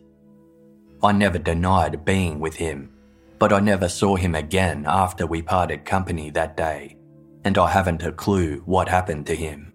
I 1.04 1.12
never 1.12 1.38
denied 1.38 2.06
being 2.06 2.40
with 2.40 2.56
him, 2.56 2.92
but 3.40 3.54
I 3.54 3.60
never 3.60 3.90
saw 3.90 4.16
him 4.16 4.36
again 4.36 4.86
after 4.88 5.26
we 5.26 5.42
parted 5.42 5.86
company 5.86 6.30
that 6.32 6.58
day 6.58 6.98
and 7.44 7.58
I 7.58 7.70
haven't 7.70 8.04
a 8.04 8.12
clue 8.12 8.62
what 8.66 8.88
happened 8.88 9.26
to 9.28 9.36
him. 9.36 9.74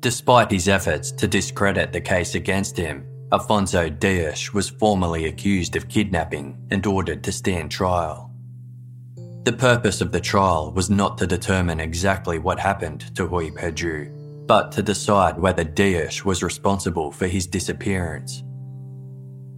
Despite 0.00 0.50
his 0.52 0.68
efforts 0.68 1.10
to 1.12 1.26
discredit 1.26 1.92
the 1.92 2.00
case 2.00 2.36
against 2.36 2.76
him, 2.76 3.04
Afonso 3.32 3.90
Dias 3.98 4.54
was 4.54 4.70
formally 4.70 5.26
accused 5.26 5.74
of 5.76 5.88
kidnapping 5.88 6.56
and 6.70 6.86
ordered 6.86 7.24
to 7.24 7.32
stand 7.32 7.70
trial. 7.70 8.27
The 9.48 9.56
purpose 9.56 10.02
of 10.02 10.12
the 10.12 10.20
trial 10.20 10.72
was 10.72 10.90
not 10.90 11.16
to 11.16 11.26
determine 11.26 11.80
exactly 11.80 12.38
what 12.38 12.60
happened 12.60 13.16
to 13.16 13.24
Rui 13.24 13.50
Pedro, 13.50 14.12
but 14.46 14.70
to 14.72 14.82
decide 14.82 15.38
whether 15.38 15.64
Dias 15.64 16.22
was 16.22 16.42
responsible 16.42 17.10
for 17.10 17.26
his 17.26 17.46
disappearance. 17.46 18.44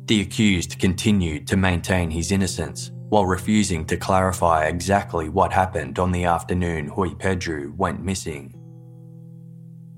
The 0.04 0.20
accused 0.20 0.78
continued 0.78 1.48
to 1.48 1.56
maintain 1.56 2.08
his 2.08 2.30
innocence 2.30 2.92
while 3.08 3.26
refusing 3.26 3.84
to 3.86 3.96
clarify 3.96 4.66
exactly 4.66 5.28
what 5.28 5.52
happened 5.52 5.98
on 5.98 6.12
the 6.12 6.22
afternoon 6.22 6.92
Rui 6.96 7.16
Pedro 7.16 7.72
went 7.76 8.00
missing. 8.00 8.54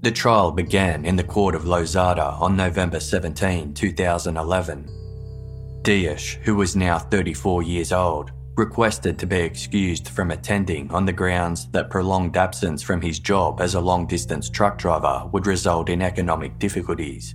The 0.01 0.11
trial 0.11 0.53
began 0.53 1.05
in 1.05 1.16
the 1.16 1.22
court 1.22 1.55
of 1.55 1.64
Lousada 1.64 2.40
on 2.40 2.57
November 2.57 2.99
17, 2.99 3.74
2011. 3.74 5.82
Dias, 5.82 6.38
who 6.45 6.55
was 6.55 6.74
now 6.74 6.99
34 6.99 7.62
years 7.62 7.93
old, 7.93 8.32
requested 8.57 9.18
to 9.18 9.26
be 9.26 9.36
excused 9.36 10.09
from 10.09 10.30
attending 10.30 10.90
on 10.90 11.07
the 11.07 11.12
grounds 11.12 11.68
that 11.68 11.88
prolonged 11.90 12.36
absence 12.36 12.82
from 12.82 13.00
his 13.00 13.18
job 13.18 13.61
as 13.61 13.74
a 13.74 13.80
long 13.80 14.07
distance 14.07 14.50
truck 14.50 14.76
driver 14.76 15.26
would 15.32 15.46
result 15.46 15.88
in 15.88 16.03
economic 16.03 16.59
difficulties, 16.59 17.34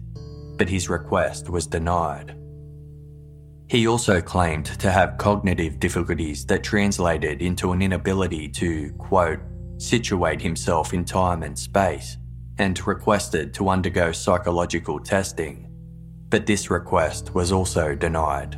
but 0.58 0.70
his 0.70 0.90
request 0.90 1.50
was 1.50 1.66
denied. 1.66 2.36
He 3.68 3.88
also 3.88 4.22
claimed 4.22 4.66
to 4.80 4.92
have 4.92 5.18
cognitive 5.18 5.80
difficulties 5.80 6.46
that 6.46 6.64
translated 6.64 7.42
into 7.42 7.72
an 7.72 7.82
inability 7.82 8.48
to, 8.50 8.92
quote, 8.94 9.40
situate 9.78 10.42
himself 10.42 10.94
in 10.94 11.04
time 11.04 11.44
and 11.44 11.58
space, 11.58 12.18
and 12.60 12.88
requested 12.88 13.54
to 13.56 13.70
undergo 13.70 14.12
psychological 14.12 15.00
testing. 15.00 15.70
But 16.30 16.46
this 16.46 16.70
request 16.70 17.34
was 17.36 17.52
also 17.52 17.94
denied. 17.96 18.58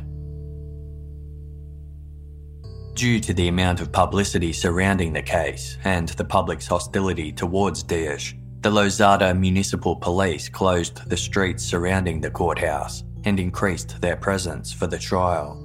Due 2.94 3.20
to 3.20 3.32
the 3.32 3.48
amount 3.48 3.80
of 3.80 3.92
publicity 3.92 4.52
surrounding 4.52 5.12
the 5.12 5.22
case 5.22 5.78
and 5.84 6.08
the 6.10 6.24
public's 6.24 6.66
hostility 6.66 7.32
towards 7.32 7.82
Dias, 7.82 8.34
the 8.60 8.70
Lousada 8.70 9.38
Municipal 9.38 9.96
Police 9.96 10.48
closed 10.48 11.08
the 11.08 11.16
streets 11.16 11.64
surrounding 11.64 12.20
the 12.20 12.30
courthouse 12.30 13.04
and 13.24 13.40
increased 13.40 14.00
their 14.00 14.16
presence 14.16 14.72
for 14.72 14.86
the 14.86 14.98
trial. 14.98 15.56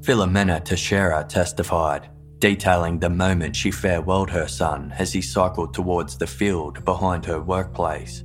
Filomena 0.00 0.64
Teixeira 0.64 1.24
testified 1.28 2.08
detailing 2.38 2.98
the 2.98 3.10
moment 3.10 3.54
she 3.54 3.70
farewelled 3.70 4.30
her 4.30 4.48
son 4.48 4.94
as 4.98 5.12
he 5.12 5.20
cycled 5.20 5.74
towards 5.74 6.16
the 6.16 6.26
field 6.26 6.82
behind 6.86 7.26
her 7.26 7.40
workplace. 7.40 8.24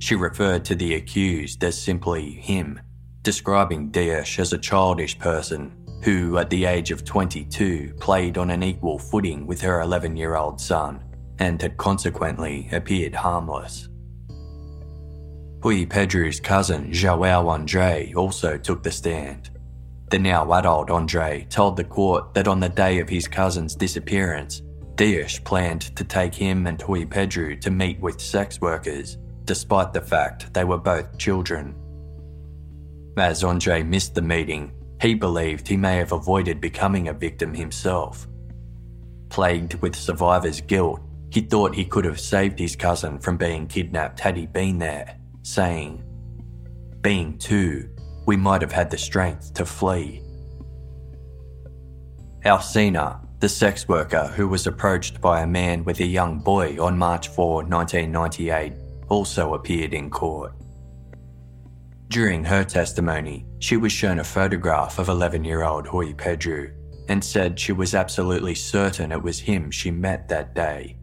She 0.00 0.16
referred 0.16 0.64
to 0.66 0.74
the 0.74 0.94
accused 0.94 1.62
as 1.62 1.80
simply 1.80 2.32
him, 2.32 2.80
describing 3.22 3.90
Dias 3.90 4.38
as 4.40 4.52
a 4.52 4.58
childish 4.58 5.18
person 5.18 5.85
who, 6.06 6.38
at 6.38 6.48
the 6.50 6.66
age 6.66 6.92
of 6.92 7.04
22, 7.04 7.92
played 7.98 8.38
on 8.38 8.48
an 8.50 8.62
equal 8.62 8.96
footing 8.96 9.44
with 9.44 9.60
her 9.60 9.80
11 9.80 10.16
year 10.16 10.36
old 10.36 10.60
son 10.60 11.02
and 11.40 11.60
had 11.60 11.76
consequently 11.76 12.68
appeared 12.70 13.12
harmless. 13.12 13.88
Rui 15.64 15.84
Pedro's 15.84 16.38
cousin, 16.38 16.92
Joao 16.92 17.48
Andre, 17.48 18.12
also 18.14 18.56
took 18.56 18.84
the 18.84 18.92
stand. 18.92 19.50
The 20.10 20.20
now 20.20 20.52
adult 20.52 20.92
Andre 20.92 21.44
told 21.50 21.76
the 21.76 21.82
court 21.82 22.34
that 22.34 22.46
on 22.46 22.60
the 22.60 22.68
day 22.68 23.00
of 23.00 23.08
his 23.08 23.26
cousin's 23.26 23.74
disappearance, 23.74 24.62
Dias 24.94 25.40
planned 25.40 25.96
to 25.96 26.04
take 26.04 26.36
him 26.36 26.68
and 26.68 26.80
Rui 26.88 27.04
Pedro 27.04 27.56
to 27.56 27.70
meet 27.72 27.98
with 27.98 28.20
sex 28.20 28.60
workers, 28.60 29.18
despite 29.44 29.92
the 29.92 30.00
fact 30.00 30.54
they 30.54 30.62
were 30.62 30.78
both 30.78 31.18
children. 31.18 31.74
As 33.18 33.42
Andre 33.42 33.82
missed 33.82 34.14
the 34.14 34.22
meeting, 34.22 34.70
he 35.00 35.14
believed 35.14 35.68
he 35.68 35.76
may 35.76 35.96
have 35.96 36.12
avoided 36.12 36.60
becoming 36.60 37.08
a 37.08 37.12
victim 37.12 37.54
himself. 37.54 38.26
Plagued 39.28 39.74
with 39.82 39.94
survivor's 39.96 40.60
guilt, 40.60 41.00
he 41.30 41.40
thought 41.40 41.74
he 41.74 41.84
could 41.84 42.04
have 42.04 42.20
saved 42.20 42.58
his 42.58 42.76
cousin 42.76 43.18
from 43.18 43.36
being 43.36 43.66
kidnapped 43.66 44.20
had 44.20 44.36
he 44.36 44.46
been 44.46 44.78
there, 44.78 45.18
saying, 45.42 46.02
Being 47.00 47.36
two, 47.38 47.90
we 48.26 48.36
might 48.36 48.62
have 48.62 48.72
had 48.72 48.90
the 48.90 48.98
strength 48.98 49.52
to 49.54 49.66
flee. 49.66 50.22
Alcina, 52.44 53.20
the 53.40 53.48
sex 53.48 53.86
worker 53.86 54.28
who 54.28 54.48
was 54.48 54.66
approached 54.66 55.20
by 55.20 55.42
a 55.42 55.46
man 55.46 55.84
with 55.84 56.00
a 56.00 56.06
young 56.06 56.38
boy 56.38 56.82
on 56.82 56.96
March 56.96 57.28
4, 57.28 57.64
1998, 57.64 58.72
also 59.08 59.54
appeared 59.54 59.92
in 59.92 60.08
court. 60.08 60.52
During 62.08 62.44
her 62.44 62.64
testimony, 62.64 63.44
she 63.58 63.76
was 63.76 63.92
shown 63.92 64.18
a 64.18 64.24
photograph 64.24 64.98
of 64.98 65.08
11 65.08 65.44
year 65.44 65.62
old 65.62 65.92
Rui 65.92 66.12
Pedro 66.14 66.70
and 67.08 67.22
said 67.22 67.58
she 67.58 67.72
was 67.72 67.94
absolutely 67.94 68.54
certain 68.54 69.12
it 69.12 69.22
was 69.22 69.38
him 69.38 69.70
she 69.70 69.90
met 69.90 70.28
that 70.28 70.54
day. 70.54 70.96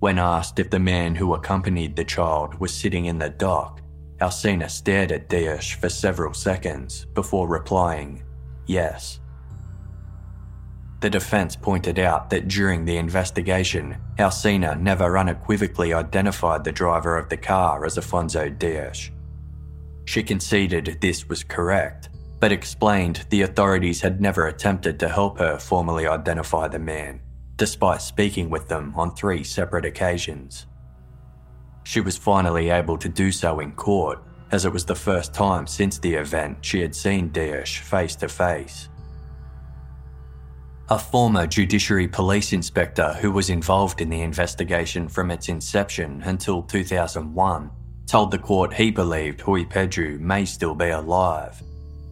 When 0.00 0.18
asked 0.18 0.58
if 0.58 0.70
the 0.70 0.78
man 0.78 1.14
who 1.14 1.34
accompanied 1.34 1.94
the 1.94 2.04
child 2.04 2.54
was 2.58 2.72
sitting 2.72 3.04
in 3.04 3.18
the 3.18 3.28
dock, 3.28 3.82
Alcina 4.20 4.68
stared 4.68 5.12
at 5.12 5.28
Dias 5.28 5.70
for 5.70 5.88
several 5.88 6.34
seconds 6.34 7.06
before 7.14 7.48
replying, 7.48 8.22
yes. 8.66 9.20
The 11.00 11.08
defense 11.08 11.56
pointed 11.56 11.98
out 11.98 12.28
that 12.28 12.48
during 12.48 12.84
the 12.84 12.98
investigation, 12.98 13.96
Alcina 14.18 14.74
never 14.76 15.16
unequivocally 15.16 15.94
identified 15.94 16.64
the 16.64 16.72
driver 16.72 17.16
of 17.16 17.30
the 17.30 17.38
car 17.38 17.86
as 17.86 17.96
Afonso 17.96 18.58
Dias. 18.58 19.10
She 20.10 20.24
conceded 20.24 20.98
this 21.00 21.28
was 21.28 21.44
correct, 21.44 22.08
but 22.40 22.50
explained 22.50 23.24
the 23.30 23.42
authorities 23.42 24.00
had 24.00 24.20
never 24.20 24.48
attempted 24.48 24.98
to 24.98 25.08
help 25.08 25.38
her 25.38 25.56
formally 25.56 26.08
identify 26.08 26.66
the 26.66 26.80
man 26.80 27.20
despite 27.56 28.02
speaking 28.02 28.50
with 28.50 28.66
them 28.66 28.92
on 28.96 29.14
three 29.14 29.44
separate 29.44 29.84
occasions. 29.84 30.66
She 31.84 32.00
was 32.00 32.16
finally 32.16 32.70
able 32.70 32.98
to 32.98 33.08
do 33.08 33.30
so 33.30 33.60
in 33.60 33.70
court, 33.70 34.18
as 34.50 34.64
it 34.64 34.72
was 34.72 34.84
the 34.84 34.96
first 34.96 35.32
time 35.32 35.68
since 35.68 35.96
the 35.98 36.14
event 36.14 36.58
she 36.62 36.80
had 36.80 36.96
seen 36.96 37.28
Dias 37.28 37.76
face 37.76 38.16
to 38.16 38.28
face. 38.28 38.88
A 40.88 40.98
former 40.98 41.46
Judiciary 41.46 42.08
Police 42.08 42.52
Inspector 42.52 43.12
who 43.20 43.30
was 43.30 43.48
involved 43.48 44.00
in 44.00 44.08
the 44.08 44.22
investigation 44.22 45.06
from 45.06 45.30
its 45.30 45.48
inception 45.48 46.20
until 46.24 46.62
2001 46.62 47.70
told 48.10 48.32
the 48.32 48.38
court 48.38 48.74
he 48.74 48.90
believed 48.90 49.46
Rui 49.46 49.64
Pedro 49.64 50.18
may 50.18 50.44
still 50.44 50.74
be 50.74 50.88
alive, 50.88 51.62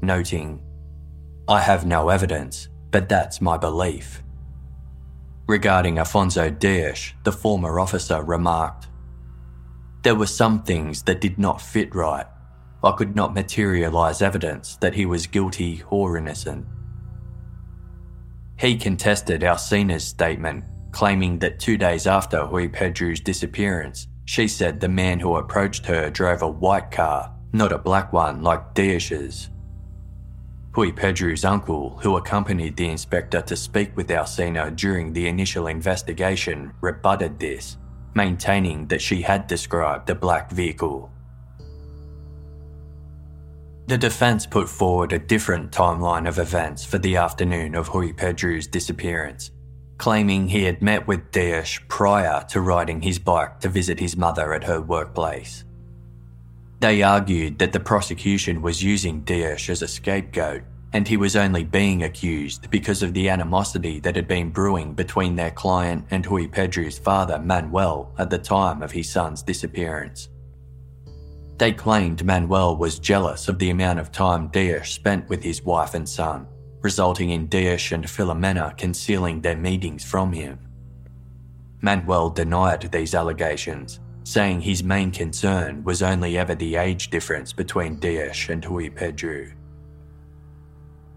noting, 0.00 0.62
I 1.48 1.60
have 1.60 1.86
no 1.86 2.08
evidence, 2.08 2.68
but 2.92 3.08
that's 3.08 3.40
my 3.40 3.56
belief. 3.56 4.22
Regarding 5.48 5.96
Afonso 5.96 6.56
Dias, 6.56 7.14
the 7.24 7.32
former 7.32 7.80
officer 7.80 8.22
remarked, 8.22 8.86
There 10.04 10.14
were 10.14 10.28
some 10.28 10.62
things 10.62 11.02
that 11.02 11.20
did 11.20 11.36
not 11.36 11.60
fit 11.60 11.92
right. 11.92 12.26
I 12.84 12.92
could 12.92 13.16
not 13.16 13.34
materialise 13.34 14.22
evidence 14.22 14.76
that 14.76 14.94
he 14.94 15.04
was 15.04 15.26
guilty 15.26 15.82
or 15.90 16.16
innocent. 16.16 16.64
He 18.56 18.76
contested 18.76 19.42
Alcina's 19.42 20.04
statement, 20.04 20.62
claiming 20.92 21.40
that 21.40 21.58
two 21.58 21.76
days 21.76 22.06
after 22.06 22.46
Rui 22.46 22.68
Pedro's 22.68 23.18
disappearance, 23.18 24.06
she 24.28 24.46
said 24.46 24.78
the 24.78 24.88
man 24.90 25.18
who 25.18 25.36
approached 25.36 25.86
her 25.86 26.10
drove 26.10 26.42
a 26.42 26.46
white 26.46 26.90
car, 26.90 27.32
not 27.54 27.72
a 27.72 27.78
black 27.78 28.12
one 28.12 28.42
like 28.42 28.74
Dias's. 28.74 29.48
Rui 30.76 30.92
Pedro's 30.92 31.46
uncle, 31.46 31.98
who 32.02 32.18
accompanied 32.18 32.76
the 32.76 32.90
inspector 32.90 33.40
to 33.40 33.56
speak 33.56 33.96
with 33.96 34.10
Alcina 34.10 34.70
during 34.70 35.14
the 35.14 35.28
initial 35.28 35.66
investigation, 35.66 36.74
rebutted 36.82 37.38
this, 37.38 37.78
maintaining 38.14 38.86
that 38.88 39.00
she 39.00 39.22
had 39.22 39.46
described 39.46 40.10
a 40.10 40.14
black 40.14 40.50
vehicle. 40.50 41.10
The 43.86 43.96
defence 43.96 44.44
put 44.44 44.68
forward 44.68 45.14
a 45.14 45.18
different 45.18 45.72
timeline 45.72 46.28
of 46.28 46.38
events 46.38 46.84
for 46.84 46.98
the 46.98 47.16
afternoon 47.16 47.74
of 47.74 47.88
Rui 47.94 48.12
Pedro's 48.12 48.66
disappearance, 48.66 49.52
claiming 49.98 50.48
he 50.48 50.62
had 50.62 50.80
met 50.80 51.06
with 51.06 51.30
Dias 51.32 51.78
prior 51.88 52.44
to 52.50 52.60
riding 52.60 53.02
his 53.02 53.18
bike 53.18 53.60
to 53.60 53.68
visit 53.68 54.00
his 54.00 54.16
mother 54.16 54.54
at 54.54 54.64
her 54.64 54.80
workplace. 54.80 55.64
They 56.80 57.02
argued 57.02 57.58
that 57.58 57.72
the 57.72 57.80
prosecution 57.80 58.62
was 58.62 58.82
using 58.82 59.22
Dias 59.22 59.68
as 59.68 59.82
a 59.82 59.88
scapegoat 59.88 60.62
and 60.92 61.06
he 61.06 61.16
was 61.16 61.36
only 61.36 61.64
being 61.64 62.02
accused 62.02 62.70
because 62.70 63.02
of 63.02 63.12
the 63.12 63.28
animosity 63.28 64.00
that 64.00 64.16
had 64.16 64.26
been 64.26 64.50
brewing 64.50 64.94
between 64.94 65.36
their 65.36 65.50
client 65.50 66.06
and 66.10 66.26
Rui 66.26 66.48
Pedro's 66.48 66.98
father, 66.98 67.38
Manuel, 67.38 68.14
at 68.18 68.30
the 68.30 68.38
time 68.38 68.82
of 68.82 68.92
his 68.92 69.10
son's 69.10 69.42
disappearance. 69.42 70.28
They 71.58 71.72
claimed 71.72 72.24
Manuel 72.24 72.76
was 72.76 72.98
jealous 72.98 73.48
of 73.48 73.58
the 73.58 73.70
amount 73.70 73.98
of 73.98 74.12
time 74.12 74.48
Dias 74.48 74.88
spent 74.88 75.28
with 75.28 75.42
his 75.42 75.62
wife 75.62 75.94
and 75.94 76.08
son, 76.08 76.46
resulting 76.82 77.30
in 77.30 77.46
Dias 77.48 77.92
and 77.92 78.04
Filomena 78.04 78.76
concealing 78.76 79.40
their 79.40 79.56
meetings 79.56 80.04
from 80.04 80.32
him. 80.32 80.58
Manuel 81.80 82.30
denied 82.30 82.90
these 82.92 83.14
allegations 83.14 84.00
saying 84.28 84.60
his 84.60 84.84
main 84.84 85.10
concern 85.10 85.82
was 85.84 86.02
only 86.02 86.36
ever 86.36 86.54
the 86.54 86.76
age 86.76 87.08
difference 87.08 87.50
between 87.50 87.98
Dias 87.98 88.50
and 88.50 88.62
Rui 88.66 88.90
Pedro. 88.90 89.46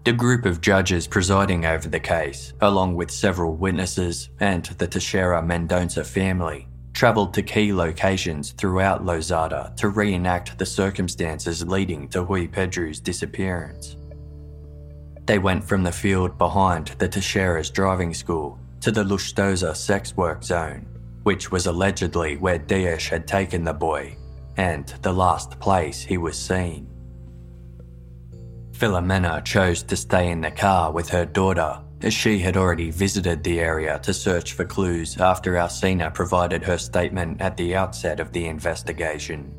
The 0.04 0.14
group 0.14 0.46
of 0.46 0.62
judges 0.62 1.06
presiding 1.06 1.66
over 1.66 1.90
the 1.90 2.00
case, 2.00 2.54
along 2.62 2.94
with 2.94 3.10
several 3.10 3.54
witnesses 3.54 4.30
and 4.40 4.64
the 4.64 4.86
Teixeira 4.86 5.42
Mendonça 5.42 6.06
family, 6.06 6.66
travelled 6.94 7.34
to 7.34 7.42
key 7.42 7.70
locations 7.74 8.52
throughout 8.52 9.04
Lousada 9.04 9.76
to 9.76 9.90
reenact 9.90 10.58
the 10.58 10.64
circumstances 10.64 11.66
leading 11.66 12.08
to 12.08 12.22
Rui 12.22 12.48
Pedro's 12.48 12.98
disappearance. 12.98 13.96
They 15.32 15.38
went 15.38 15.64
from 15.64 15.82
the 15.82 15.92
field 15.92 16.36
behind 16.36 16.88
the 16.98 17.08
Teixeira's 17.08 17.70
driving 17.70 18.12
school 18.12 18.58
to 18.82 18.90
the 18.90 19.02
Lustosa 19.02 19.74
sex 19.74 20.14
work 20.14 20.44
zone 20.44 20.86
which 21.22 21.50
was 21.50 21.66
allegedly 21.66 22.36
where 22.36 22.58
Dias 22.58 23.08
had 23.08 23.26
taken 23.26 23.64
the 23.64 23.72
boy 23.72 24.14
and 24.58 24.86
the 25.00 25.14
last 25.14 25.58
place 25.58 26.02
he 26.02 26.18
was 26.18 26.38
seen. 26.38 26.86
Filomena 28.72 29.42
chose 29.42 29.82
to 29.84 29.96
stay 29.96 30.30
in 30.30 30.42
the 30.42 30.50
car 30.50 30.92
with 30.92 31.08
her 31.08 31.24
daughter 31.24 31.80
as 32.02 32.12
she 32.12 32.38
had 32.38 32.58
already 32.58 32.90
visited 32.90 33.42
the 33.42 33.58
area 33.58 33.98
to 34.00 34.12
search 34.12 34.52
for 34.52 34.66
clues 34.66 35.18
after 35.18 35.56
Alcina 35.56 36.12
provided 36.12 36.62
her 36.62 36.76
statement 36.76 37.40
at 37.40 37.56
the 37.56 37.74
outset 37.74 38.20
of 38.20 38.32
the 38.32 38.44
investigation. 38.44 39.54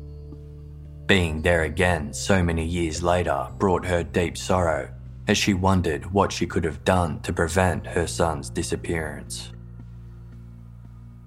Being 1.06 1.42
there 1.42 1.64
again 1.64 2.12
so 2.12 2.44
many 2.44 2.64
years 2.64 3.02
later 3.02 3.48
brought 3.58 3.84
her 3.84 4.04
deep 4.04 4.38
sorrow 4.38 4.88
as 5.26 5.38
she 5.38 5.54
wondered 5.54 6.12
what 6.12 6.32
she 6.32 6.46
could 6.46 6.64
have 6.64 6.84
done 6.84 7.20
to 7.20 7.32
prevent 7.32 7.86
her 7.86 8.06
son's 8.06 8.50
disappearance. 8.50 9.52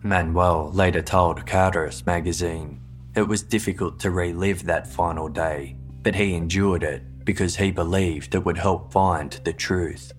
Manuel 0.04 0.72
later 0.72 1.02
told 1.02 1.46
Caras 1.46 2.06
magazine 2.06 2.80
it 3.16 3.28
was 3.28 3.42
difficult 3.42 4.00
to 4.00 4.12
relive 4.12 4.64
that 4.66 4.88
final 4.88 5.28
day, 5.28 5.76
but 6.04 6.16
he 6.16 6.36
endured 6.36 6.84
it 6.84 7.26
because 7.26 7.56
he 7.56 7.72
believed 7.72 8.36
it 8.36 8.46
would 8.46 8.58
help 8.58 8.94
find 8.94 9.32
the 9.44 9.54
truth. 9.54 10.14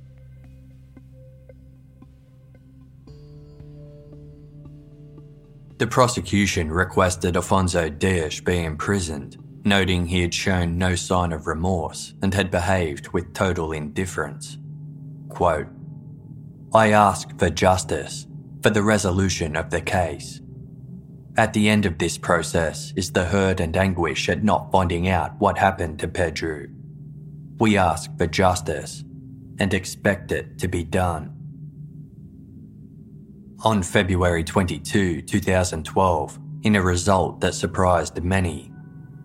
The 5.78 5.86
prosecution 5.86 6.72
requested 6.72 7.34
Afonso 7.34 7.96
Dias 7.96 8.40
be 8.40 8.64
imprisoned, 8.64 9.36
noting 9.64 10.06
he 10.06 10.22
had 10.22 10.34
shown 10.34 10.78
no 10.78 10.94
sign 10.94 11.32
of 11.32 11.46
remorse 11.46 12.14
and 12.22 12.34
had 12.34 12.50
behaved 12.50 13.08
with 13.08 13.34
total 13.34 13.72
indifference. 13.72 14.58
Quote, 15.28 15.68
I 16.74 16.92
ask 16.92 17.38
for 17.38 17.50
justice, 17.50 18.26
for 18.62 18.70
the 18.70 18.82
resolution 18.82 19.56
of 19.56 19.70
the 19.70 19.80
case. 19.80 20.40
At 21.36 21.52
the 21.52 21.68
end 21.68 21.86
of 21.86 21.98
this 21.98 22.18
process 22.18 22.92
is 22.96 23.12
the 23.12 23.24
hurt 23.24 23.60
and 23.60 23.76
anguish 23.76 24.28
at 24.28 24.42
not 24.42 24.72
finding 24.72 25.08
out 25.08 25.38
what 25.38 25.58
happened 25.58 26.00
to 26.00 26.08
Pedro. 26.08 26.66
We 27.58 27.78
ask 27.78 28.10
for 28.18 28.26
justice 28.26 29.04
and 29.58 29.72
expect 29.72 30.32
it 30.32 30.58
to 30.58 30.68
be 30.68 30.84
done. 30.84 31.34
On 33.64 33.82
February 33.82 34.44
22, 34.44 35.22
2012, 35.22 36.38
in 36.62 36.76
a 36.76 36.82
result 36.82 37.40
that 37.40 37.54
surprised 37.54 38.22
many, 38.22 38.72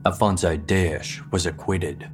Afonso 0.06 0.58
Dias 0.66 1.22
was 1.32 1.46
acquitted. 1.46 2.10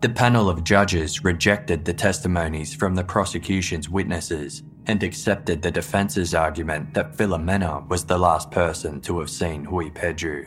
The 0.00 0.08
panel 0.08 0.50
of 0.50 0.64
judges 0.64 1.22
rejected 1.24 1.84
the 1.84 1.92
testimonies 1.92 2.74
from 2.74 2.96
the 2.96 3.04
prosecution's 3.04 3.88
witnesses 3.88 4.64
and 4.86 5.02
accepted 5.02 5.62
the 5.62 5.70
defence's 5.70 6.34
argument 6.34 6.94
that 6.94 7.16
Filomena 7.16 7.86
was 7.88 8.04
the 8.04 8.18
last 8.18 8.50
person 8.50 9.00
to 9.02 9.20
have 9.20 9.30
seen 9.30 9.64
Rui 9.64 9.90
Pedro. 9.90 10.46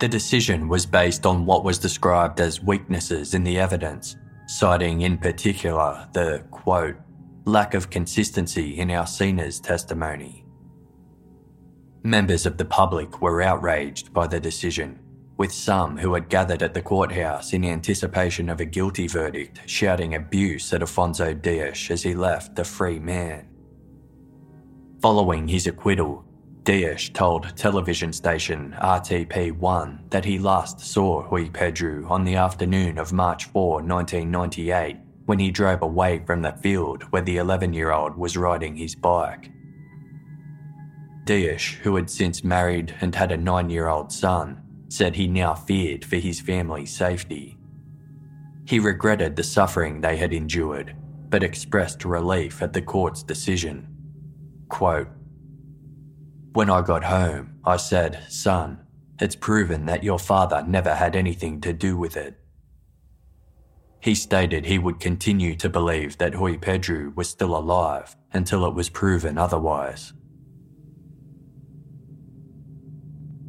The 0.00 0.08
decision 0.08 0.68
was 0.68 0.86
based 0.86 1.26
on 1.26 1.44
what 1.44 1.64
was 1.64 1.78
described 1.78 2.40
as 2.40 2.62
weaknesses 2.62 3.34
in 3.34 3.44
the 3.44 3.58
evidence, 3.58 4.16
citing 4.46 5.02
in 5.02 5.18
particular 5.18 6.08
the, 6.12 6.42
quote, 6.50 6.96
lack 7.44 7.74
of 7.74 7.90
consistency 7.90 8.78
in 8.78 8.88
Alcina's 8.88 9.60
testimony. 9.60 10.45
Members 12.02 12.46
of 12.46 12.56
the 12.56 12.64
public 12.64 13.20
were 13.20 13.42
outraged 13.42 14.12
by 14.12 14.26
the 14.26 14.40
decision 14.40 15.00
with 15.36 15.52
some 15.52 15.98
who 15.98 16.14
had 16.14 16.28
gathered 16.28 16.62
at 16.62 16.72
the 16.74 16.82
courthouse 16.82 17.52
in 17.52 17.64
anticipation 17.64 18.48
of 18.48 18.60
a 18.60 18.64
guilty 18.64 19.06
verdict 19.06 19.60
shouting 19.66 20.14
abuse 20.14 20.72
at 20.72 20.80
Afonso 20.80 21.34
Dias 21.34 21.90
as 21.90 22.02
he 22.02 22.14
left 22.14 22.56
the 22.56 22.64
free 22.64 22.98
man. 22.98 23.46
Following 25.02 25.46
his 25.46 25.66
acquittal, 25.66 26.24
Dias 26.64 27.10
told 27.10 27.54
television 27.56 28.12
station 28.12 28.74
RTP1 28.80 30.10
that 30.10 30.24
he 30.24 30.38
last 30.38 30.80
saw 30.80 31.20
Rui 31.30 31.50
Pedro 31.50 32.08
on 32.08 32.24
the 32.24 32.34
afternoon 32.34 32.98
of 32.98 33.12
March 33.12 33.44
4, 33.44 33.82
1998, 33.82 34.96
when 35.26 35.38
he 35.38 35.50
drove 35.50 35.82
away 35.82 36.22
from 36.26 36.42
the 36.42 36.52
field 36.62 37.04
where 37.10 37.22
the 37.22 37.36
11 37.36 37.72
year 37.72 37.92
old 37.92 38.16
was 38.16 38.36
riding 38.36 38.74
his 38.74 38.94
bike. 38.94 39.50
Dias, 41.26 41.64
who 41.82 41.96
had 41.96 42.08
since 42.08 42.44
married 42.44 42.94
and 43.00 43.12
had 43.14 43.32
a 43.32 43.36
nine 43.36 43.68
year 43.68 43.88
old 43.88 44.12
son, 44.12 44.62
said 44.88 45.16
he 45.16 45.26
now 45.26 45.54
feared 45.54 46.04
for 46.04 46.16
his 46.16 46.40
family's 46.40 46.96
safety. 46.96 47.58
He 48.64 48.78
regretted 48.78 49.34
the 49.34 49.42
suffering 49.42 50.00
they 50.00 50.16
had 50.16 50.32
endured, 50.32 50.94
but 51.28 51.42
expressed 51.42 52.04
relief 52.04 52.62
at 52.62 52.72
the 52.72 52.80
court's 52.80 53.24
decision. 53.24 53.88
Quote, 54.68 55.08
when 56.52 56.70
I 56.70 56.80
got 56.80 57.04
home, 57.04 57.58
I 57.64 57.76
said, 57.76 58.22
Son, 58.28 58.78
it's 59.20 59.36
proven 59.36 59.86
that 59.86 60.04
your 60.04 60.20
father 60.20 60.64
never 60.66 60.94
had 60.94 61.16
anything 61.16 61.60
to 61.62 61.72
do 61.72 61.98
with 61.98 62.16
it. 62.16 62.38
He 64.00 64.14
stated 64.14 64.64
he 64.64 64.78
would 64.78 65.00
continue 65.00 65.56
to 65.56 65.68
believe 65.68 66.18
that 66.18 66.36
Rui 66.36 66.56
Pedro 66.56 67.12
was 67.16 67.28
still 67.28 67.56
alive 67.56 68.14
until 68.32 68.64
it 68.64 68.74
was 68.74 68.88
proven 68.88 69.36
otherwise. 69.36 70.12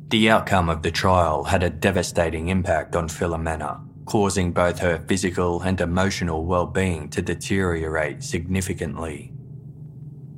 The 0.10 0.30
outcome 0.30 0.70
of 0.70 0.84
the 0.84 0.92
trial 0.92 1.44
had 1.44 1.64
a 1.64 1.70
devastating 1.70 2.48
impact 2.48 2.96
on 2.96 3.10
Filomena, 3.10 3.82
causing 4.06 4.54
both 4.54 4.80
her 4.80 5.04
physical 5.06 5.62
and 5.62 5.82
emotional 5.82 6.46
well-being 6.46 7.10
to 7.10 7.22
deteriorate 7.22 8.24
significantly. 8.24 9.34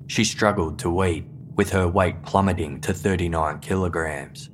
She 0.08 0.24
struggled 0.24 0.80
to 0.80 1.04
eat, 1.04 1.26
with 1.56 1.70
her 1.70 1.88
weight 1.88 2.24
plummeting 2.24 2.82
to 2.82 2.96
39 2.96 3.60
kilograms. 3.60 4.50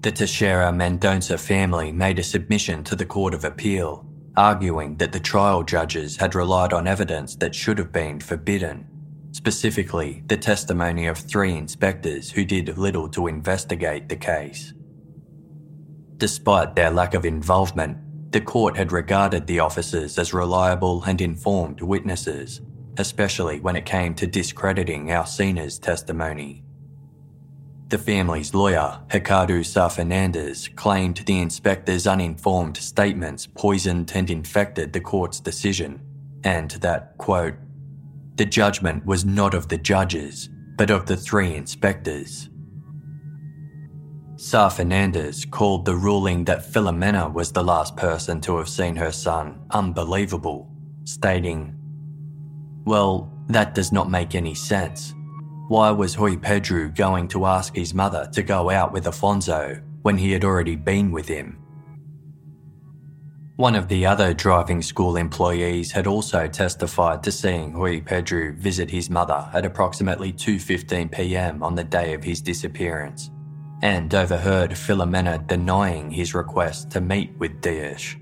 The 0.00 0.10
Teixeira 0.10 0.72
Mendonça 0.72 1.38
family 1.38 1.92
made 1.92 2.18
a 2.18 2.24
submission 2.24 2.82
to 2.84 2.96
the 2.96 3.06
Court 3.06 3.32
of 3.32 3.44
Appeal, 3.44 4.04
arguing 4.36 4.96
that 4.96 5.12
the 5.12 5.20
trial 5.20 5.62
judges 5.62 6.16
had 6.16 6.34
relied 6.34 6.72
on 6.72 6.88
evidence 6.88 7.36
that 7.36 7.54
should 7.54 7.78
have 7.78 7.92
been 7.92 8.18
forbidden 8.18 8.89
specifically 9.32 10.22
the 10.26 10.36
testimony 10.36 11.06
of 11.06 11.18
three 11.18 11.56
inspectors 11.56 12.30
who 12.30 12.44
did 12.44 12.76
little 12.76 13.08
to 13.08 13.26
investigate 13.26 14.08
the 14.08 14.16
case. 14.16 14.72
Despite 16.16 16.74
their 16.74 16.90
lack 16.90 17.14
of 17.14 17.24
involvement, 17.24 17.98
the 18.32 18.40
court 18.40 18.76
had 18.76 18.92
regarded 18.92 19.46
the 19.46 19.60
officers 19.60 20.18
as 20.18 20.34
reliable 20.34 21.02
and 21.04 21.20
informed 21.20 21.80
witnesses, 21.80 22.60
especially 22.98 23.60
when 23.60 23.76
it 23.76 23.86
came 23.86 24.14
to 24.14 24.26
discrediting 24.26 25.10
Alcina's 25.10 25.78
testimony. 25.78 26.62
The 27.88 27.98
family's 27.98 28.54
lawyer, 28.54 29.00
Ricardo 29.12 29.62
Sá 29.62 29.88
Fernandes, 29.88 30.72
claimed 30.76 31.16
the 31.26 31.40
inspectors' 31.40 32.06
uninformed 32.06 32.76
statements 32.76 33.48
poisoned 33.48 34.12
and 34.14 34.30
infected 34.30 34.92
the 34.92 35.00
court's 35.00 35.40
decision, 35.40 36.00
and 36.44 36.70
that, 36.82 37.18
quote, 37.18 37.54
the 38.40 38.46
judgment 38.46 39.04
was 39.04 39.26
not 39.26 39.52
of 39.52 39.68
the 39.68 39.76
judges, 39.76 40.48
but 40.78 40.90
of 40.90 41.04
the 41.04 41.14
three 41.14 41.54
inspectors. 41.56 42.48
Sá 44.36 44.70
Fernandes 44.70 45.44
called 45.50 45.84
the 45.84 45.94
ruling 45.94 46.46
that 46.46 46.64
Filomena 46.64 47.30
was 47.30 47.52
the 47.52 47.62
last 47.62 47.98
person 47.98 48.40
to 48.40 48.56
have 48.56 48.70
seen 48.70 48.96
her 48.96 49.12
son 49.12 49.60
unbelievable, 49.72 50.70
stating, 51.04 51.76
Well, 52.86 53.30
that 53.48 53.74
does 53.74 53.92
not 53.92 54.10
make 54.10 54.34
any 54.34 54.54
sense. 54.54 55.12
Why 55.68 55.90
was 55.90 56.16
Rui 56.16 56.38
Pedro 56.38 56.88
going 56.88 57.28
to 57.28 57.44
ask 57.44 57.76
his 57.76 57.92
mother 57.92 58.26
to 58.32 58.42
go 58.42 58.70
out 58.70 58.90
with 58.90 59.04
Afonso 59.04 59.82
when 60.00 60.16
he 60.16 60.32
had 60.32 60.46
already 60.46 60.76
been 60.76 61.12
with 61.12 61.28
him? 61.28 61.58
One 63.60 63.76
of 63.76 63.88
the 63.88 64.06
other 64.06 64.32
driving 64.32 64.80
school 64.80 65.16
employees 65.16 65.92
had 65.92 66.06
also 66.06 66.48
testified 66.48 67.22
to 67.24 67.30
seeing 67.30 67.76
Rui 67.76 68.00
Pedro 68.00 68.54
visit 68.54 68.88
his 68.88 69.10
mother 69.10 69.50
at 69.52 69.66
approximately 69.66 70.32
2:15 70.32 71.12
p.m. 71.12 71.62
on 71.62 71.74
the 71.74 71.84
day 71.84 72.14
of 72.14 72.24
his 72.24 72.40
disappearance, 72.40 73.30
and 73.82 74.14
overheard 74.14 74.70
Filomena 74.70 75.46
denying 75.46 76.10
his 76.10 76.34
request 76.34 76.90
to 76.92 77.02
meet 77.02 77.36
with 77.36 77.60
Dias. 77.60 78.16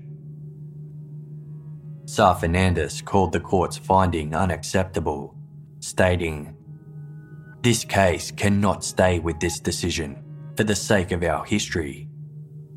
Sá 2.03 2.35
Fernandes 2.35 3.01
called 3.01 3.31
the 3.31 3.39
court's 3.39 3.77
finding 3.77 4.35
unacceptable, 4.35 5.37
stating, 5.79 6.53
This 7.61 7.85
case 7.85 8.29
cannot 8.29 8.83
stay 8.83 9.19
with 9.19 9.39
this 9.39 9.61
decision 9.61 10.21
for 10.57 10.65
the 10.65 10.75
sake 10.75 11.13
of 11.13 11.23
our 11.23 11.45
history. 11.45 12.09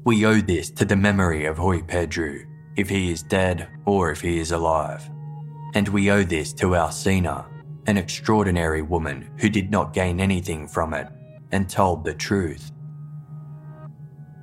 We 0.05 0.25
owe 0.25 0.41
this 0.41 0.71
to 0.71 0.85
the 0.85 0.95
memory 0.95 1.47
of 1.47 1.59
Rui 1.59 1.83
Pedro 1.83 2.52
if 2.77 2.89
he 2.89 3.11
is 3.11 3.23
dead 3.23 3.69
or 3.85 4.11
if 4.11 4.21
he 4.21 4.39
is 4.39 4.53
alive. 4.53 5.09
And 5.75 5.89
we 5.89 6.11
owe 6.11 6.23
this 6.23 6.53
to 6.55 6.77
Alcina, 6.77 7.47
an 7.87 7.97
extraordinary 7.97 8.83
woman 8.83 9.31
who 9.39 9.49
did 9.49 9.71
not 9.71 9.93
gain 9.93 10.21
anything 10.21 10.69
from 10.69 10.95
it 10.95 11.09
and 11.51 11.69
told 11.69 12.05
the 12.05 12.15
truth. 12.15 12.71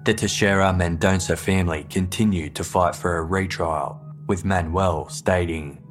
The 0.05 0.13
Teixeira 0.13 0.73
Mendonça 0.73 1.37
family 1.37 1.85
continued 1.89 2.55
to 2.55 2.63
fight 2.63 2.95
for 2.95 3.17
a 3.17 3.23
retrial, 3.23 4.01
with 4.27 4.45
Manuel 4.45 5.09
stating, 5.09 5.83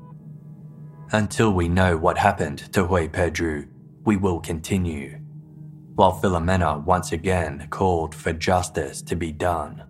Until 1.12 1.52
we 1.52 1.68
know 1.68 1.96
what 1.96 2.18
happened 2.18 2.72
to 2.72 2.84
Rui 2.84 3.08
Pedro, 3.08 3.64
we 4.04 4.16
will 4.16 4.40
continue, 4.40 5.18
while 5.94 6.18
Filomena 6.20 6.82
once 6.84 7.12
again 7.12 7.66
called 7.70 8.14
for 8.14 8.32
justice 8.32 9.02
to 9.02 9.14
be 9.14 9.32
done. 9.32 9.87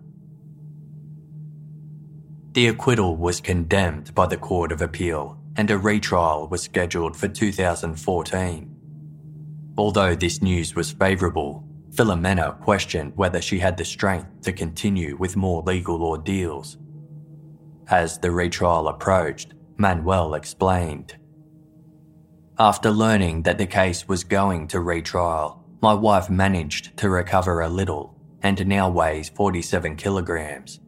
The 2.53 2.67
acquittal 2.67 3.15
was 3.15 3.41
condemned 3.41 4.15
by 4.15 4.25
the 4.25 4.35
Court 4.35 4.71
of 4.71 4.81
Appeal 4.81 5.39
and 5.55 5.69
a 5.69 5.77
retrial 5.77 6.47
was 6.47 6.63
scheduled 6.63 7.15
for 7.15 7.27
2014. 7.27 8.75
Although 9.77 10.15
this 10.15 10.41
news 10.41 10.73
was 10.73 10.91
favourable, 10.91 11.63
Filomena 11.91 12.59
questioned 12.61 13.13
whether 13.15 13.39
she 13.39 13.59
had 13.59 13.77
the 13.77 13.85
strength 13.85 14.41
to 14.41 14.51
continue 14.51 15.15
with 15.15 15.37
more 15.37 15.61
legal 15.61 16.01
ordeals. 16.01 16.79
As 17.87 18.17
the 18.17 18.31
retrial 18.31 18.87
approached, 18.87 19.53
Manuel 19.77 20.33
explained. 20.33 21.17
After 22.57 22.89
learning 22.89 23.43
that 23.43 23.59
the 23.59 23.67
case 23.67 24.07
was 24.07 24.23
going 24.23 24.67
to 24.69 24.79
retrial, 24.79 25.63
my 25.81 25.93
wife 25.93 26.31
managed 26.31 26.97
to 26.97 27.11
recover 27.11 27.61
a 27.61 27.69
little 27.69 28.15
and 28.41 28.65
now 28.65 28.89
weighs 28.89 29.29
47 29.29 29.95
kilograms 29.97 30.79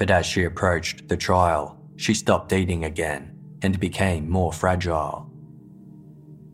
but 0.00 0.10
as 0.10 0.24
she 0.24 0.44
approached 0.44 1.08
the 1.08 1.16
trial, 1.16 1.78
she 1.96 2.14
stopped 2.14 2.54
eating 2.54 2.86
again 2.86 3.36
and 3.60 3.78
became 3.78 4.30
more 4.30 4.50
fragile. 4.50 5.30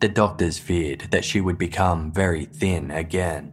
The 0.01 0.09
doctors 0.09 0.59
feared 0.59 1.03
that 1.13 1.25
she 1.25 1.41
would 1.41 1.57
become 1.57 2.11
very 2.11 2.47
thin 2.47 2.91
again. 2.91 3.53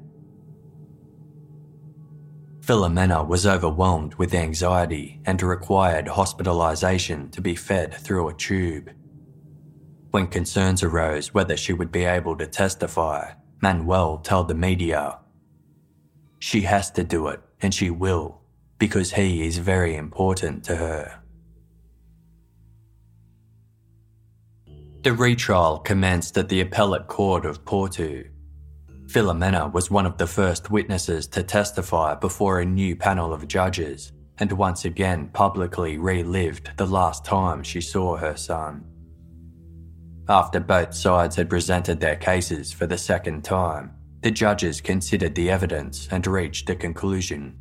Filomena 2.62 3.24
was 3.28 3.46
overwhelmed 3.46 4.16
with 4.16 4.34
anxiety 4.34 5.22
and 5.26 5.40
required 5.44 6.08
hospitalisation 6.08 7.32
to 7.32 7.40
be 7.40 7.54
fed 7.54 7.94
through 7.94 8.30
a 8.30 8.34
tube. 8.34 8.90
When 10.10 10.26
concerns 10.26 10.82
arose 10.82 11.36
whether 11.36 11.56
she 11.56 11.72
would 11.72 11.92
be 11.92 12.06
able 12.06 12.36
to 12.38 12.48
testify, 12.48 13.34
Manuel 13.62 14.18
told 14.18 14.48
the 14.48 14.56
media, 14.56 15.20
She 16.40 16.62
has 16.62 16.90
to 16.92 17.04
do 17.04 17.28
it, 17.28 17.42
and 17.62 17.72
she 17.72 17.92
will, 17.92 18.43
because 18.84 19.14
he 19.14 19.48
is 19.48 19.60
very 19.60 19.96
important 19.96 20.62
to 20.62 20.76
her. 20.76 21.22
The 25.04 25.14
retrial 25.14 25.80
commenced 25.80 26.38
at 26.38 26.50
the 26.50 26.60
appellate 26.60 27.08
court 27.08 27.46
of 27.46 27.64
Porto. 27.64 28.26
Filomena 29.06 29.72
was 29.72 29.90
one 29.90 30.06
of 30.06 30.18
the 30.18 30.28
first 30.28 30.70
witnesses 30.70 31.28
to 31.28 31.44
testify 31.44 32.16
before 32.16 32.60
a 32.60 32.66
new 32.66 32.94
panel 32.98 33.32
of 33.32 33.48
judges 33.48 34.12
and 34.40 34.52
once 34.52 34.84
again 34.84 35.30
publicly 35.32 35.98
relived 35.98 36.72
the 36.76 36.86
last 36.86 37.24
time 37.24 37.64
she 37.64 37.80
saw 37.80 38.18
her 38.18 38.36
son. 38.36 38.84
After 40.28 40.60
both 40.60 40.94
sides 40.94 41.38
had 41.38 41.50
presented 41.50 42.02
their 42.02 42.18
cases 42.18 42.74
for 42.74 42.86
the 42.86 42.98
second 42.98 43.46
time, 43.46 43.94
the 44.20 44.32
judges 44.32 44.82
considered 44.82 45.36
the 45.36 45.50
evidence 45.50 46.10
and 46.12 46.28
reached 46.28 46.70
a 46.70 46.76
conclusion. 46.76 47.58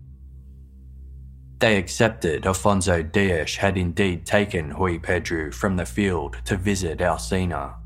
They 1.63 1.77
accepted 1.77 2.43
Afonso 2.43 3.05
Dias 3.05 3.55
had 3.55 3.79
indeed 3.79 4.27
taken 4.27 4.75
Rui 4.75 4.99
Pedro 4.99 5.53
from 5.53 5.77
the 5.77 5.87
field 5.87 6.37
to 6.47 6.57
visit 6.57 7.01
Alcina. 7.01 7.77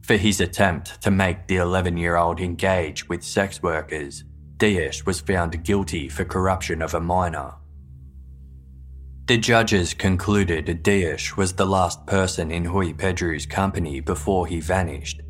For 0.00 0.16
his 0.16 0.40
attempt 0.40 1.02
to 1.02 1.10
make 1.10 1.46
the 1.48 1.56
11 1.56 1.98
year 1.98 2.16
old 2.16 2.40
engage 2.40 3.06
with 3.10 3.22
sex 3.22 3.62
workers, 3.62 4.24
Dias 4.56 5.04
was 5.04 5.20
found 5.20 5.62
guilty 5.64 6.08
for 6.08 6.24
corruption 6.24 6.80
of 6.80 6.94
a 6.94 7.00
minor. 7.00 7.56
The 9.26 9.36
judges 9.36 9.92
concluded 9.92 10.82
Dias 10.82 11.36
was 11.36 11.52
the 11.52 11.66
last 11.66 12.06
person 12.06 12.50
in 12.50 12.72
Rui 12.72 12.94
Pedro's 12.94 13.44
company 13.44 14.00
before 14.00 14.46
he 14.46 14.60
vanished. 14.60 15.20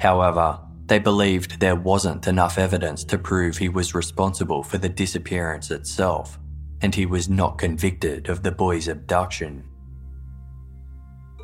However, 0.00 0.60
they 0.84 0.98
believed 0.98 1.60
there 1.60 1.76
wasn't 1.76 2.26
enough 2.26 2.58
evidence 2.58 3.04
to 3.04 3.16
prove 3.16 3.56
he 3.56 3.70
was 3.70 3.94
responsible 3.94 4.62
for 4.62 4.76
the 4.76 4.90
disappearance 4.90 5.70
itself 5.70 6.38
and 6.82 6.94
he 6.94 7.06
was 7.06 7.28
not 7.28 7.58
convicted 7.58 8.28
of 8.28 8.42
the 8.42 8.52
boy's 8.52 8.88
abduction. 8.88 9.64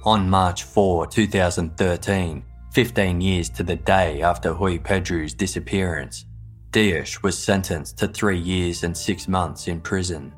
On 0.05 0.31
March 0.31 0.63
4, 0.63 1.07
2013, 1.07 2.45
15 2.73 3.21
years 3.21 3.49
to 3.51 3.63
the 3.63 3.77
day 3.77 4.23
after 4.23 4.53
Rui 4.53 4.79
Pedro's 4.79 5.35
disappearance, 5.35 6.27
Dias 6.71 7.23
was 7.23 7.39
sentenced 7.39 7.99
to 7.99 8.09
three 8.09 8.39
years 8.39 8.85
and 8.85 8.97
six 8.97 9.29
months 9.29 9.67
in 9.67 9.81
prison. 9.81 10.33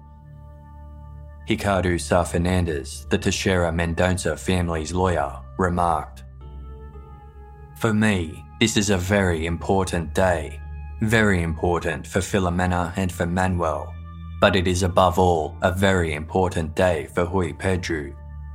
Ricardo 1.48 1.96
Sá 1.96 2.24
Fernandes, 2.24 3.08
the 3.08 3.18
Teixeira 3.18 3.72
Mendonça 3.72 4.38
family's 4.38 4.92
lawyer, 4.92 5.40
remarked 5.58 6.24
For 7.76 7.92
me, 7.92 8.44
this 8.60 8.76
is 8.76 8.90
a 8.90 8.98
very 8.98 9.46
important 9.46 10.14
day, 10.14 10.60
very 11.00 11.42
important 11.42 12.06
for 12.06 12.20
Filomena 12.20 12.92
and 12.96 13.10
for 13.10 13.26
Manuel, 13.26 13.94
but 14.40 14.54
it 14.54 14.68
is 14.68 14.82
above 14.82 15.18
all 15.18 15.56
a 15.62 15.72
very 15.72 16.14
important 16.14 16.74
day 16.74 17.08
for 17.12 17.24
Rui 17.24 17.52
Pedro, 17.52 18.12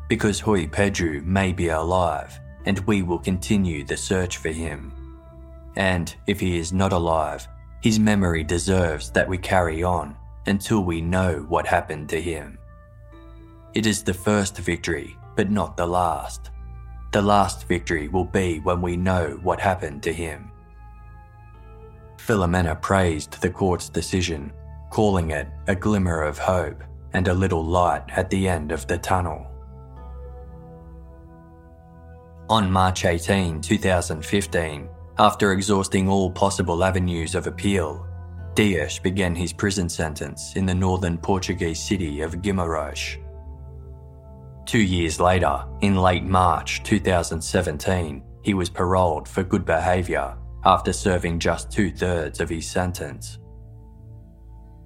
because 0.08 0.46
Rui 0.46 0.68
Pedro 0.68 1.22
may 1.22 1.52
be 1.52 1.70
alive 1.70 2.40
and 2.66 2.80
we 2.80 3.02
will 3.02 3.20
continue 3.20 3.84
the 3.84 3.98
search 3.98 4.38
for 4.38 4.50
him. 4.50 4.94
And 5.76 6.14
if 6.28 6.40
he 6.40 6.58
is 6.58 6.72
not 6.72 6.94
alive, 6.94 7.48
his 7.82 8.00
memory 8.00 8.44
deserves 8.44 9.10
that 9.12 9.28
we 9.28 9.38
carry 9.38 9.84
on 9.84 10.16
until 10.46 10.84
we 10.84 11.02
know 11.02 11.46
what 11.50 11.68
happened 11.68 12.08
to 12.10 12.22
him. 12.22 12.58
It 13.74 13.86
is 13.86 14.04
the 14.04 14.14
first 14.14 14.58
victory, 14.58 15.18
but 15.36 15.52
not 15.52 15.76
the 15.76 15.88
last. 15.88 16.52
The 17.12 17.22
last 17.22 17.68
victory 17.68 18.08
will 18.08 18.26
be 18.26 18.60
when 18.60 18.82
we 18.82 18.96
know 18.96 19.40
what 19.42 19.60
happened 19.60 20.04
to 20.04 20.14
him. 20.14 20.52
Filomena 22.18 22.80
praised 22.82 23.42
the 23.42 23.50
court's 23.50 23.90
decision 23.90 24.54
calling 24.94 25.32
it 25.32 25.48
a 25.66 25.76
glimmer 25.76 26.22
of 26.22 26.38
hope 26.38 26.84
and 27.14 27.28
a 27.28 27.34
little 27.34 27.66
light 27.66 28.04
at 28.10 28.30
the 28.30 28.48
end 28.48 28.72
of 28.72 28.86
the 28.86 28.98
tunnel. 29.00 29.44
On 32.48 32.72
March 32.72 33.04
18, 33.04 33.60
2015, 33.60 34.88
after 35.18 35.52
exhausting 35.52 36.08
all 36.08 36.30
possible 36.30 36.84
avenues 36.84 37.34
of 37.34 37.48
appeal, 37.48 38.06
Dias 38.54 39.00
began 39.00 39.34
his 39.34 39.52
prison 39.52 39.90
sentence 39.90 40.56
in 40.56 40.68
the 40.68 40.76
northern 40.76 41.18
Portuguese 41.18 41.82
city 41.82 42.22
of 42.22 42.44
Guimarães. 42.44 43.18
Two 44.68 44.84
years 44.84 45.20
later, 45.20 45.66
in 45.82 45.96
late 45.96 46.24
March 46.24 46.84
2017, 46.84 48.24
he 48.44 48.54
was 48.54 48.70
paroled 48.70 49.28
for 49.28 49.42
good 49.42 49.66
behaviour 49.66 50.38
after 50.66 50.94
serving 50.94 51.40
just 51.40 51.72
two 51.72 51.90
thirds 51.90 52.40
of 52.40 52.48
his 52.48 52.70
sentence. 52.70 53.40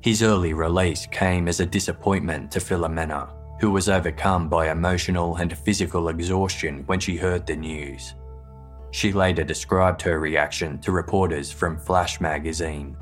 His 0.07 0.23
early 0.23 0.53
release 0.53 1.05
came 1.05 1.49
as 1.49 1.59
a 1.59 1.65
disappointment 1.65 2.49
to 2.51 2.59
Filomena, 2.59 3.27
who 3.59 3.71
was 3.71 3.89
overcome 3.89 4.47
by 4.47 4.71
emotional 4.71 5.35
and 5.35 5.57
physical 5.57 6.07
exhaustion 6.07 6.83
when 6.85 6.97
she 6.97 7.17
heard 7.17 7.45
the 7.45 7.57
news. 7.57 8.15
She 8.91 9.11
later 9.11 9.43
described 9.43 10.01
her 10.03 10.21
reaction 10.21 10.79
to 10.79 10.93
reporters 10.93 11.51
from 11.51 11.77
Flash 11.77 12.21
magazine, 12.21 12.95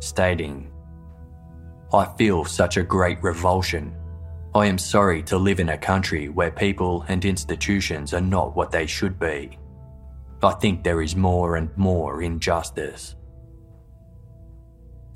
stating, 0.00 0.72
I 1.94 2.06
feel 2.18 2.44
such 2.44 2.76
a 2.76 2.82
great 2.82 3.22
revulsion. 3.22 3.94
I 4.52 4.66
am 4.66 4.78
sorry 4.78 5.22
to 5.22 5.38
live 5.38 5.60
in 5.60 5.68
a 5.68 5.78
country 5.78 6.28
where 6.28 6.50
people 6.50 7.04
and 7.06 7.24
institutions 7.24 8.12
are 8.12 8.20
not 8.20 8.56
what 8.56 8.72
they 8.72 8.86
should 8.86 9.16
be. 9.20 9.56
I 10.42 10.54
think 10.54 10.82
there 10.82 11.02
is 11.02 11.14
more 11.14 11.54
and 11.54 11.70
more 11.76 12.20
injustice. 12.20 13.14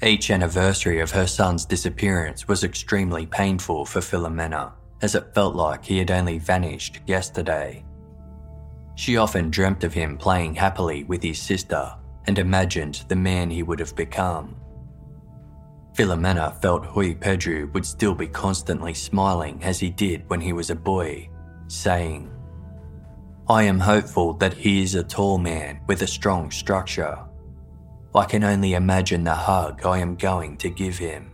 Each 0.05 0.32
anniversary 0.32 0.98
of 0.98 1.12
her 1.12 1.28
son's 1.28 1.64
disappearance 1.64 2.48
was 2.48 2.64
extremely 2.64 3.24
painful 3.24 3.84
for 3.84 4.00
Filomena, 4.00 4.72
as 5.00 5.14
it 5.14 5.32
felt 5.32 5.55
like 5.55 5.84
he 5.84 5.98
had 5.98 6.11
only 6.11 6.38
vanished 6.38 6.98
yesterday. 7.07 7.84
She 8.96 9.16
often 9.16 9.48
dreamt 9.48 9.84
of 9.84 9.94
him 9.94 10.18
playing 10.18 10.57
happily 10.57 11.05
with 11.05 11.22
his 11.22 11.40
sister 11.40 11.94
and 12.26 12.36
imagined 12.36 13.05
the 13.07 13.14
man 13.14 13.48
he 13.48 13.62
would 13.62 13.78
have 13.78 13.94
become. 13.94 14.57
Filomena 15.94 16.61
felt 16.61 16.96
Rui 16.96 17.14
Pedro 17.14 17.68
would 17.72 17.86
still 17.86 18.14
be 18.14 18.26
constantly 18.26 18.94
smiling 18.94 19.62
as 19.62 19.78
he 19.78 19.90
did 19.90 20.28
when 20.28 20.40
he 20.40 20.53
was 20.53 20.70
a 20.70 20.74
boy, 20.74 21.30
saying, 21.68 22.28
I 23.48 23.62
am 23.64 23.78
hopeful 23.78 24.32
that 24.34 24.55
he 24.55 24.82
is 24.82 24.96
a 24.96 25.05
tall 25.05 25.38
man 25.38 25.80
with 25.86 26.03
a 26.03 26.07
strong 26.09 26.50
structure 26.50 27.18
I 28.14 28.26
can 28.26 28.44
only 28.44 28.74
imagine 28.74 29.24
the 29.24 29.34
hug 29.34 29.86
I 29.86 29.98
am 29.98 30.16
going 30.16 30.58
to 30.58 30.68
give 30.68 30.98
him. 30.98 31.30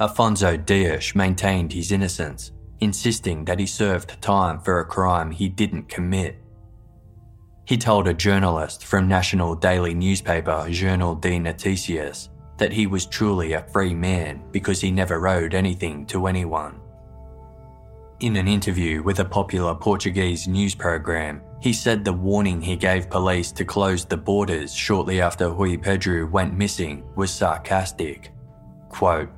Afonso 0.00 0.56
Dias 0.64 1.14
maintained 1.14 1.72
his 1.72 1.92
innocence, 1.92 2.52
insisting 2.80 3.44
that 3.44 3.58
he 3.58 3.66
served 3.66 4.20
time 4.22 4.60
for 4.60 4.80
a 4.80 4.86
crime 4.86 5.30
he 5.30 5.48
didn't 5.48 5.88
commit. 5.88 6.36
He 7.66 7.76
told 7.76 8.08
a 8.08 8.14
journalist 8.14 8.86
from 8.86 9.08
national 9.08 9.54
daily 9.56 9.92
newspaper 9.92 10.66
Jornal 10.70 11.16
de 11.16 11.38
Noticias 11.38 12.30
that 12.56 12.72
he 12.72 12.86
was 12.86 13.04
truly 13.04 13.52
a 13.52 13.68
free 13.68 13.92
man 13.92 14.42
because 14.52 14.80
he 14.80 14.90
never 14.90 15.28
owed 15.28 15.52
anything 15.52 16.06
to 16.06 16.28
anyone. 16.28 16.80
In 18.20 18.36
an 18.36 18.48
interview 18.48 19.02
with 19.02 19.20
a 19.20 19.24
popular 19.24 19.74
Portuguese 19.74 20.48
news 20.48 20.74
program, 20.74 21.42
he 21.60 21.72
said 21.72 22.04
the 22.04 22.12
warning 22.12 22.60
he 22.60 22.76
gave 22.76 23.10
police 23.10 23.50
to 23.52 23.64
close 23.64 24.04
the 24.04 24.16
borders 24.16 24.72
shortly 24.72 25.20
after 25.20 25.50
Rui 25.50 25.76
Pedro 25.76 26.26
went 26.26 26.56
missing 26.56 27.04
was 27.16 27.30
sarcastic. 27.30 28.32
Quote, 28.88 29.30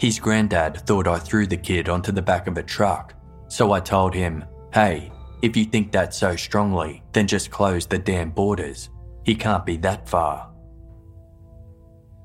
His 0.00 0.18
granddad 0.18 0.78
thought 0.86 1.06
I 1.06 1.18
threw 1.18 1.46
the 1.46 1.56
kid 1.56 1.88
onto 1.88 2.12
the 2.12 2.22
back 2.22 2.46
of 2.46 2.56
a 2.56 2.62
truck, 2.62 3.14
so 3.48 3.72
I 3.72 3.80
told 3.80 4.14
him, 4.14 4.44
hey, 4.72 5.12
if 5.42 5.56
you 5.56 5.64
think 5.64 5.92
that 5.92 6.14
so 6.14 6.36
strongly, 6.36 7.02
then 7.12 7.26
just 7.26 7.50
close 7.50 7.86
the 7.86 7.98
damn 7.98 8.30
borders. 8.30 8.90
He 9.24 9.34
can't 9.34 9.66
be 9.66 9.76
that 9.78 10.08
far. 10.08 10.52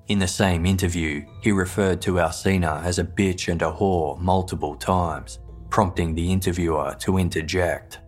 In 0.07 0.19
the 0.19 0.27
same 0.27 0.65
interview, 0.65 1.25
he 1.41 1.53
referred 1.53 2.01
to 2.01 2.19
Alcina 2.19 2.81
as 2.83 2.99
a 2.99 3.03
bitch 3.03 3.49
and 3.49 3.61
a 3.61 3.71
whore 3.71 4.19
multiple 4.19 4.75
times, 4.75 5.39
prompting 5.69 6.13
the 6.13 6.31
interviewer 6.31 6.95
to 6.99 7.17
interject. 7.17 8.00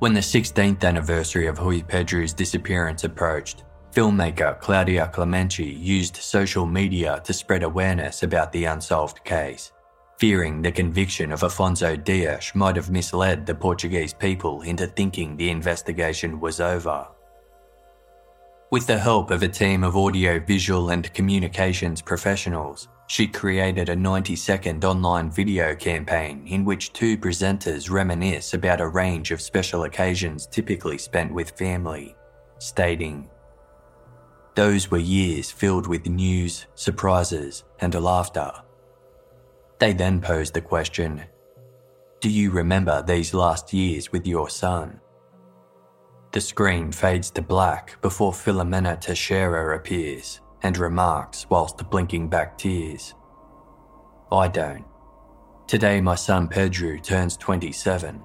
When 0.00 0.14
the 0.14 0.20
16th 0.20 0.84
anniversary 0.84 1.48
of 1.48 1.58
Rui 1.58 1.82
Pedro's 1.82 2.32
disappearance 2.32 3.02
approached, 3.02 3.64
filmmaker 3.90 4.60
Claudia 4.60 5.10
Clemente 5.12 5.64
used 5.64 6.14
social 6.14 6.66
media 6.66 7.20
to 7.24 7.32
spread 7.32 7.64
awareness 7.64 8.22
about 8.22 8.52
the 8.52 8.66
unsolved 8.66 9.24
case, 9.24 9.72
fearing 10.16 10.62
the 10.62 10.70
conviction 10.70 11.32
of 11.32 11.40
Afonso 11.40 11.96
Dias 12.04 12.54
might 12.54 12.76
have 12.76 12.90
misled 12.90 13.44
the 13.44 13.56
Portuguese 13.56 14.14
people 14.14 14.62
into 14.62 14.86
thinking 14.86 15.36
the 15.36 15.50
investigation 15.50 16.38
was 16.38 16.60
over. 16.60 17.08
With 18.70 18.86
the 18.86 18.98
help 18.98 19.32
of 19.32 19.42
a 19.42 19.48
team 19.48 19.82
of 19.82 19.96
audio, 19.96 20.38
visual, 20.38 20.90
and 20.90 21.12
communications 21.12 22.02
professionals, 22.02 22.86
she 23.08 23.26
created 23.26 23.88
a 23.88 23.96
90 23.96 24.36
second 24.36 24.84
online 24.84 25.30
video 25.30 25.74
campaign 25.74 26.46
in 26.46 26.62
which 26.62 26.92
two 26.92 27.16
presenters 27.16 27.90
reminisce 27.90 28.52
about 28.52 28.82
a 28.82 28.86
range 28.86 29.30
of 29.30 29.40
special 29.40 29.84
occasions 29.84 30.46
typically 30.46 30.98
spent 30.98 31.32
with 31.32 31.50
family, 31.52 32.14
stating, 32.58 33.28
Those 34.54 34.90
were 34.90 34.98
years 34.98 35.50
filled 35.50 35.86
with 35.86 36.06
news, 36.06 36.66
surprises, 36.74 37.64
and 37.80 37.94
laughter. 37.94 38.52
They 39.78 39.94
then 39.94 40.20
posed 40.20 40.52
the 40.52 40.60
question 40.60 41.24
Do 42.20 42.28
you 42.28 42.50
remember 42.50 43.02
these 43.02 43.32
last 43.32 43.72
years 43.72 44.12
with 44.12 44.26
your 44.26 44.50
son? 44.50 45.00
The 46.32 46.42
screen 46.42 46.92
fades 46.92 47.30
to 47.30 47.42
black 47.42 47.98
before 48.02 48.32
Filomena 48.32 49.00
Teixeira 49.00 49.74
appears 49.74 50.42
and 50.62 50.76
remarks 50.78 51.46
whilst 51.48 51.88
blinking 51.90 52.28
back 52.28 52.58
tears. 52.58 53.14
I 54.30 54.48
don't. 54.48 54.84
Today, 55.66 56.00
my 56.00 56.14
son 56.14 56.48
Pedro 56.48 56.98
turns 56.98 57.36
27. 57.36 58.22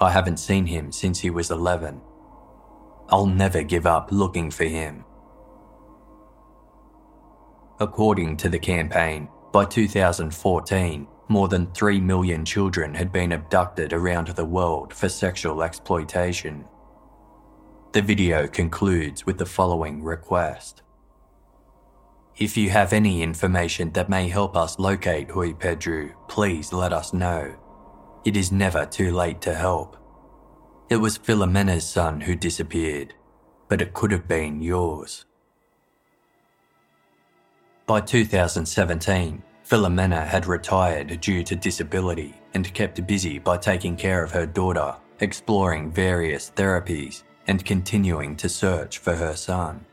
I 0.00 0.10
haven't 0.10 0.38
seen 0.38 0.66
him 0.66 0.92
since 0.92 1.20
he 1.20 1.30
was 1.30 1.50
11. 1.50 2.00
I'll 3.08 3.26
never 3.26 3.62
give 3.62 3.86
up 3.86 4.12
looking 4.12 4.50
for 4.50 4.64
him. 4.64 5.04
According 7.80 8.36
to 8.38 8.48
the 8.48 8.58
campaign, 8.58 9.28
by 9.52 9.64
2014, 9.64 11.06
more 11.28 11.48
than 11.48 11.72
3 11.72 12.00
million 12.00 12.44
children 12.44 12.94
had 12.94 13.12
been 13.12 13.32
abducted 13.32 13.92
around 13.92 14.28
the 14.28 14.44
world 14.44 14.94
for 14.94 15.08
sexual 15.08 15.62
exploitation. 15.62 16.64
The 17.92 18.02
video 18.02 18.46
concludes 18.46 19.24
with 19.24 19.38
the 19.38 19.46
following 19.46 20.02
request 20.02 20.82
If 22.38 22.54
you 22.54 22.68
have 22.68 22.92
any 22.92 23.22
information 23.22 23.92
that 23.92 24.10
may 24.10 24.28
help 24.28 24.58
us 24.58 24.78
locate 24.78 25.34
Rui 25.34 25.54
Pedro, 25.54 26.10
please 26.28 26.70
let 26.70 26.92
us 26.92 27.14
know. 27.14 27.54
It 28.26 28.36
is 28.36 28.52
never 28.52 28.84
too 28.84 29.10
late 29.12 29.40
to 29.40 29.54
help. 29.54 29.96
It 30.90 30.96
was 30.96 31.16
Filomena's 31.16 31.88
son 31.88 32.20
who 32.20 32.36
disappeared, 32.36 33.14
but 33.68 33.80
it 33.80 33.94
could 33.94 34.10
have 34.10 34.28
been 34.28 34.60
yours. 34.60 35.24
By 37.86 38.02
2017, 38.02 39.42
Filomena 39.66 40.26
had 40.26 40.44
retired 40.44 41.18
due 41.22 41.42
to 41.42 41.56
disability 41.56 42.34
and 42.52 42.74
kept 42.74 43.06
busy 43.06 43.38
by 43.38 43.56
taking 43.56 43.96
care 43.96 44.22
of 44.22 44.30
her 44.32 44.44
daughter, 44.44 44.94
exploring 45.20 45.90
various 45.90 46.52
therapies, 46.54 47.22
and 47.46 47.64
continuing 47.64 48.36
to 48.36 48.50
search 48.50 48.98
for 48.98 49.16
her 49.16 49.34
son. 49.34 49.86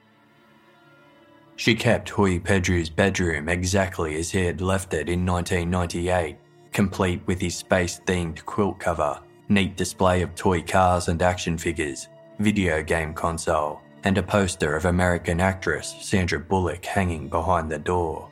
She 1.56 1.76
kept 1.76 2.18
Rui 2.18 2.39
Pedro's 2.39 2.89
bedroom 2.89 3.47
exactly 3.47 4.16
as 4.16 4.32
he 4.32 4.43
had 4.43 4.62
left 4.62 4.93
it 4.93 5.08
in 5.08 5.26
1998, 5.26 6.38
complete 6.72 7.22
with 7.26 7.39
his 7.39 7.56
space 7.56 8.01
themed 8.06 8.43
quilt 8.45 8.80
cover, 8.80 9.20
neat 9.49 9.78
display 9.78 10.22
of 10.22 10.34
toy 10.36 10.62
cars 10.62 11.08
and 11.08 11.22
action 11.22 11.58
figures, 11.58 12.08
video 12.39 12.82
game 12.82 13.14
console, 13.14 13.82
and 14.04 14.18
a 14.18 14.24
poster 14.24 14.76
of 14.76 14.86
American 14.86 15.39
actress 15.39 15.95
Sandra 16.01 16.39
Bullock 16.39 16.84
hanging 16.84 17.30
behind 17.30 17.72
the 17.72 17.80
door. 17.80 18.30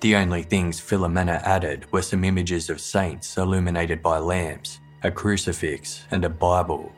The 0.00 0.16
only 0.16 0.44
things 0.44 0.80
Filomena 0.80 1.42
added 1.42 1.90
were 1.92 2.02
some 2.02 2.24
images 2.24 2.70
of 2.70 2.80
saints 2.80 3.36
illuminated 3.36 4.02
by 4.02 4.18
lamps, 4.18 4.80
a 5.02 5.10
crucifix, 5.10 6.04
and 6.10 6.24
a 6.24 6.30
Bible, 6.30 6.90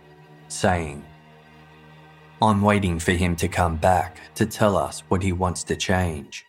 saying, 0.46 1.04
I'm 2.42 2.60
waiting 2.60 2.98
for 2.98 3.12
him 3.12 3.36
to 3.36 3.46
come 3.46 3.76
back 3.76 4.18
to 4.34 4.46
tell 4.46 4.76
us 4.76 5.04
what 5.06 5.22
he 5.22 5.30
wants 5.30 5.62
to 5.62 5.76
change. 5.76 6.44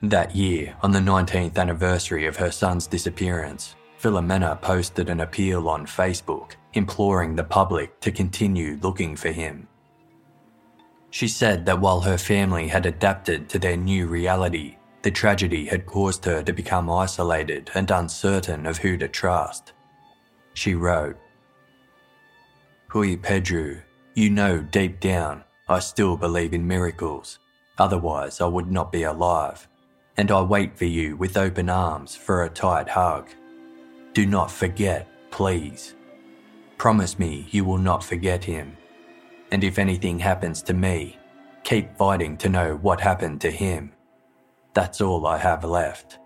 That 0.00 0.36
year, 0.36 0.76
on 0.80 0.92
the 0.92 1.00
19th 1.00 1.58
anniversary 1.58 2.26
of 2.26 2.36
her 2.36 2.52
son's 2.52 2.86
disappearance, 2.86 3.74
Filomena 4.00 4.60
posted 4.62 5.08
an 5.10 5.20
appeal 5.20 5.68
on 5.68 5.86
Facebook 5.86 6.52
imploring 6.74 7.34
the 7.34 7.42
public 7.42 7.98
to 7.98 8.12
continue 8.12 8.78
looking 8.80 9.16
for 9.16 9.32
him. 9.32 9.66
She 11.10 11.26
said 11.26 11.66
that 11.66 11.80
while 11.80 12.00
her 12.00 12.18
family 12.18 12.68
had 12.68 12.86
adapted 12.86 13.48
to 13.48 13.58
their 13.58 13.76
new 13.76 14.06
reality, 14.06 14.76
the 15.02 15.10
tragedy 15.10 15.66
had 15.66 15.84
caused 15.84 16.24
her 16.26 16.44
to 16.44 16.52
become 16.52 16.88
isolated 16.88 17.72
and 17.74 17.90
uncertain 17.90 18.66
of 18.66 18.78
who 18.78 18.96
to 18.98 19.08
trust. 19.08 19.72
She 20.54 20.76
wrote, 20.76 21.16
Rui 22.94 23.16
Pedro, 23.16 23.76
you 24.14 24.28
know 24.28 24.60
deep 24.60 25.00
down 25.00 25.44
I 25.66 25.78
still 25.78 26.18
believe 26.18 26.52
in 26.52 26.66
miracles, 26.66 27.38
otherwise 27.78 28.42
I 28.42 28.46
would 28.46 28.70
not 28.70 28.92
be 28.92 29.04
alive, 29.04 29.66
and 30.18 30.30
I 30.30 30.42
wait 30.42 30.76
for 30.76 30.84
you 30.84 31.16
with 31.16 31.38
open 31.38 31.70
arms 31.70 32.14
for 32.14 32.44
a 32.44 32.50
tight 32.50 32.90
hug. 32.90 33.30
Do 34.12 34.26
not 34.26 34.50
forget, 34.50 35.08
please. 35.30 35.94
Promise 36.76 37.18
me 37.18 37.46
you 37.50 37.64
will 37.64 37.78
not 37.78 38.04
forget 38.04 38.44
him. 38.44 38.76
And 39.50 39.64
if 39.64 39.78
anything 39.78 40.18
happens 40.18 40.60
to 40.64 40.74
me, 40.74 41.16
keep 41.64 41.96
fighting 41.96 42.36
to 42.38 42.50
know 42.50 42.76
what 42.76 43.00
happened 43.00 43.40
to 43.40 43.50
him. 43.50 43.92
That's 44.74 45.00
all 45.00 45.26
I 45.26 45.38
have 45.38 45.64
left. 45.64 46.18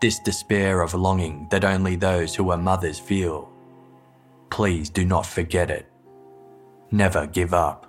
This 0.00 0.18
despair 0.18 0.80
of 0.80 0.94
longing 0.94 1.46
that 1.52 1.64
only 1.64 1.94
those 1.94 2.34
who 2.34 2.50
are 2.50 2.58
mothers 2.58 2.98
feel. 2.98 3.52
Please 4.50 4.90
do 4.90 5.04
not 5.04 5.24
forget 5.24 5.70
it. 5.70 5.86
Never 6.90 7.26
give 7.26 7.54
up. 7.54 7.86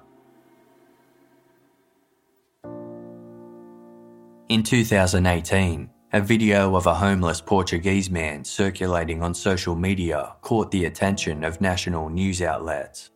In 4.47 4.63
2018, 4.63 5.89
a 6.13 6.21
video 6.21 6.75
of 6.75 6.85
a 6.85 6.93
homeless 6.93 7.41
Portuguese 7.41 8.09
man 8.09 8.43
circulating 8.43 9.23
on 9.23 9.33
social 9.33 9.75
media 9.75 10.35
caught 10.41 10.69
the 10.71 10.85
attention 10.85 11.43
of 11.43 11.61
national 11.61 12.09
news 12.09 12.41
outlets. 12.41 13.09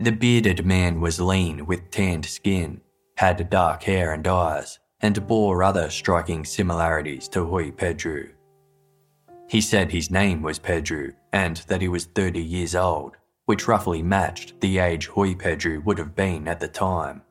The 0.00 0.12
bearded 0.12 0.66
man 0.66 1.00
was 1.00 1.20
lean 1.20 1.64
with 1.64 1.90
tanned 1.90 2.26
skin, 2.26 2.80
had 3.16 3.48
dark 3.50 3.84
hair 3.84 4.12
and 4.12 4.26
eyes, 4.26 4.78
and 5.00 5.26
bore 5.26 5.62
other 5.62 5.88
striking 5.90 6.44
similarities 6.44 7.28
to 7.28 7.44
Rui 7.44 7.70
Pedro. 7.70 8.24
He 9.48 9.60
said 9.60 9.90
his 9.90 10.10
name 10.10 10.42
was 10.42 10.58
Pedro 10.58 11.12
and 11.32 11.58
that 11.68 11.80
he 11.80 11.88
was 11.88 12.04
30 12.04 12.40
years 12.42 12.74
old, 12.74 13.16
which 13.46 13.68
roughly 13.68 14.02
matched 14.02 14.60
the 14.60 14.78
age 14.78 15.08
Rui 15.16 15.34
Pedro 15.34 15.80
would 15.80 15.98
have 15.98 16.14
been 16.14 16.48
at 16.48 16.60
the 16.60 16.68
time. 16.68 17.22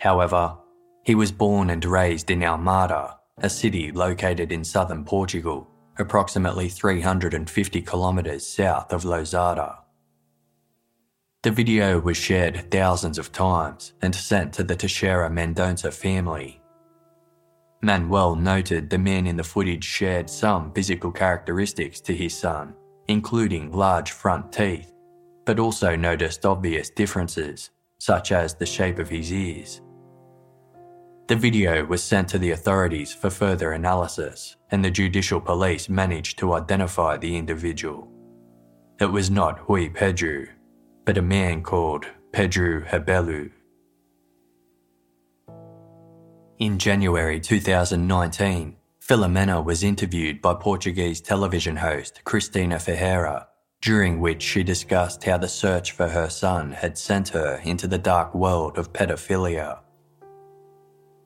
However, 0.00 0.56
he 1.04 1.14
was 1.14 1.32
born 1.32 1.70
and 1.70 1.84
raised 1.84 2.30
in 2.30 2.40
Almada, 2.40 3.16
a 3.38 3.48
city 3.48 3.92
located 3.92 4.52
in 4.52 4.64
southern 4.64 5.04
Portugal, 5.04 5.68
approximately 5.98 6.68
350 6.68 7.82
kilometres 7.82 8.46
south 8.46 8.92
of 8.92 9.04
Lousada. 9.04 9.78
The 11.42 11.50
video 11.52 12.00
was 12.00 12.16
shared 12.16 12.70
thousands 12.70 13.18
of 13.18 13.30
times 13.30 13.92
and 14.02 14.14
sent 14.14 14.52
to 14.54 14.64
the 14.64 14.74
Teixeira 14.74 15.30
Mendonça 15.30 15.92
family. 15.92 16.60
Manuel 17.82 18.34
noted 18.34 18.88
the 18.88 18.98
men 18.98 19.26
in 19.26 19.36
the 19.36 19.44
footage 19.44 19.84
shared 19.84 20.28
some 20.30 20.72
physical 20.72 21.12
characteristics 21.12 22.00
to 22.00 22.14
his 22.14 22.36
son, 22.36 22.74
including 23.08 23.72
large 23.72 24.10
front 24.10 24.52
teeth, 24.52 24.92
but 25.44 25.58
also 25.58 25.94
noticed 25.94 26.46
obvious 26.46 26.90
differences, 26.90 27.70
such 27.98 28.32
as 28.32 28.54
the 28.54 28.66
shape 28.66 28.98
of 28.98 29.08
his 29.08 29.32
ears. 29.32 29.80
The 31.28 31.36
video 31.36 31.84
was 31.84 32.02
sent 32.02 32.28
to 32.28 32.38
the 32.38 32.52
authorities 32.52 33.12
for 33.12 33.30
further 33.30 33.72
analysis, 33.72 34.56
and 34.70 34.84
the 34.84 34.90
judicial 34.90 35.40
police 35.40 35.88
managed 35.88 36.38
to 36.38 36.54
identify 36.54 37.16
the 37.16 37.36
individual. 37.36 38.08
It 39.00 39.06
was 39.06 39.30
not 39.30 39.68
Rui 39.68 39.88
Pedro, 39.88 40.46
but 41.04 41.18
a 41.18 41.22
man 41.22 41.62
called 41.62 42.06
Pedro 42.32 42.82
Rebelo. 42.82 43.50
In 46.58 46.78
January 46.78 47.38
2019, 47.38 48.76
Filomena 48.98 49.62
was 49.62 49.84
interviewed 49.84 50.40
by 50.40 50.54
Portuguese 50.54 51.20
television 51.20 51.76
host 51.76 52.22
Cristina 52.24 52.78
Ferreira, 52.78 53.48
during 53.82 54.20
which 54.20 54.42
she 54.42 54.62
discussed 54.62 55.22
how 55.24 55.36
the 55.36 55.48
search 55.48 55.92
for 55.92 56.08
her 56.08 56.30
son 56.30 56.72
had 56.72 56.96
sent 56.96 57.28
her 57.28 57.60
into 57.64 57.86
the 57.86 57.98
dark 57.98 58.34
world 58.34 58.78
of 58.78 58.90
pedophilia. 58.94 59.80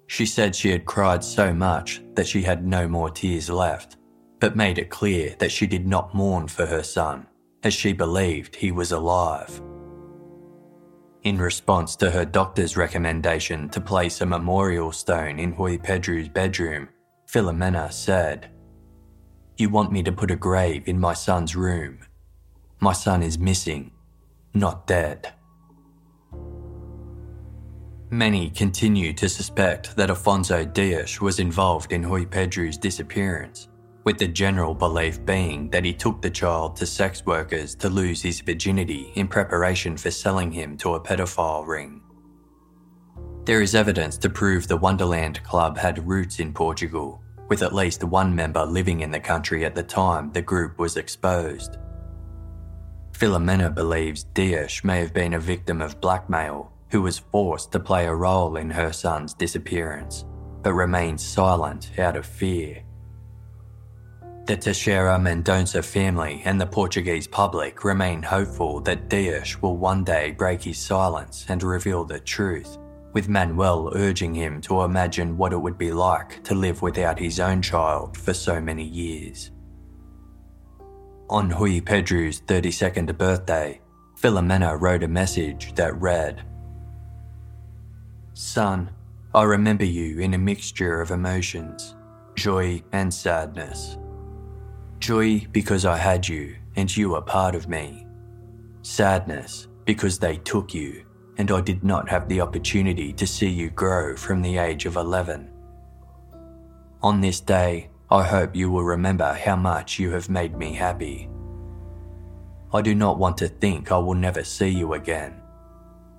She 0.08 0.26
said 0.26 0.56
she 0.56 0.72
had 0.72 0.84
cried 0.84 1.22
so 1.22 1.54
much 1.54 2.02
that 2.14 2.26
she 2.26 2.42
had 2.42 2.66
no 2.66 2.88
more 2.88 3.08
tears 3.08 3.48
left, 3.48 3.98
but 4.40 4.56
made 4.56 4.78
it 4.78 4.90
clear 4.90 5.36
that 5.38 5.52
she 5.52 5.68
did 5.68 5.86
not 5.86 6.12
mourn 6.12 6.48
for 6.48 6.66
her 6.66 6.82
son, 6.82 7.28
as 7.62 7.72
she 7.72 7.92
believed 7.92 8.56
he 8.56 8.72
was 8.72 8.90
alive. 8.90 9.62
In 11.22 11.38
response 11.38 11.96
to 11.96 12.10
her 12.10 12.24
doctor's 12.24 12.78
recommendation 12.78 13.68
to 13.70 13.80
place 13.80 14.22
a 14.22 14.26
memorial 14.26 14.90
stone 14.90 15.38
in 15.38 15.54
Rui 15.54 15.76
Pedro's 15.76 16.28
bedroom, 16.28 16.88
Filomena 17.26 17.92
said, 17.92 18.50
You 19.58 19.68
want 19.68 19.92
me 19.92 20.02
to 20.02 20.12
put 20.12 20.30
a 20.30 20.36
grave 20.36 20.88
in 20.88 20.98
my 20.98 21.12
son's 21.12 21.54
room. 21.54 21.98
My 22.80 22.94
son 22.94 23.22
is 23.22 23.38
missing, 23.38 23.90
not 24.54 24.86
dead. 24.86 25.34
Many 28.08 28.48
continue 28.48 29.12
to 29.12 29.28
suspect 29.28 29.96
that 29.96 30.08
Afonso 30.08 30.64
Dias 30.72 31.20
was 31.20 31.38
involved 31.38 31.92
in 31.92 32.08
Rui 32.08 32.24
Pedro's 32.24 32.78
disappearance, 32.78 33.68
with 34.04 34.18
the 34.18 34.28
general 34.28 34.74
belief 34.74 35.24
being 35.24 35.68
that 35.70 35.84
he 35.84 35.92
took 35.92 36.22
the 36.22 36.30
child 36.30 36.76
to 36.76 36.86
sex 36.86 37.24
workers 37.26 37.74
to 37.74 37.88
lose 37.88 38.22
his 38.22 38.40
virginity 38.40 39.12
in 39.14 39.28
preparation 39.28 39.96
for 39.96 40.10
selling 40.10 40.50
him 40.50 40.76
to 40.78 40.94
a 40.94 41.00
pedophile 41.00 41.66
ring. 41.66 42.00
There 43.44 43.62
is 43.62 43.74
evidence 43.74 44.16
to 44.18 44.30
prove 44.30 44.68
the 44.68 44.76
Wonderland 44.76 45.42
Club 45.42 45.76
had 45.76 46.06
roots 46.06 46.40
in 46.40 46.52
Portugal, 46.52 47.22
with 47.48 47.62
at 47.62 47.74
least 47.74 48.04
one 48.04 48.34
member 48.34 48.64
living 48.64 49.00
in 49.00 49.10
the 49.10 49.20
country 49.20 49.64
at 49.64 49.74
the 49.74 49.82
time 49.82 50.30
the 50.32 50.42
group 50.42 50.78
was 50.78 50.96
exposed. 50.96 51.76
Filomena 53.12 53.74
believes 53.74 54.24
Dias 54.24 54.82
may 54.84 55.00
have 55.00 55.12
been 55.12 55.34
a 55.34 55.40
victim 55.40 55.82
of 55.82 56.00
blackmail 56.00 56.72
who 56.90 57.02
was 57.02 57.18
forced 57.18 57.72
to 57.72 57.80
play 57.80 58.06
a 58.06 58.14
role 58.14 58.56
in 58.56 58.70
her 58.70 58.92
son's 58.92 59.34
disappearance, 59.34 60.24
but 60.62 60.72
remains 60.72 61.24
silent 61.24 61.98
out 61.98 62.16
of 62.16 62.26
fear. 62.26 62.82
The 64.50 64.56
Teixeira 64.56 65.16
Mendonça 65.16 65.80
family 65.80 66.42
and 66.44 66.60
the 66.60 66.66
Portuguese 66.66 67.28
public 67.28 67.84
remain 67.84 68.20
hopeful 68.20 68.80
that 68.80 69.08
Dias 69.08 69.62
will 69.62 69.76
one 69.76 70.02
day 70.02 70.32
break 70.32 70.60
his 70.60 70.76
silence 70.76 71.46
and 71.48 71.62
reveal 71.62 72.02
the 72.02 72.18
truth, 72.18 72.76
with 73.12 73.28
Manuel 73.28 73.92
urging 73.94 74.34
him 74.34 74.60
to 74.62 74.82
imagine 74.82 75.36
what 75.36 75.52
it 75.52 75.56
would 75.58 75.78
be 75.78 75.92
like 75.92 76.42
to 76.42 76.56
live 76.56 76.82
without 76.82 77.16
his 77.16 77.38
own 77.38 77.62
child 77.62 78.16
for 78.16 78.34
so 78.34 78.60
many 78.60 78.82
years. 78.82 79.52
On 81.28 81.50
Rui 81.50 81.80
Pedro's 81.80 82.40
32nd 82.40 83.16
birthday, 83.16 83.80
Filomena 84.20 84.76
wrote 84.80 85.04
a 85.04 85.08
message 85.08 85.76
that 85.76 85.94
read 86.00 86.42
Son, 88.34 88.90
I 89.32 89.44
remember 89.44 89.84
you 89.84 90.18
in 90.18 90.34
a 90.34 90.38
mixture 90.38 91.00
of 91.00 91.12
emotions, 91.12 91.94
joy 92.34 92.82
and 92.90 93.14
sadness. 93.14 93.96
Joy 95.00 95.46
because 95.50 95.86
I 95.86 95.96
had 95.96 96.28
you 96.28 96.56
and 96.76 96.94
you 96.94 97.14
are 97.14 97.22
part 97.22 97.54
of 97.54 97.68
me. 97.68 98.06
Sadness 98.82 99.66
because 99.86 100.18
they 100.18 100.36
took 100.36 100.74
you 100.74 101.06
and 101.38 101.50
I 101.50 101.62
did 101.62 101.82
not 101.82 102.06
have 102.10 102.28
the 102.28 102.42
opportunity 102.42 103.14
to 103.14 103.26
see 103.26 103.48
you 103.48 103.70
grow 103.70 104.14
from 104.14 104.42
the 104.42 104.58
age 104.58 104.84
of 104.84 104.96
11. 104.96 105.50
On 107.02 107.18
this 107.18 107.40
day, 107.40 107.88
I 108.10 108.22
hope 108.22 108.54
you 108.54 108.70
will 108.70 108.84
remember 108.84 109.32
how 109.32 109.56
much 109.56 109.98
you 109.98 110.10
have 110.10 110.28
made 110.28 110.54
me 110.58 110.74
happy. 110.74 111.30
I 112.74 112.82
do 112.82 112.94
not 112.94 113.18
want 113.18 113.38
to 113.38 113.48
think 113.48 113.90
I 113.90 113.96
will 113.96 114.14
never 114.14 114.44
see 114.44 114.68
you 114.68 114.92
again. 114.92 115.40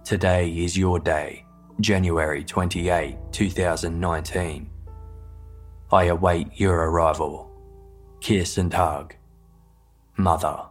Today 0.04 0.50
is 0.50 0.76
your 0.76 1.00
day 1.00 1.46
January 1.80 2.44
28, 2.44 3.16
2019. 3.32 4.70
I 5.92 6.04
await 6.06 6.48
your 6.60 6.90
arrival. 6.90 7.51
Kiss 8.22 8.60
and 8.60 8.72
hug. 8.72 9.16
Mother. 10.16 10.71